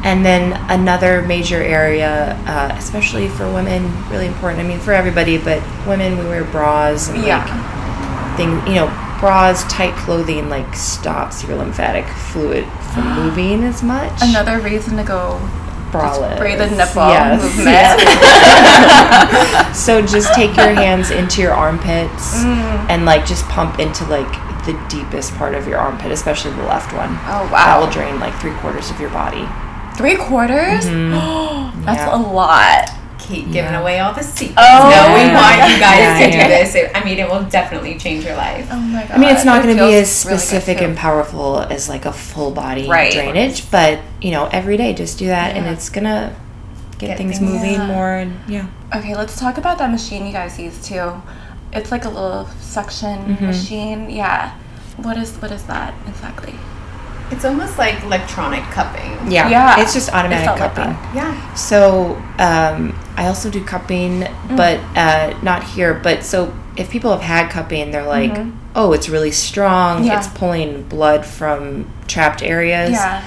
And 0.04 0.24
then 0.24 0.52
another 0.68 1.22
major 1.22 1.60
area, 1.62 2.36
uh, 2.46 2.72
especially 2.78 3.26
for 3.28 3.50
women, 3.50 3.90
really 4.10 4.26
important. 4.26 4.60
I 4.60 4.68
mean, 4.68 4.78
for 4.78 4.92
everybody, 4.92 5.36
but 5.38 5.60
women, 5.86 6.16
we 6.18 6.24
wear 6.26 6.44
bras 6.44 7.08
and 7.08 7.24
yeah 7.24 7.38
like 7.38 8.36
thing. 8.36 8.62
You 8.68 8.74
know, 8.76 8.86
bras, 9.18 9.64
tight 9.64 9.96
clothing, 9.96 10.48
like 10.48 10.72
stops 10.76 11.42
your 11.42 11.56
lymphatic 11.56 12.06
fluid 12.06 12.64
from 12.94 13.14
moving 13.20 13.64
as 13.64 13.82
much. 13.82 14.12
another 14.22 14.60
reason 14.60 14.96
to 14.98 15.02
go 15.02 15.40
braless. 15.92 16.36
spray 16.36 16.54
the 16.56 16.66
nipple 16.70 17.08
Yes, 17.08 17.42
movement. 17.42 17.66
yes. 17.68 17.98
so 19.84 20.00
just 20.04 20.32
take 20.34 20.56
your 20.56 20.72
hands 20.74 21.10
into 21.10 21.40
your 21.42 21.52
armpits 21.54 22.42
Mm. 22.42 22.86
and 22.90 23.04
like 23.04 23.24
just 23.26 23.44
pump 23.48 23.78
into 23.78 24.04
like 24.06 24.30
the 24.66 24.72
deepest 24.88 25.34
part 25.36 25.54
of 25.54 25.66
your 25.68 25.78
armpit, 25.78 26.10
especially 26.10 26.50
the 26.52 26.62
left 26.64 26.92
one. 26.92 27.10
oh 27.26 27.48
wow. 27.52 27.64
That 27.66 27.78
will 27.80 27.90
drain 27.90 28.18
like 28.20 28.34
three 28.40 28.54
quarters 28.54 28.90
of 28.90 28.98
your 29.00 29.10
body. 29.10 29.46
three 29.96 30.16
quarters 30.16 30.84
that's 30.84 30.86
Mm-hmm. 30.86 31.82
Yeah. 31.88 32.16
a 32.16 32.18
lot 32.18 32.90
Kate 33.26 33.44
giving 33.52 33.72
Yeah. 33.72 33.80
away 33.80 33.98
all 33.98 34.12
the 34.14 34.22
secrets. 34.22 34.54
Oh. 34.56 34.88
no, 34.90 35.14
we 35.16 35.24
want 35.34 35.70
you 35.70 35.78
guys 35.80 35.98
Yeah, 35.98 36.18
to 36.26 36.30
do 36.32 36.38
yeah. 36.38 36.48
this. 36.48 36.74
It- 36.74 36.90
I 36.94 37.02
mean, 37.04 37.18
it 37.18 37.28
will 37.28 37.42
definitely 37.44 37.96
change 37.98 38.24
your 38.24 38.36
life. 38.36 38.66
oh 38.70 38.76
my 38.76 39.02
god 39.02 39.10
I 39.12 39.18
mean, 39.18 39.30
it's 39.30 39.44
not 39.44 39.62
going 39.62 39.76
to 39.76 39.82
be 39.86 39.94
as 39.94 40.10
specific 40.10 40.78
too. 40.78 40.84
and 40.84 40.96
powerful 40.96 41.60
as 41.60 41.88
like 41.88 42.04
a 42.06 42.12
full 42.12 42.50
body 42.52 42.88
Right. 42.88 43.12
drainage, 43.12 43.70
but 43.70 43.98
you 44.20 44.30
know, 44.30 44.46
every 44.52 44.76
day 44.76 44.92
just 44.94 45.18
do 45.18 45.26
that, 45.26 45.56
and 45.56 45.66
it's 45.66 45.88
gonna 45.88 46.34
get, 46.98 47.08
Get 47.08 47.18
things 47.18 47.38
things- 47.38 47.50
moving 47.52 47.72
Yeah. 47.72 47.86
more. 47.86 48.14
And 48.14 48.38
yeah, 48.48 48.66
Okay, 48.94 49.14
let's 49.16 49.38
talk 49.38 49.58
about 49.58 49.78
that 49.78 49.90
machine 49.90 50.24
you 50.26 50.32
guys 50.32 50.58
use 50.58 50.78
too. 50.86 51.20
It's 51.72 51.90
like 51.90 52.04
a 52.04 52.08
little 52.08 52.48
suction 52.60 53.36
Mhm. 53.36 53.40
machine. 53.40 54.08
Yeah. 54.08 54.50
What 54.96 55.16
is 55.18 55.32
what 55.42 55.50
is 55.50 55.64
that 55.64 55.92
exactly? 56.08 56.54
It's 57.30 57.44
almost 57.44 57.76
like 57.78 58.02
electronic 58.04 58.62
cupping. 58.70 59.30
yeah, 59.30 59.48
Yeah. 59.48 59.80
It's 59.80 59.92
just 59.94 60.12
automatic 60.12 60.46
felt 60.46 60.60
like 60.60 60.74
cupping. 60.74 60.92
Yeah. 61.16 61.54
So 61.54 62.14
um, 62.38 62.96
I 63.16 63.26
also 63.26 63.50
do 63.50 63.64
cupping, 63.64 64.26
but 64.56 64.78
uh, 64.96 65.36
not 65.42 65.64
here. 65.64 65.94
But 65.94 66.22
so 66.24 66.54
if 66.76 66.88
people 66.90 67.10
have 67.10 67.22
had 67.22 67.50
cupping, 67.50 67.90
they're 67.90 68.06
like, 68.06 68.32
Mhm. 68.32 68.52
"Oh, 68.76 68.92
it's 68.92 69.08
really 69.08 69.32
strong. 69.32 70.04
Yeah. 70.04 70.18
It's 70.18 70.28
pulling 70.28 70.82
blood 70.84 71.24
from 71.26 71.86
trapped 72.06 72.42
areas." 72.42 72.90
Yeah. 72.92 73.22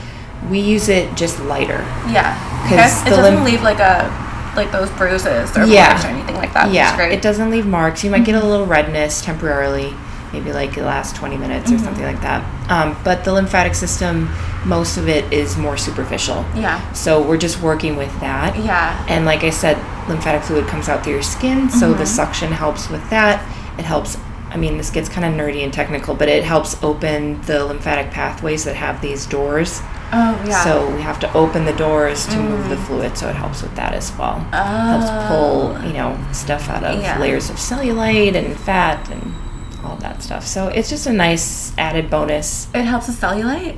We 0.49 0.59
use 0.59 0.87
it 0.87 1.15
just 1.15 1.39
lighter. 1.41 1.83
Yeah. 2.09 2.37
'Cause 2.69 3.01
Okay. 3.01 3.11
It 3.11 3.15
doesn't 3.15 3.35
lymph- 3.35 3.45
leave 3.45 3.61
like 3.63 3.79
a 3.79 4.09
like 4.55 4.71
those 4.71 4.89
bruises 4.91 5.55
or 5.57 5.65
Yeah. 5.65 5.89
marks 5.89 6.05
or 6.05 6.07
anything 6.07 6.35
like 6.35 6.53
that. 6.53 6.71
yeah, 6.71 6.95
great. 6.95 7.11
it 7.13 7.21
doesn't 7.21 7.49
leave 7.51 7.65
marks. 7.67 8.03
You 8.03 8.09
might 8.11 8.23
get 8.25 8.35
a 8.35 8.45
little 8.45 8.65
redness 8.65 9.21
temporarily, 9.21 9.93
maybe 10.33 10.51
like 10.51 10.73
the 10.75 10.81
last 10.83 11.15
20 11.15 11.37
minutes 11.37 11.69
or 11.71 11.75
Mm-hmm. 11.75 11.83
something 11.85 12.03
like 12.05 12.21
that. 12.21 12.41
Um, 12.69 12.95
but 13.03 13.23
the 13.23 13.33
lymphatic 13.33 13.73
system, 13.75 14.29
most 14.65 14.97
of 14.97 15.09
it 15.09 15.31
is 15.33 15.57
more 15.57 15.75
superficial. 15.77 16.45
Yeah. 16.55 16.79
So 16.93 17.21
we're 17.27 17.37
just 17.37 17.61
working 17.61 17.95
with 17.95 18.11
that. 18.19 18.55
Yeah. 18.57 19.03
And 19.09 19.25
like 19.25 19.43
I 19.43 19.49
said, 19.49 19.77
lymphatic 20.07 20.43
fluid 20.43 20.67
comes 20.67 20.87
out 20.87 21.03
through 21.03 21.13
your 21.13 21.23
skin, 21.23 21.69
so 21.69 21.89
Mm-hmm. 21.89 21.99
the 21.99 22.05
suction 22.05 22.51
helps 22.51 22.89
with 22.89 23.07
that. 23.09 23.41
It 23.79 23.85
helps. 23.85 24.17
I 24.51 24.57
mean, 24.57 24.77
this 24.77 24.89
gets 24.89 25.09
kind 25.09 25.25
of 25.25 25.33
nerdy 25.39 25.63
and 25.63 25.71
technical, 25.71 26.15
but 26.15 26.27
it 26.27 26.43
helps 26.43 26.81
open 26.83 27.39
the 27.43 27.63
lymphatic 27.65 28.11
pathways 28.11 28.63
that 28.65 28.75
have 28.75 28.99
these 28.99 29.25
doors. 29.27 29.81
Oh 30.11 30.43
yeah. 30.47 30.63
So 30.63 30.89
we 30.95 31.01
have 31.03 31.19
to 31.19 31.31
open 31.33 31.65
the 31.65 31.73
doors 31.73 32.25
to 32.27 32.37
move 32.37 32.67
the 32.67 32.75
Mm. 32.75 32.85
fluid, 32.87 33.17
so 33.17 33.29
it 33.29 33.35
helps 33.35 33.61
with 33.61 33.75
that 33.75 33.93
as 33.93 34.11
well. 34.17 34.43
oh. 34.51 34.97
Helps 34.97 35.27
pull, 35.27 35.87
you 35.87 35.93
know, 35.93 36.17
stuff 36.31 36.67
out 36.67 36.83
of 36.83 36.99
Yeah. 37.01 37.19
layers 37.19 37.49
of 37.51 37.57
cellulite 37.57 38.35
and 38.35 38.57
fat 38.57 39.07
and 39.11 39.33
all 39.83 39.95
that 39.97 40.21
stuff. 40.23 40.45
So 40.45 40.67
it's 40.67 40.89
just 40.89 41.07
a 41.07 41.13
nice 41.13 41.73
added 41.77 42.09
bonus. 42.09 42.67
It 42.73 42.83
helps 42.83 43.07
with 43.07 43.19
cellulite. 43.19 43.77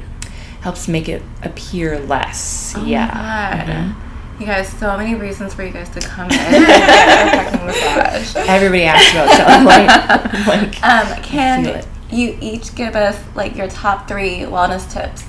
Helps 0.62 0.88
make 0.88 1.10
it 1.10 1.24
appear 1.44 2.00
less. 2.00 2.74
Oh 2.78 2.84
yeah. 2.86 3.08
My 3.08 3.66
God. 3.66 3.76
Mhm. 3.76 3.96
You 4.40 4.46
guys, 4.48 4.70
so 4.70 4.98
many 4.98 5.14
reasons 5.16 5.54
for 5.54 5.64
you 5.64 5.72
guys 5.72 5.90
to 5.90 6.00
come 6.00 6.30
in 6.32 6.38
and 6.40 6.66
get 6.66 7.44
a 7.46 7.52
fucking 7.52 7.66
massage. 7.68 8.36
Everybody 8.50 8.84
asks 8.84 9.12
about 9.12 9.30
cellulite. 9.30 10.34
I'm 10.34 10.48
like, 10.48 10.84
Um, 10.84 11.24
can 11.24 11.66
it. 11.68 11.88
you 12.12 12.38
each 12.42 12.74
give 12.76 12.96
us 12.96 13.20
like 13.36 13.56
your 13.56 13.68
top 13.68 14.08
three 14.08 14.40
wellness 14.40 14.92
tips? 14.92 15.24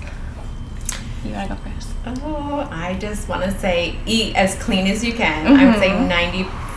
You 1.24 1.32
wanna 1.34 1.48
go 1.48 1.56
first? 1.56 1.88
Oh, 2.24 2.68
I 2.70 2.94
just 2.98 3.28
want 3.28 3.42
to 3.44 3.50
say 3.58 3.94
eat 4.06 4.34
as 4.34 4.56
clean 4.56 4.86
as 4.88 5.04
you 5.04 5.12
can. 5.12 5.46
I 5.46 5.66
would 5.66 5.78
say 5.78 5.90
Mhm. 5.90 6.08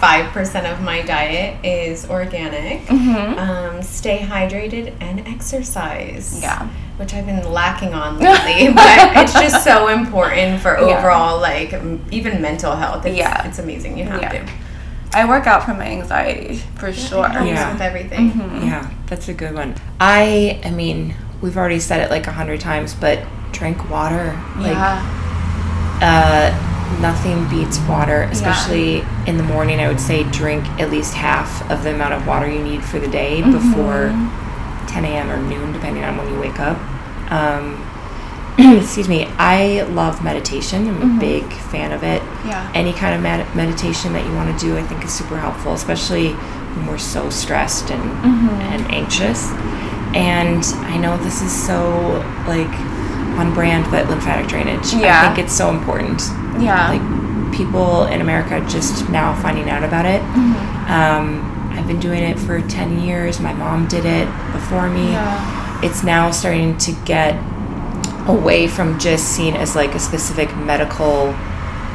95% 0.02 0.72
of 0.72 0.82
my 0.82 1.02
diet 1.02 1.64
is 1.64 2.10
organic. 2.10 2.82
Mm-hmm. 2.84 3.40
Um, 3.40 3.82
stay 3.82 4.20
hydrated 4.20 4.94
and 5.02 5.22
exercise. 5.28 6.40
Yeah. 6.42 6.68
Which 6.98 7.14
I've 7.14 7.26
been 7.26 7.52
lacking 7.52 7.94
on 7.94 8.20
lately, 8.20 8.74
but 8.74 9.18
it's 9.18 9.34
just 9.34 9.64
so 9.64 9.88
important 10.00 10.62
for 10.62 10.78
Yeah. 10.78 10.98
overall, 11.00 11.40
like, 11.40 11.74
m- 11.74 12.04
even 12.12 12.42
mental 12.42 12.76
health. 12.76 13.06
It's, 13.06 13.18
Yeah. 13.18 13.48
It's 13.48 13.60
amazing. 13.60 13.98
You 13.98 14.06
have 14.06 14.22
Yeah. 14.22 14.44
to. 14.46 14.52
I 15.14 15.26
work 15.28 15.48
out 15.48 15.64
for 15.64 15.74
my 15.74 15.86
anxiety 15.86 16.58
for 16.76 16.92
sure. 16.92 17.26
It 17.26 17.32
helps 17.32 17.48
Yeah. 17.48 17.72
with 17.74 17.82
everything. 17.82 18.32
Mhm. 18.32 18.66
Yeah, 18.66 18.90
that's 19.08 19.30
a 19.30 19.34
good 19.34 19.54
one. 19.56 19.76
I, 20.00 20.60
I 20.66 20.72
mean, 20.72 21.16
we've 21.42 21.56
already 21.58 21.80
said 21.80 22.02
it 22.02 22.10
like 22.12 22.28
a 22.28 22.32
hundred 22.34 22.60
times, 22.60 22.94
but 22.94 23.20
drink 23.54 23.90
water. 23.90 24.38
Like, 24.58 24.74
yeah. 24.74 25.02
uh, 26.02 26.75
nothing 27.00 27.48
beats 27.50 27.80
water, 27.88 28.24
especially 28.32 29.04
in 29.28 29.38
the 29.38 29.44
morning. 29.44 29.80
I 29.80 29.88
would 29.88 30.00
say 30.00 30.24
drink 30.32 30.66
at 30.80 30.90
least 30.92 31.14
half 31.14 31.70
of 31.70 31.84
the 31.84 31.94
amount 31.94 32.14
of 32.14 32.26
water 32.28 32.48
you 32.50 32.62
need 32.64 32.84
for 32.84 33.00
the 33.00 33.08
day 33.08 33.42
Mm-hmm. 33.42 33.52
before 33.52 34.10
10 34.90 35.06
a.m. 35.06 35.30
or 35.30 35.38
noon, 35.42 35.74
depending 35.74 36.04
on 36.04 36.18
when 36.18 36.32
you 36.34 36.40
wake 36.40 36.60
up. 36.60 36.78
Um, 37.32 37.82
excuse 38.82 39.10
me. 39.10 39.26
I 39.38 39.82
love 39.84 40.24
meditation. 40.24 40.88
I'm 40.88 41.18
a 41.18 41.20
big 41.20 41.44
fan 41.52 41.92
of 41.92 42.04
it. 42.04 42.22
Mm-hmm. 42.22 42.48
Yeah. 42.50 42.72
Any 42.74 42.94
kind 42.94 43.14
of 43.16 43.22
med- 43.22 43.54
meditation 43.56 44.14
that 44.14 44.26
you 44.26 44.34
want 44.34 44.58
to 44.58 44.66
do, 44.66 44.78
I 44.78 44.84
think, 44.84 45.04
is 45.04 45.12
super 45.14 45.38
helpful, 45.38 45.74
especially 45.74 46.32
when 46.34 46.88
we're 46.88 46.98
so 46.98 47.30
stressed 47.30 47.90
and 47.92 48.02
Mm-hmm. 48.02 48.50
and 48.74 48.92
anxious. 48.94 49.52
And 50.16 50.64
I 50.86 50.98
know 50.98 51.18
this 51.18 51.42
is 51.42 51.52
so 51.52 52.24
like 52.48 52.72
on 53.38 53.54
brand, 53.54 53.90
but 53.92 54.08
lymphatic 54.10 54.48
drainage. 54.48 54.94
Yeah. 54.94 55.22
I 55.22 55.34
think 55.36 55.46
it's 55.46 55.56
so 55.56 55.70
important. 55.70 56.22
Yeah. 56.60 56.90
Like 56.90 57.56
people 57.56 58.06
in 58.06 58.22
America 58.22 58.66
just 58.70 59.10
now 59.10 59.40
finding 59.42 59.70
out 59.70 59.84
about 59.84 60.06
it. 60.06 60.22
Mm-hmm. 60.22 60.92
Um, 60.92 61.72
I've 61.78 61.88
been 61.88 62.00
doing 62.00 62.24
it 62.24 62.40
for 62.40 62.62
10 62.62 63.02
years. 63.02 63.40
My 63.40 63.54
mom 63.54 63.88
did 63.88 64.06
it 64.06 64.26
before 64.54 64.90
me. 64.90 65.12
Yeah. 65.12 65.82
It's 65.84 66.04
now 66.04 66.32
starting 66.32 66.78
to 66.80 66.92
get 67.06 67.36
away 68.28 68.68
from 68.68 68.98
just 69.00 69.28
seen 69.36 69.54
as 69.56 69.76
like 69.76 69.94
a 69.94 70.00
specific 70.00 70.56
medical 70.58 71.36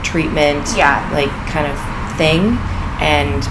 treatment, 0.03 0.66
Yeah. 0.76 1.09
like 1.12 1.30
kind 1.49 1.66
of 1.66 2.16
thing. 2.16 2.57
And 3.01 3.43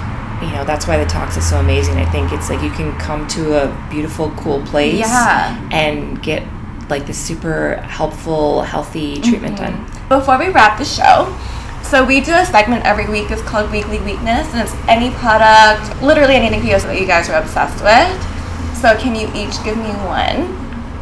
you 0.41 0.55
know 0.55 0.63
that's 0.63 0.87
why 0.87 0.97
the 0.97 1.05
Tox 1.09 1.35
is 1.35 1.47
so 1.49 1.59
amazing. 1.59 1.97
I 1.97 2.05
think 2.11 2.31
it's 2.31 2.49
like 2.49 2.61
you 2.61 2.69
can 2.69 2.97
come 2.97 3.27
to 3.29 3.63
a 3.63 3.87
beautiful, 3.89 4.31
cool 4.37 4.61
place, 4.61 4.99
Yeah. 4.99 5.59
and 5.71 6.21
get 6.23 6.43
like 6.89 7.05
the 7.05 7.13
super 7.13 7.75
helpful, 7.77 8.61
healthy 8.61 9.15
mm-hmm. 9.15 9.29
treatment 9.29 9.57
done. 9.57 9.85
Before 10.09 10.37
we 10.39 10.49
wrap 10.49 10.77
the 10.77 10.85
show, 10.85 11.35
so 11.83 12.05
we 12.05 12.21
do 12.21 12.33
a 12.33 12.45
segment 12.45 12.85
every 12.85 13.07
week. 13.07 13.31
It's 13.31 13.41
called 13.41 13.71
Weekly 13.71 13.99
Weakness, 13.99 14.47
and 14.53 14.61
it's 14.61 14.75
any 14.87 15.11
product, 15.15 16.01
literally 16.01 16.35
anything 16.35 16.61
for 16.61 16.67
you 16.67 16.79
that 16.79 16.99
you 16.99 17.07
guys 17.07 17.29
are 17.29 17.41
obsessed 17.41 17.83
with. 17.83 18.77
So 18.77 18.95
can 18.97 19.15
you 19.15 19.27
each 19.35 19.61
give 19.63 19.77
me 19.77 19.89
one, 20.05 20.55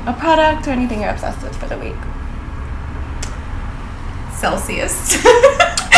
a 0.08 0.14
product 0.18 0.68
or 0.68 0.72
anything 0.72 1.02
you're 1.02 1.10
obsessed 1.10 1.42
with 1.44 1.56
for 1.56 1.68
the 1.68 1.78
week? 1.78 1.96
Celsius. 4.34 5.18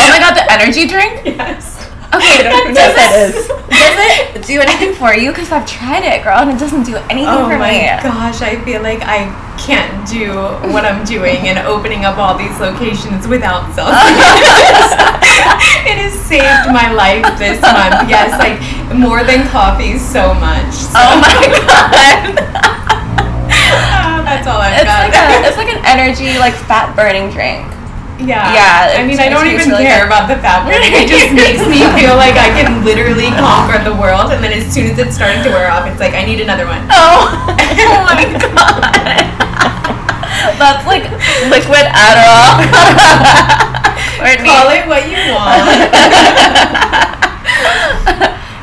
Oh 0.02 0.08
my 0.08 0.18
god, 0.18 0.34
the 0.34 0.50
energy 0.50 0.86
drink. 0.86 1.26
yes. 1.26 1.89
Okay, 2.10 2.42
I 2.42 2.50
don't 2.50 2.74
know 2.74 2.74
does 2.74 2.90
what 2.90 2.98
that 2.98 3.12
it, 3.22 3.34
is. 3.38 3.46
does 3.46 4.42
it 4.42 4.46
do 4.50 4.58
anything 4.58 4.94
for 4.98 5.14
you? 5.14 5.30
Because 5.30 5.52
I've 5.54 5.62
tried 5.68 6.02
it, 6.02 6.24
girl, 6.26 6.42
and 6.42 6.50
it 6.50 6.58
doesn't 6.58 6.82
do 6.82 6.96
anything 7.06 7.30
Oh 7.30 7.46
for 7.46 7.54
me. 7.54 7.86
Oh 7.86 7.96
my 7.96 8.02
gosh, 8.02 8.42
I 8.42 8.58
feel 8.66 8.82
like 8.82 9.06
I 9.06 9.30
can't 9.54 9.94
do 10.10 10.34
what 10.74 10.82
I'm 10.82 11.06
doing 11.06 11.46
and 11.46 11.62
opening 11.70 12.02
up 12.04 12.18
all 12.18 12.34
these 12.34 12.58
locations 12.58 13.28
without 13.30 13.70
Celsius. 13.78 13.94
it 15.86 16.02
has 16.02 16.14
saved 16.26 16.66
my 16.74 16.90
life 16.90 17.22
this 17.38 17.62
month. 17.62 18.10
Yes, 18.10 18.34
like 18.42 18.58
more 18.90 19.22
than 19.22 19.46
coffee, 19.54 19.94
so 19.94 20.34
much. 20.34 20.74
So, 20.90 20.98
Oh 20.98 21.14
my 21.22 21.38
god. 21.62 22.34
Ah, 23.54 24.18
that's 24.26 24.46
all 24.50 24.58
I've 24.58 24.82
It's 24.82 24.90
got. 24.90 25.06
like 25.06 25.14
a, 25.14 25.46
it's 25.46 25.58
like 25.62 25.70
an 25.70 25.82
energy, 25.86 26.38
like 26.42 26.54
fat 26.66 26.90
burning 26.98 27.30
drink. 27.30 27.69
Yeah. 28.26 28.52
yeah, 28.54 29.00
I 29.00 29.06
mean, 29.06 29.18
I 29.18 29.28
don't 29.28 29.46
even 29.46 29.68
really 29.70 29.84
care 29.84 30.04
good. 30.04 30.12
about 30.12 30.28
the 30.28 30.36
fabric. 30.42 30.76
It 30.80 31.08
just 31.08 31.32
makes 31.42 31.62
me 31.66 31.80
feel 31.98 32.14
like 32.16 32.36
I 32.36 32.52
can 32.54 32.84
literally 32.84 33.28
conquer 33.36 33.80
the 33.82 33.94
world. 33.96 34.30
And 34.32 34.42
then 34.44 34.52
as 34.52 34.68
soon 34.72 34.86
as 34.92 34.98
it's 34.98 35.14
starting 35.16 35.42
to 35.44 35.50
wear 35.50 35.70
off, 35.70 35.86
it's 35.88 35.98
like 36.00 36.14
I 36.14 36.24
need 36.24 36.40
another 36.40 36.66
one. 36.66 36.84
Oh, 36.92 37.28
oh 37.56 38.00
my 38.06 38.22
god. 38.36 38.92
That's 40.60 40.84
like 40.86 41.04
liquid 41.52 41.84
Adderall. 41.92 42.60
Courtney. 44.20 44.48
Call 44.48 44.68
it 44.72 44.84
what 44.88 45.04
you 45.08 45.16
want. 45.32 45.64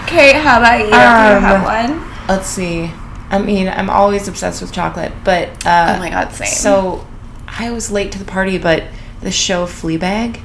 Kate, 0.08 0.36
how 0.38 0.60
about 0.60 0.80
you? 0.80 0.86
Do 0.86 0.92
you 0.92 1.02
Um, 1.02 1.44
have 1.44 1.64
one? 1.64 2.02
Let's 2.28 2.48
see. 2.48 2.92
I 3.30 3.40
mean, 3.40 3.68
I'm 3.68 3.90
always 3.90 4.28
obsessed 4.28 4.62
with 4.62 4.72
chocolate, 4.72 5.12
but 5.24 5.50
uh, 5.66 5.96
Oh 5.96 6.00
my 6.00 6.10
god, 6.10 6.32
same. 6.32 6.48
So 6.48 7.06
I 7.48 7.72
was 7.72 7.92
late 7.92 8.12
to 8.14 8.20
the 8.20 8.26
party, 8.26 8.58
but 8.58 8.84
the 9.22 9.32
show 9.32 9.66
Fleabag, 9.66 10.40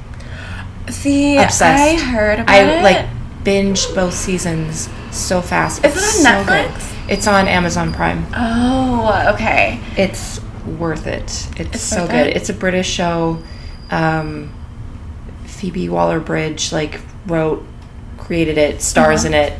see, 0.89 1.37
obsessed. 1.37 1.63
I 1.83 1.95
heard 2.03 2.39
about 2.39 2.49
I 2.53 2.63
it. 2.63 2.83
like 2.83 3.05
binged 3.43 3.93
both 3.95 4.13
seasons 4.13 4.89
so 5.11 5.41
fast. 5.41 5.83
Is 5.85 5.95
it 5.95 5.97
It's 5.97 6.25
on 6.25 6.43
so 6.45 6.45
good. 6.49 6.69
Netflix? 6.71 7.09
It's 7.09 7.27
on 7.27 7.47
Amazon 7.47 7.93
Prime. 7.93 8.25
Oh, 8.35 9.31
okay. 9.35 9.79
It's 9.97 10.39
worth 10.79 11.05
it. 11.07 11.23
It's, 11.23 11.59
It's 11.59 11.81
so 11.81 12.07
good. 12.07 12.27
it? 12.27 12.37
It's 12.37 12.49
a 12.49 12.53
British 12.53 12.89
show. 12.89 13.43
Um, 13.91 14.51
Phoebe 15.45 15.89
Waller-Bridge 15.89 16.71
like 16.71 17.01
wrote, 17.27 17.65
created 18.17 18.57
it, 18.57 18.81
stars 18.81 19.25
Uh-huh. 19.25 19.27
in 19.27 19.33
it. 19.33 19.59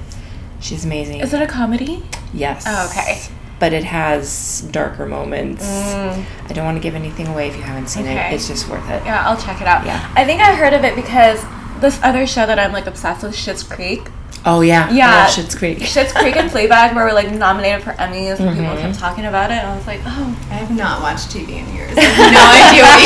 She's 0.59 0.85
amazing. 0.85 1.19
Is 1.19 1.33
it 1.33 1.41
a 1.41 1.47
comedy? 1.47 2.03
yes. 2.33 2.63
Oh, 2.65 2.89
okay. 2.89 3.21
But 3.59 3.71
it 3.71 3.83
has 3.85 4.61
darker 4.71 5.05
moments. 5.05 5.65
Mm. 5.65 6.25
I 6.49 6.53
don't 6.53 6.65
want 6.65 6.75
to 6.77 6.81
give 6.81 6.95
anything 6.95 7.27
away 7.27 7.47
if 7.47 7.55
you 7.55 7.61
haven't 7.61 7.87
seen 7.87 8.03
Okay. 8.03 8.31
it. 8.31 8.33
It's 8.33 8.47
just 8.47 8.67
worth 8.67 8.89
it. 8.89 9.03
Yeah, 9.05 9.27
I'll 9.27 9.37
check 9.41 9.61
it 9.61 9.67
out. 9.67 9.85
Yeah. 9.85 10.11
I 10.15 10.25
think 10.25 10.41
I 10.41 10.53
heard 10.55 10.73
of 10.73 10.83
it 10.83 10.95
because 10.95 11.43
this 11.79 11.99
other 12.03 12.27
show 12.27 12.45
that 12.45 12.59
I'm 12.59 12.73
like 12.73 12.87
obsessed 12.87 13.23
with, 13.23 13.33
Schitt's 13.33 13.63
Creek. 13.63 14.01
Oh 14.45 14.59
yeah. 14.59 14.91
Yeah. 14.91 15.07
I 15.09 15.15
love 15.23 15.29
Schitt's 15.29 15.55
Creek. 15.55 15.77
Schitt's 15.79 16.11
Creek 16.11 16.35
and 16.35 16.49
Fleabag 16.51 16.93
were 16.95 17.13
like 17.13 17.31
nominated 17.31 17.81
for 17.83 17.91
Emmys, 17.93 18.39
and 18.41 18.49
people 18.57 18.75
Mhm. 18.75 18.81
kept 18.81 18.99
talking 18.99 19.25
about 19.25 19.49
it, 19.51 19.55
and 19.59 19.67
I 19.69 19.75
was 19.77 19.87
like, 19.87 20.01
oh. 20.05 20.35
I 20.51 20.55
have 20.55 20.71
not 20.75 21.01
watched 21.01 21.29
TV 21.31 21.59
in 21.59 21.73
years. 21.73 21.93
I 21.97 22.01
have 22.01 22.33
no 22.33 22.43
idea 22.51 22.83
what 22.83 22.99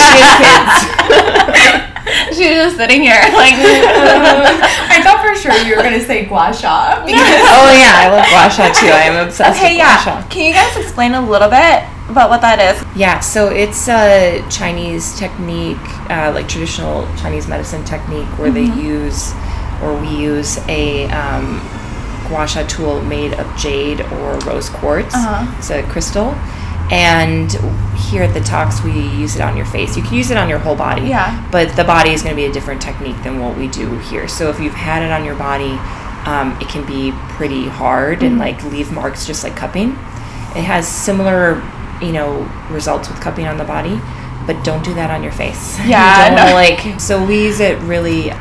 you 1.53 1.77
kids. 1.83 1.93
She 2.35 2.47
was 2.49 2.57
just 2.71 2.77
sitting 2.77 3.01
here, 3.01 3.15
like, 3.33 3.55
I 4.93 5.01
thought 5.03 5.19
for 5.23 5.35
sure 5.35 5.55
you 5.65 5.75
were 5.75 5.83
gonna 5.83 6.01
say 6.01 6.25
gua 6.25 6.53
sha. 6.53 7.03
because- 7.05 7.19
oh 7.19 7.69
yeah, 7.73 8.03
I 8.03 8.07
love 8.09 8.25
gua 8.29 8.49
sha 8.49 8.71
too. 8.73 8.87
I 8.87 9.03
am 9.11 9.27
obsessed 9.27 9.59
okay, 9.59 9.71
with 9.73 9.77
yeah. 9.77 10.03
gua 10.03 10.21
sha. 10.21 10.27
Can 10.29 10.45
you 10.47 10.53
guys 10.53 10.75
explain 10.77 11.13
a 11.13 11.21
little 11.21 11.49
bit 11.49 11.83
about 12.09 12.29
what 12.29 12.41
that 12.41 12.59
is? 12.59 12.77
Yeah, 12.95 13.19
so 13.19 13.49
it's 13.49 13.87
a 13.89 14.43
Chinese 14.49 15.17
technique, 15.17 15.77
uh, 16.09 16.31
like 16.33 16.47
traditional 16.47 17.07
Chinese 17.17 17.47
medicine 17.47 17.83
technique, 17.83 18.27
where 18.39 18.51
they 18.51 18.65
use, 18.65 19.33
or 19.81 19.95
we 19.99 20.07
use 20.09 20.57
a 20.67 21.07
um, 21.11 21.59
gua 22.29 22.47
sha 22.47 22.63
tool 22.67 23.01
made 23.03 23.33
of 23.33 23.47
jade 23.57 24.01
or 24.01 24.37
rose 24.47 24.69
quartz. 24.69 25.13
Uh-huh. 25.15 25.45
It's 25.57 25.71
a 25.71 25.83
crystal. 25.83 26.35
And 26.91 27.51
here 28.09 28.23
at 28.23 28.33
the 28.33 28.39
Tox, 28.39 28.81
we 28.83 28.91
use 28.91 29.35
it 29.35 29.41
on 29.41 29.57
your 29.57 29.65
face. 29.65 29.97
You 29.97 30.03
can 30.03 30.13
use 30.13 30.31
it 30.31 30.37
on 30.37 30.47
your 30.47 30.59
whole 30.59 30.75
body. 30.75 31.03
Yeah. 31.07 31.45
But 31.51 31.75
the 31.75 31.83
body 31.83 32.11
is 32.11 32.21
going 32.21 32.35
to 32.35 32.41
be 32.41 32.45
a 32.45 32.51
different 32.51 32.81
technique 32.81 33.21
than 33.23 33.39
what 33.39 33.57
we 33.57 33.67
do 33.67 33.97
here. 33.99 34.27
So 34.27 34.49
if 34.49 34.59
you've 34.59 34.73
had 34.73 35.03
it 35.03 35.11
on 35.11 35.25
your 35.25 35.35
body, 35.35 35.77
um, 36.27 36.57
it 36.61 36.67
can 36.69 36.85
be 36.85 37.11
pretty 37.29 37.67
hard 37.67 38.23
and 38.23 38.37
like 38.37 38.63
leave 38.65 38.91
marks 38.91 39.25
just 39.25 39.43
like 39.43 39.55
cupping. 39.55 39.91
It 40.55 40.63
has 40.63 40.87
similar, 40.87 41.61
you 42.01 42.11
know, 42.11 42.49
results 42.69 43.09
with 43.09 43.19
cupping 43.21 43.47
on 43.47 43.57
the 43.57 43.63
body, 43.63 43.99
but 44.45 44.63
don't 44.63 44.83
do 44.83 44.93
that 44.95 45.11
on 45.11 45.23
your 45.23 45.31
face. 45.31 45.77
Yeah, 45.85 46.29
don't 46.29 46.49
no. 46.49 46.53
like. 46.53 46.99
So 46.99 47.23
we 47.25 47.43
use 47.43 47.59
it 47.59 47.79
really 47.81 48.31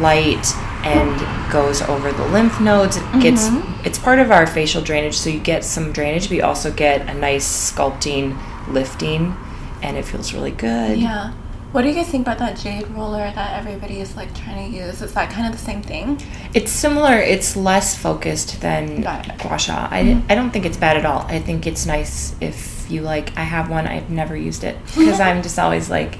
light 0.00 0.44
and 0.84 1.52
goes 1.52 1.82
over 1.82 2.12
the 2.12 2.26
lymph 2.28 2.60
nodes. 2.60 2.96
It 2.96 3.20
gets 3.20 3.48
Mm-hmm. 3.48 3.86
it's 3.86 3.98
part 3.98 4.18
of 4.18 4.30
our 4.30 4.46
facial 4.46 4.82
drainage, 4.82 5.16
so 5.16 5.30
you 5.30 5.40
get 5.40 5.64
some 5.64 5.92
drainage, 5.92 6.28
but 6.28 6.36
you 6.36 6.42
also 6.42 6.72
get 6.72 7.08
a 7.08 7.14
nice 7.14 7.46
sculpting, 7.72 8.36
lifting, 8.68 9.36
and 9.82 9.96
it 9.96 10.04
feels 10.04 10.32
really 10.34 10.50
good. 10.50 10.98
Yeah. 10.98 11.32
What 11.72 11.82
do 11.82 11.88
you 11.88 11.94
guys 11.96 12.08
think 12.08 12.24
about 12.24 12.38
that 12.38 12.56
jade 12.56 12.86
roller 12.90 13.32
that 13.34 13.58
everybody 13.58 13.98
is 14.00 14.14
like 14.14 14.32
trying 14.32 14.70
to 14.70 14.76
use? 14.78 15.02
Is 15.02 15.12
that 15.14 15.30
kind 15.30 15.44
of 15.46 15.52
the 15.52 15.64
same 15.64 15.82
thing? 15.82 16.20
It's 16.54 16.70
similar. 16.70 17.16
It's 17.16 17.56
less 17.56 17.96
focused 17.96 18.60
than 18.60 19.00
gua 19.02 19.58
sha. 19.58 19.88
I, 19.90 20.22
I 20.28 20.36
don't 20.36 20.52
think 20.52 20.66
it's 20.66 20.76
bad 20.76 20.96
at 20.96 21.04
all. 21.04 21.22
I 21.22 21.40
think 21.40 21.66
it's 21.66 21.84
nice 21.84 22.36
if 22.40 22.86
you 22.88 23.00
like. 23.02 23.36
I 23.36 23.42
have 23.42 23.70
one. 23.70 23.88
I've 23.88 24.08
never 24.08 24.36
used 24.36 24.62
it 24.62 24.76
because 24.86 25.18
I'm 25.18 25.42
just 25.42 25.58
always 25.58 25.90
like, 25.90 26.16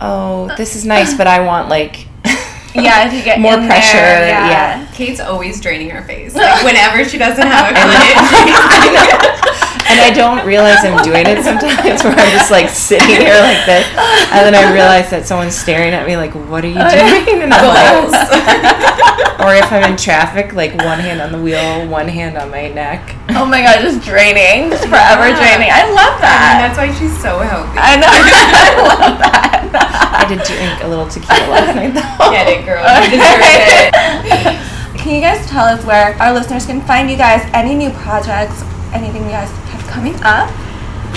oh, 0.00 0.52
this 0.56 0.74
is 0.74 0.84
nice, 0.84 1.14
but 1.20 1.28
I 1.28 1.40
want 1.46 1.68
like 1.68 2.08
Yeah, 2.74 3.06
if 3.06 3.12
you 3.12 3.22
get 3.22 3.38
more 3.38 3.54
in 3.54 3.66
pressure. 3.66 3.98
there, 3.98 4.28
yeah. 4.28 4.80
yeah. 4.80 4.92
Kate's 4.92 5.20
always 5.20 5.60
draining 5.60 5.90
her 5.90 6.02
face. 6.02 6.34
Like 6.42 6.64
whenever 6.64 7.04
she 7.04 7.18
doesn't 7.18 7.46
have 7.46 7.70
a 7.70 7.74
client. 7.76 8.18
and 9.86 10.00
I 10.00 10.10
don't 10.14 10.44
realize 10.46 10.84
I'm 10.84 11.02
doing 11.04 11.26
it 11.26 11.44
sometimes 11.44 12.02
where 12.02 12.14
I'm 12.16 12.32
just 12.32 12.50
like 12.50 12.68
sitting 12.68 13.08
here 13.08 13.38
like 13.40 13.64
this. 13.64 13.86
And 14.32 14.42
then 14.42 14.54
I 14.54 14.72
realize 14.72 15.10
that 15.10 15.26
someone's 15.26 15.54
staring 15.54 15.92
at 15.92 16.06
me 16.06 16.16
like, 16.16 16.34
what 16.34 16.64
are 16.64 16.68
you 16.68 16.74
doing? 16.74 17.42
And 17.42 17.54
I'm 17.54 18.10
like, 18.10 19.31
or 19.42 19.54
if 19.54 19.70
I'm 19.72 19.82
in 19.90 19.96
traffic, 19.96 20.52
like 20.54 20.74
one 20.76 20.98
hand 21.00 21.20
on 21.20 21.32
the 21.32 21.40
wheel, 21.40 21.86
one 21.88 22.08
hand 22.08 22.38
on 22.38 22.50
my 22.50 22.68
neck. 22.68 23.14
Oh 23.30 23.44
my 23.44 23.62
god, 23.62 23.80
just 23.82 24.04
draining. 24.06 24.70
Just 24.70 24.84
forever 24.86 25.28
Yeah. 25.28 25.38
draining. 25.42 25.70
I 25.72 25.82
love 25.90 26.14
that. 26.22 26.62
that's 26.62 26.78
why 26.78 26.88
she's 26.94 27.14
so 27.20 27.38
healthy. 27.40 27.78
I 27.78 27.96
know. 27.98 28.06
I 28.12 28.98
love 29.08 29.18
that. 29.18 30.22
I 30.22 30.28
did 30.28 30.42
drink 30.46 30.82
a 30.84 30.88
little 30.88 31.08
tequila 31.08 31.48
last 31.50 31.74
night 31.74 31.92
though. 31.94 32.30
Get 32.30 32.46
it, 32.46 32.64
girl. 32.64 32.84
You 33.02 33.18
deserve 33.18 33.42
it. 33.42 34.58
Can 35.02 35.14
you 35.16 35.20
guys 35.20 35.44
tell 35.50 35.64
us 35.66 35.84
where 35.84 36.14
our 36.22 36.32
listeners 36.32 36.64
can 36.64 36.80
find 36.82 37.10
you 37.10 37.16
guys? 37.16 37.42
Any 37.52 37.74
new 37.74 37.90
projects? 37.90 38.62
Anything 38.94 39.24
you 39.24 39.30
guys 39.34 39.50
have 39.74 39.82
coming 39.90 40.14
up? 40.22 40.46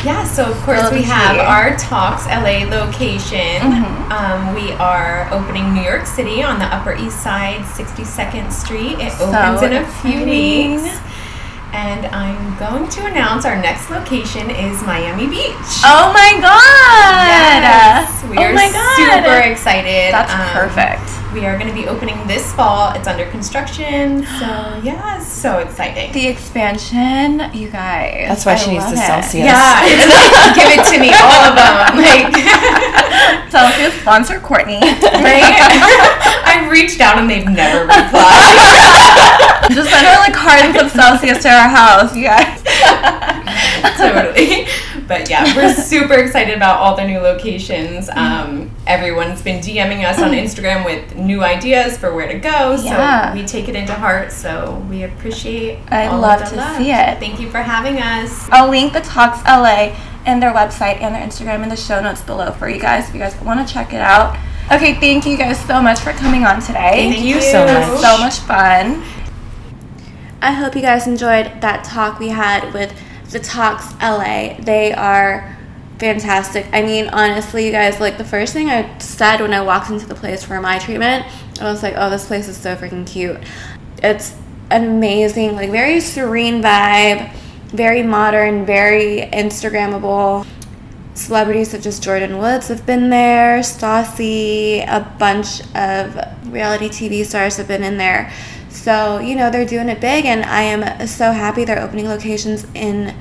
Yeah, 0.06 0.24
so 0.24 0.46
of 0.46 0.56
course 0.62 0.92
we 0.92 1.02
have 1.02 1.38
our 1.40 1.76
Tox 1.78 2.28
LA 2.28 2.66
location. 2.70 3.58
Mhm. 3.62 4.12
Um, 4.12 4.54
we 4.54 4.72
are 4.74 5.28
opening 5.32 5.74
New 5.74 5.82
York 5.82 6.06
City 6.06 6.44
on 6.44 6.60
the 6.60 6.66
Upper 6.66 6.94
East 6.94 7.24
Side, 7.24 7.66
62nd 7.74 8.52
Street. 8.54 9.00
It 9.00 9.14
So 9.14 9.26
opens 9.26 9.64
in 9.64 9.74
a 9.74 9.86
few 10.04 10.24
weeks. 10.26 10.96
And 11.74 12.06
I'm 12.08 12.56
going 12.58 12.88
to 12.88 13.06
announce 13.06 13.44
our 13.46 13.58
next 13.58 13.90
location 13.90 14.50
is 14.50 14.82
Miami 14.84 15.28
Beach. 15.28 15.72
Oh 15.84 16.14
my 16.14 16.38
god! 16.40 17.26
Yes, 17.28 18.24
we 18.30 18.38
oh 18.38 18.44
are 18.44 18.54
my 18.54 18.72
god! 18.72 18.96
super 18.96 19.40
excited. 19.52 20.14
That's 20.14 20.32
Um, 20.32 20.48
perfect. 20.54 21.02
We 21.36 21.46
are 21.46 21.60
going 21.60 21.68
to 21.68 21.76
be 21.76 21.86
opening 21.86 22.16
this 22.28 22.54
fall. 22.54 22.94
It's 22.96 23.10
under 23.10 23.26
construction, 23.30 24.24
so 24.40 24.80
yeah, 24.84 25.20
so 25.20 25.58
exciting. 25.58 26.14
The 26.14 26.28
expansion, 26.28 27.52
you 27.54 27.70
guys. 27.70 28.30
That's 28.30 28.46
why 28.46 28.54
I 28.54 28.56
she 28.56 28.72
needs 28.72 28.86
love 28.86 28.96
the 28.96 29.02
it. 29.02 29.06
Celsius. 29.06 29.46
Yeah, 29.46 29.82
it's 29.84 30.08
like, 30.08 30.56
give 30.56 30.72
it 30.72 30.88
to 30.96 30.98
me, 30.98 31.12
all 31.12 31.44
of 31.44 31.56
them. 31.60 31.76
Like, 32.06 32.32
Celsius 33.52 33.94
sponsor 34.00 34.40
Courtney. 34.40 34.80
right? 34.80 35.60
I've 36.48 36.72
reached 36.72 37.02
out 37.02 37.18
and 37.18 37.30
they've 37.30 37.44
never 37.46 37.82
replied. 37.84 38.56
Just 39.76 39.90
send 39.92 40.08
her 40.08 40.18
like 40.24 40.34
cartons 40.34 40.82
of 40.82 40.90
Celsius 40.92 41.44
to 41.44 41.50
our 41.50 41.68
house, 41.68 42.16
you 42.16 42.24
guys. 42.24 42.64
totally. 43.98 44.68
But 45.08 45.30
yeah, 45.30 45.56
we're 45.56 45.74
super 45.94 46.16
excited 46.16 46.56
about 46.56 46.80
all 46.80 46.96
the 46.96 47.06
new 47.06 47.20
locations. 47.20 48.10
Um, 48.10 48.72
everyone's 48.88 49.42
been 49.42 49.62
DMing 49.62 50.04
us 50.04 50.20
on 50.20 50.32
Instagram 50.32 50.84
with 50.84 51.16
new 51.16 51.44
ideas 51.44 51.98
for 51.98 52.14
where 52.14 52.28
to 52.28 52.40
go, 52.40 52.76
so 52.78 52.86
Yeah. 52.86 53.34
we 53.34 53.44
take 53.46 53.68
it 53.70 53.76
into 53.76 53.94
heart. 53.94 54.32
So 54.32 54.84
we 54.90 55.04
appreciate. 55.04 55.80
I'd 55.92 56.08
all 56.08 56.16
of 56.16 56.22
love 56.22 56.40
the 56.40 56.46
to 56.52 56.56
love. 56.56 56.78
see 56.78 56.92
it. 56.92 57.20
Thank 57.20 57.40
you 57.40 57.50
for 57.52 57.60
having 57.60 57.98
us. 58.02 58.50
I'll 58.52 58.70
link 58.70 58.94
the 58.94 59.02
Tox 59.02 59.40
LA 59.46 59.96
and 60.26 60.42
their 60.42 60.52
website 60.54 61.02
and 61.02 61.14
their 61.14 61.22
Instagram 61.26 61.62
in 61.62 61.70
the 61.70 61.76
show 61.78 62.02
notes 62.02 62.22
below 62.22 62.52
for 62.52 62.68
you 62.68 62.80
guys 62.80 63.08
if 63.08 63.14
you 63.14 63.20
guys 63.22 63.40
want 63.42 63.66
to 63.68 63.72
check 63.72 63.94
it 63.94 64.02
out. 64.02 64.36
Okay, 64.72 64.96
thank 64.96 65.28
you 65.28 65.38
guys 65.38 65.60
so 65.66 65.80
much 65.80 66.00
for 66.00 66.12
coming 66.14 66.44
on 66.46 66.60
today. 66.60 67.12
Thank 67.12 67.24
you 67.24 67.40
so 67.40 67.64
much. 67.68 68.00
so 68.02 68.18
much 68.18 68.38
fun. 68.40 69.04
I 70.42 70.52
hope 70.52 70.76
you 70.76 70.82
guys 70.82 71.06
enjoyed 71.08 71.62
that 71.62 71.84
talk 71.84 72.20
we 72.20 72.30
had 72.30 72.74
with 72.74 72.94
Tox 73.40 73.94
LA. 74.02 74.56
They 74.60 74.94
are 74.94 75.58
fantastic. 76.00 76.68
I 76.74 76.82
mean, 76.82 77.08
honestly, 77.10 77.66
you 77.66 77.72
guys, 77.72 78.00
like 78.00 78.18
the 78.18 78.26
first 78.26 78.54
thing 78.54 78.70
I 78.70 78.98
said 78.98 79.40
when 79.40 79.54
I 79.54 79.62
walked 79.62 79.90
into 79.90 80.06
the 80.06 80.16
place 80.16 80.44
for 80.44 80.60
my 80.60 80.80
treatment, 80.80 81.26
I 81.62 81.66
was 81.66 81.84
like, 81.84 81.94
oh, 81.98 82.10
this 82.10 82.28
place 82.28 82.48
is 82.48 82.58
so 82.58 82.76
freaking 82.76 83.08
cute. 83.08 83.38
It's 84.04 84.36
an 84.72 84.84
amazing, 84.84 85.56
like, 85.56 85.72
very 85.72 86.00
serene 86.00 86.62
vibe, 86.62 87.34
very 87.68 88.04
modern, 88.04 88.66
very 88.66 89.30
Instagrammable 89.32 90.46
celebrities 91.14 91.72
such 91.72 91.86
as 91.86 92.00
Jordyn 92.00 92.40
Woods 92.40 92.68
have 92.68 92.86
been 92.86 93.10
there, 93.10 93.60
Stassi, 93.60 94.86
a 94.86 95.00
bunch 95.18 95.62
of 95.74 96.52
reality 96.52 96.90
TV 96.90 97.26
stars 97.26 97.58
have 97.58 97.68
been 97.68 97.84
in 97.84 97.98
there. 97.98 98.32
So, 98.76 99.20
you 99.20 99.36
know, 99.36 99.50
they're 99.50 99.66
doing 99.66 99.90
it 99.90 100.02
big, 100.02 100.26
and 100.26 100.44
I 100.44 100.62
am 100.62 101.08
so 101.08 101.32
happy 101.32 101.66
they're 101.66 101.82
opening 101.82 102.08
locations 102.08 102.68
in 102.74 103.16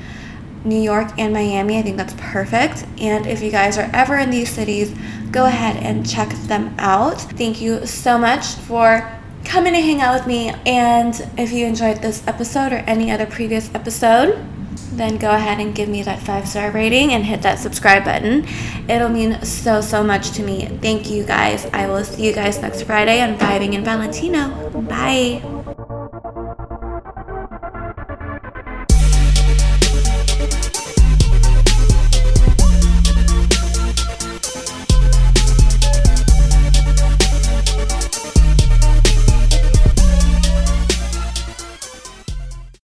New 0.64 0.80
York 0.80 1.08
and 1.18 1.32
Miami. 1.32 1.78
I 1.78 1.82
think 1.82 1.96
that's 1.96 2.14
perfect. 2.18 2.84
And 2.98 3.26
if 3.26 3.40
you 3.40 3.50
guys 3.50 3.78
are 3.78 3.88
ever 3.92 4.16
in 4.16 4.30
these 4.30 4.50
cities, 4.50 4.94
go 5.30 5.44
ahead 5.46 5.76
and 5.76 6.08
check 6.08 6.30
them 6.48 6.74
out. 6.78 7.20
Thank 7.20 7.60
you 7.60 7.86
so 7.86 8.18
much 8.18 8.46
for 8.46 9.10
coming 9.44 9.74
to 9.74 9.80
hang 9.80 10.00
out 10.00 10.14
with 10.14 10.26
me. 10.26 10.52
And 10.66 11.14
if 11.38 11.52
you 11.52 11.66
enjoyed 11.66 11.98
this 11.98 12.26
episode 12.26 12.72
or 12.72 12.78
any 12.86 13.10
other 13.10 13.26
previous 13.26 13.72
episode, 13.74 14.44
then 14.92 15.16
go 15.18 15.30
ahead 15.30 15.60
and 15.60 15.74
give 15.74 15.88
me 15.88 16.02
that 16.02 16.20
five 16.20 16.48
star 16.48 16.70
rating 16.70 17.12
and 17.12 17.24
hit 17.24 17.42
that 17.42 17.58
subscribe 17.58 18.04
button. 18.04 18.46
It'll 18.88 19.08
mean 19.08 19.42
so, 19.44 19.80
so 19.80 20.04
much 20.04 20.30
to 20.32 20.42
me. 20.42 20.66
Thank 20.80 21.10
you 21.10 21.24
guys. 21.24 21.66
I 21.72 21.86
will 21.86 22.04
see 22.04 22.26
you 22.26 22.32
guys 22.32 22.60
next 22.60 22.82
Friday 22.82 23.20
on 23.20 23.36
Vibing 23.36 23.74
in 23.74 23.84
Valentino. 23.84 24.70
Bye. 24.82 25.74